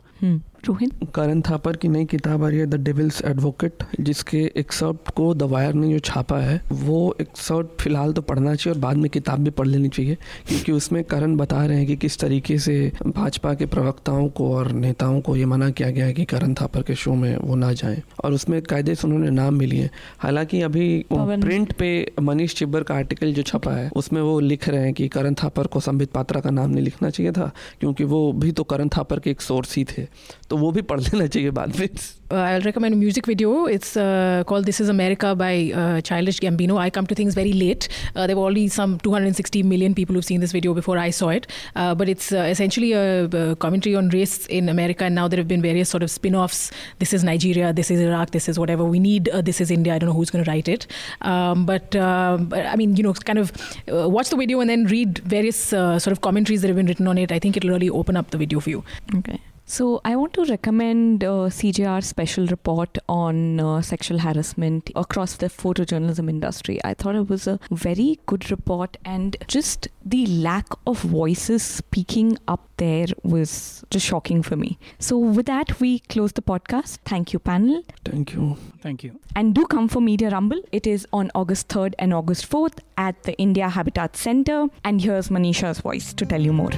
Rohin. 0.65 0.89
Karan 1.15 1.41
Thapar 1.41 1.75
की 1.75 1.87
नई 1.87 2.05
किताब 2.05 2.43
आ 2.43 2.47
रही 2.47 2.59
है 2.59 2.65
द 2.65 2.75
डेविल्स 2.75 3.21
एडवोकेट 3.25 3.83
जिसके 3.99 4.39
एक्सर्प्ट 4.57 5.09
को 5.09 5.33
द 5.33 5.43
वायर 5.43 5.73
ने 5.73 5.89
जो 5.89 5.99
छापा 5.99 6.37
है 6.37 6.61
वो 6.71 7.15
एक्सर्प्ट 7.21 7.81
फ़िलहाल 7.81 8.13
तो 8.13 8.21
पढ़ना 8.21 8.53
चाहिए 8.55 8.75
और 8.75 8.81
बाद 8.81 8.97
में 8.97 9.09
किताब 9.09 9.39
भी 9.39 9.49
पढ़ 9.49 9.67
लेनी 9.67 9.89
चाहिए 9.89 10.17
क्योंकि 10.47 10.71
उसमें 10.71 11.03
करण 11.03 11.35
बता 11.35 11.65
रहे 11.65 11.77
हैं 11.77 11.87
कि 11.87 11.95
किस 11.95 12.19
तरीके 12.19 12.57
से 12.59 12.91
भाजपा 13.07 13.53
के 13.53 13.65
प्रवक्ताओं 13.65 14.29
को 14.29 14.53
और 14.55 14.71
नेताओं 14.71 15.19
को 15.21 15.35
ये 15.35 15.45
मना 15.45 15.69
किया 15.69 15.89
गया 15.89 16.05
है 16.05 16.13
कि 16.13 16.25
करण 16.25 16.53
थापर 16.53 16.81
के 16.81 16.95
शो 16.95 17.15
में 17.15 17.35
वो 17.37 17.55
ना 17.55 17.71
जाएँ। 17.73 18.01
और 18.23 18.33
उसमें 18.33 18.61
कायदे 18.61 18.95
से 18.95 19.07
उन्होंने 19.07 19.29
नाम 19.29 19.57
भी 19.59 19.65
लिए 19.65 19.89
हालाँकि 20.19 20.61
अभी 20.61 21.05
प्रिंट 21.13 21.73
पे 21.73 21.91
मनीष 22.21 22.55
चिब्बर 22.55 22.83
का 22.83 22.95
आर्टिकल 22.95 23.33
जो 23.33 23.43
छपा 23.43 23.71
है 23.71 23.89
उसमें 23.95 24.21
वो 24.21 24.39
लिख 24.39 24.69
रहे 24.69 24.83
हैं 24.83 24.93
कि 24.93 25.07
करण 25.07 25.33
थापर 25.33 25.67
को 25.67 25.79
संबित 25.79 26.11
पात्रा 26.11 26.41
का 26.41 26.49
नाम 26.49 26.69
नहीं 26.69 26.83
लिखना 26.83 27.09
चाहिए 27.09 27.31
था 27.31 27.51
क्योंकि 27.79 28.03
वो 28.03 28.31
भी 28.33 28.51
तो 28.51 28.63
करण 28.63 28.89
थापर 28.89 29.19
के 29.19 29.31
एक 29.31 29.41
सोर्स 29.41 29.75
ही 29.77 29.85
थे। 29.97 30.07
तो 30.50 30.56
वो 30.56 30.70
भी 30.72 30.82
पढ़ 30.82 31.00
लेना 31.00 31.26
चाहिए 31.26 31.50
बाद 31.50 31.76
में 31.80 31.88
Uh, 32.28 32.34
I'll 32.34 32.60
recommend 32.62 32.92
a 32.92 32.96
music 32.96 33.26
video. 33.26 33.66
It's 33.66 33.96
uh, 33.96 34.42
called 34.46 34.66
"This 34.66 34.80
Is 34.80 34.88
America" 34.88 35.34
by 35.36 35.72
uh, 35.72 36.00
Childish 36.00 36.40
Gambino. 36.40 36.76
I 36.76 36.90
come 36.90 37.06
to 37.06 37.14
things 37.14 37.34
very 37.34 37.52
late. 37.52 37.88
Uh, 38.16 38.26
there 38.26 38.34
were 38.34 38.42
already 38.42 38.66
some 38.66 38.98
260 38.98 39.62
million 39.62 39.94
people 39.94 40.14
who've 40.18 40.24
seen 40.24 40.40
this 40.40 40.50
video 40.50 40.74
before 40.74 40.98
I 40.98 41.10
saw 41.10 41.28
it. 41.28 41.46
Uh, 41.76 41.94
but 41.94 42.08
it's 42.08 42.32
uh, 42.32 42.38
essentially 42.38 42.92
a, 42.92 43.26
uh 43.26 43.54
commentary 43.54 43.94
on 43.94 44.08
race 44.08 44.46
in 44.46 44.68
America, 44.68 45.04
and 45.04 45.14
now 45.14 45.28
there 45.28 45.38
have 45.38 45.46
been 45.46 45.62
various 45.62 45.88
sort 45.88 46.02
of 46.02 46.10
spin-offs. 46.10 46.72
This 46.98 47.12
is 47.12 47.22
Nigeria. 47.22 47.72
This 47.72 47.92
is 47.92 48.00
Iraq. 48.00 48.32
This 48.32 48.48
is 48.48 48.58
whatever. 48.58 48.84
We 48.84 48.98
need. 48.98 49.28
Uh, 49.28 49.40
this 49.40 49.60
is 49.60 49.70
India. 49.70 49.94
I 49.94 49.98
don't 50.00 50.08
know 50.08 50.18
who's 50.20 50.30
going 50.30 50.44
to 50.44 50.50
write 50.50 50.68
it. 50.68 50.86
Um, 51.22 51.64
but, 51.64 51.94
uh, 51.94 52.38
but 52.40 52.66
I 52.66 52.74
mean, 52.74 52.96
you 52.96 53.04
know, 53.04 53.12
kind 53.12 53.38
of 53.38 53.52
uh, 53.92 54.08
watch 54.08 54.30
the 54.30 54.36
video 54.36 54.58
and 54.60 54.68
then 54.68 54.86
read 54.86 55.18
various 55.18 55.72
uh, 55.72 56.00
sort 56.00 56.12
of 56.12 56.22
commentaries 56.22 56.62
that 56.62 56.68
have 56.68 56.76
been 56.76 56.86
written 56.86 57.06
on 57.06 57.18
it. 57.18 57.30
I 57.30 57.38
think 57.38 57.56
it'll 57.56 57.70
really 57.70 57.90
open 57.90 58.16
up 58.16 58.30
the 58.30 58.38
video 58.38 58.58
for 58.58 58.70
you. 58.70 58.84
Okay. 59.14 59.40
So, 59.71 60.01
I 60.03 60.17
want 60.17 60.33
to 60.33 60.43
recommend 60.43 61.23
uh, 61.23 61.47
CJR's 61.47 62.05
special 62.05 62.45
report 62.47 62.97
on 63.07 63.61
uh, 63.61 63.81
sexual 63.81 64.19
harassment 64.19 64.91
across 64.97 65.37
the 65.37 65.45
photojournalism 65.45 66.29
industry. 66.29 66.81
I 66.83 66.93
thought 66.93 67.15
it 67.15 67.29
was 67.29 67.47
a 67.47 67.57
very 67.71 68.19
good 68.25 68.51
report, 68.51 68.97
and 69.05 69.37
just 69.47 69.87
the 70.05 70.25
lack 70.25 70.65
of 70.85 70.99
voices 70.99 71.63
speaking 71.63 72.37
up 72.49 72.67
there 72.75 73.07
was 73.23 73.85
just 73.89 74.05
shocking 74.05 74.43
for 74.43 74.57
me. 74.57 74.77
So, 74.99 75.17
with 75.17 75.45
that, 75.45 75.79
we 75.79 75.99
close 75.99 76.33
the 76.33 76.41
podcast. 76.41 76.97
Thank 77.05 77.31
you, 77.31 77.39
panel. 77.39 77.81
Thank 78.03 78.33
you. 78.33 78.57
Thank 78.81 79.05
you. 79.05 79.21
And 79.37 79.55
do 79.55 79.65
come 79.67 79.87
for 79.87 80.01
Media 80.01 80.31
Rumble. 80.31 80.61
It 80.73 80.85
is 80.85 81.07
on 81.13 81.31
August 81.33 81.69
3rd 81.69 81.93
and 81.97 82.13
August 82.13 82.49
4th 82.49 82.79
at 82.97 83.23
the 83.23 83.37
India 83.37 83.69
Habitat 83.69 84.17
Center. 84.17 84.67
And 84.83 84.99
here's 84.99 85.29
Manisha's 85.29 85.79
voice 85.79 86.13
to 86.15 86.25
tell 86.25 86.41
you 86.41 86.51
more. 86.51 86.71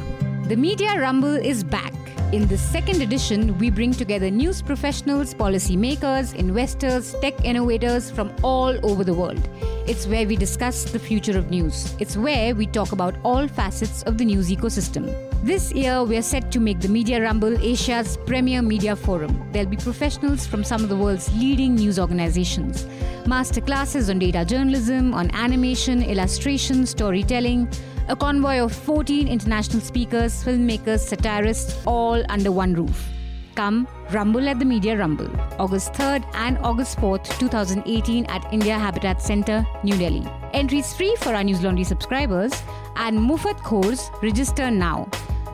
The 0.47 0.57
Media 0.57 0.99
Rumble 0.99 1.37
is 1.37 1.63
back. 1.63 1.93
In 2.33 2.47
this 2.47 2.61
second 2.61 3.01
edition, 3.01 3.57
we 3.59 3.69
bring 3.69 3.93
together 3.93 4.29
news 4.29 4.61
professionals, 4.61 5.33
policymakers, 5.33 6.35
investors, 6.35 7.15
tech 7.21 7.45
innovators 7.45 8.11
from 8.11 8.29
all 8.43 8.77
over 8.85 9.05
the 9.05 9.13
world. 9.13 9.39
It's 9.85 10.07
where 10.07 10.25
we 10.25 10.37
discuss 10.37 10.85
the 10.85 10.97
future 10.97 11.37
of 11.37 11.49
news. 11.49 11.93
It's 11.99 12.15
where 12.15 12.55
we 12.55 12.67
talk 12.67 12.93
about 12.93 13.15
all 13.21 13.49
facets 13.49 14.01
of 14.03 14.17
the 14.17 14.23
news 14.23 14.49
ecosystem. 14.49 15.13
This 15.43 15.73
year, 15.73 16.05
we 16.05 16.15
are 16.15 16.21
set 16.21 16.53
to 16.53 16.61
make 16.61 16.79
the 16.79 16.87
Media 16.87 17.21
Rumble 17.21 17.61
Asia's 17.61 18.15
premier 18.15 18.61
media 18.61 18.95
forum. 18.95 19.45
There'll 19.51 19.69
be 19.69 19.75
professionals 19.75 20.47
from 20.47 20.63
some 20.63 20.83
of 20.83 20.87
the 20.87 20.95
world's 20.95 21.35
leading 21.35 21.75
news 21.75 21.99
organizations, 21.99 22.85
masterclasses 23.25 24.09
on 24.09 24.19
data 24.19 24.45
journalism, 24.45 25.13
on 25.13 25.29
animation, 25.35 26.01
illustration, 26.01 26.85
storytelling, 26.85 27.67
a 28.07 28.15
convoy 28.15 28.59
of 28.59 28.71
14 28.71 29.27
international 29.27 29.81
speakers, 29.81 30.41
filmmakers, 30.45 30.99
satirists, 30.99 31.77
all 31.85 32.23
under 32.29 32.53
one 32.53 32.73
roof. 32.73 33.12
Come 33.55 33.87
Rumble 34.11 34.49
at 34.49 34.59
the 34.59 34.65
Media 34.65 34.97
Rumble, 34.97 35.29
August 35.59 35.93
3rd 35.93 36.25
and 36.33 36.57
August 36.59 36.97
4th, 36.97 37.39
2018 37.39 38.25
at 38.25 38.53
India 38.53 38.77
Habitat 38.77 39.21
Center, 39.21 39.65
New 39.83 39.97
Delhi. 39.97 40.27
Entries 40.53 40.93
free 40.93 41.15
for 41.19 41.33
our 41.33 41.43
News 41.43 41.63
Laundry 41.63 41.83
subscribers 41.83 42.53
and 42.95 43.19
Mufat 43.19 43.57
Khors 43.59 44.11
register 44.21 44.69
now. 44.69 45.07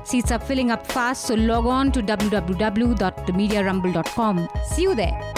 Seats 0.03 0.31
are 0.31 0.39
filling 0.39 0.71
up 0.71 0.87
fast, 0.87 1.25
so 1.25 1.35
log 1.35 1.67
on 1.67 1.91
to 1.91 2.01
www.themediarumble.com. 2.01 4.49
See 4.65 4.81
you 4.81 4.95
there. 4.95 5.33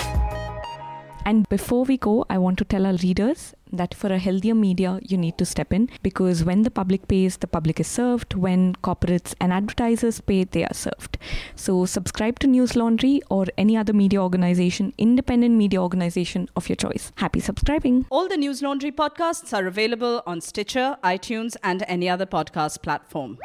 And 1.23 1.47
before 1.49 1.83
we 1.85 1.97
go, 1.97 2.25
I 2.29 2.37
want 2.39 2.57
to 2.57 2.65
tell 2.65 2.85
our 2.85 2.95
readers 2.95 3.53
that 3.71 3.93
for 3.93 4.07
a 4.11 4.17
healthier 4.17 4.55
media, 4.55 4.99
you 5.03 5.17
need 5.17 5.37
to 5.37 5.45
step 5.45 5.71
in 5.71 5.89
because 6.01 6.43
when 6.43 6.63
the 6.63 6.71
public 6.71 7.07
pays, 7.07 7.37
the 7.37 7.47
public 7.47 7.79
is 7.79 7.87
served. 7.87 8.33
When 8.33 8.75
corporates 8.75 9.35
and 9.39 9.53
advertisers 9.53 10.19
pay, 10.19 10.45
they 10.45 10.65
are 10.65 10.73
served. 10.73 11.17
So 11.55 11.85
subscribe 11.85 12.39
to 12.39 12.47
News 12.47 12.75
Laundry 12.75 13.21
or 13.29 13.45
any 13.57 13.77
other 13.77 13.93
media 13.93 14.21
organization, 14.21 14.93
independent 14.97 15.55
media 15.55 15.81
organization 15.81 16.49
of 16.55 16.67
your 16.67 16.75
choice. 16.75 17.11
Happy 17.15 17.39
subscribing. 17.39 18.07
All 18.09 18.27
the 18.27 18.37
News 18.37 18.61
Laundry 18.61 18.91
podcasts 18.91 19.53
are 19.55 19.67
available 19.67 20.23
on 20.25 20.41
Stitcher, 20.41 20.97
iTunes, 21.03 21.55
and 21.63 21.83
any 21.87 22.09
other 22.09 22.25
podcast 22.25 22.81
platform. 22.81 23.37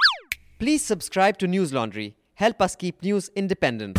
Please 0.59 0.83
subscribe 0.83 1.37
to 1.39 1.47
News 1.47 1.73
Laundry. 1.75 2.17
Help 2.35 2.63
us 2.63 2.75
keep 2.75 3.03
news 3.03 3.31
independent. 3.37 3.99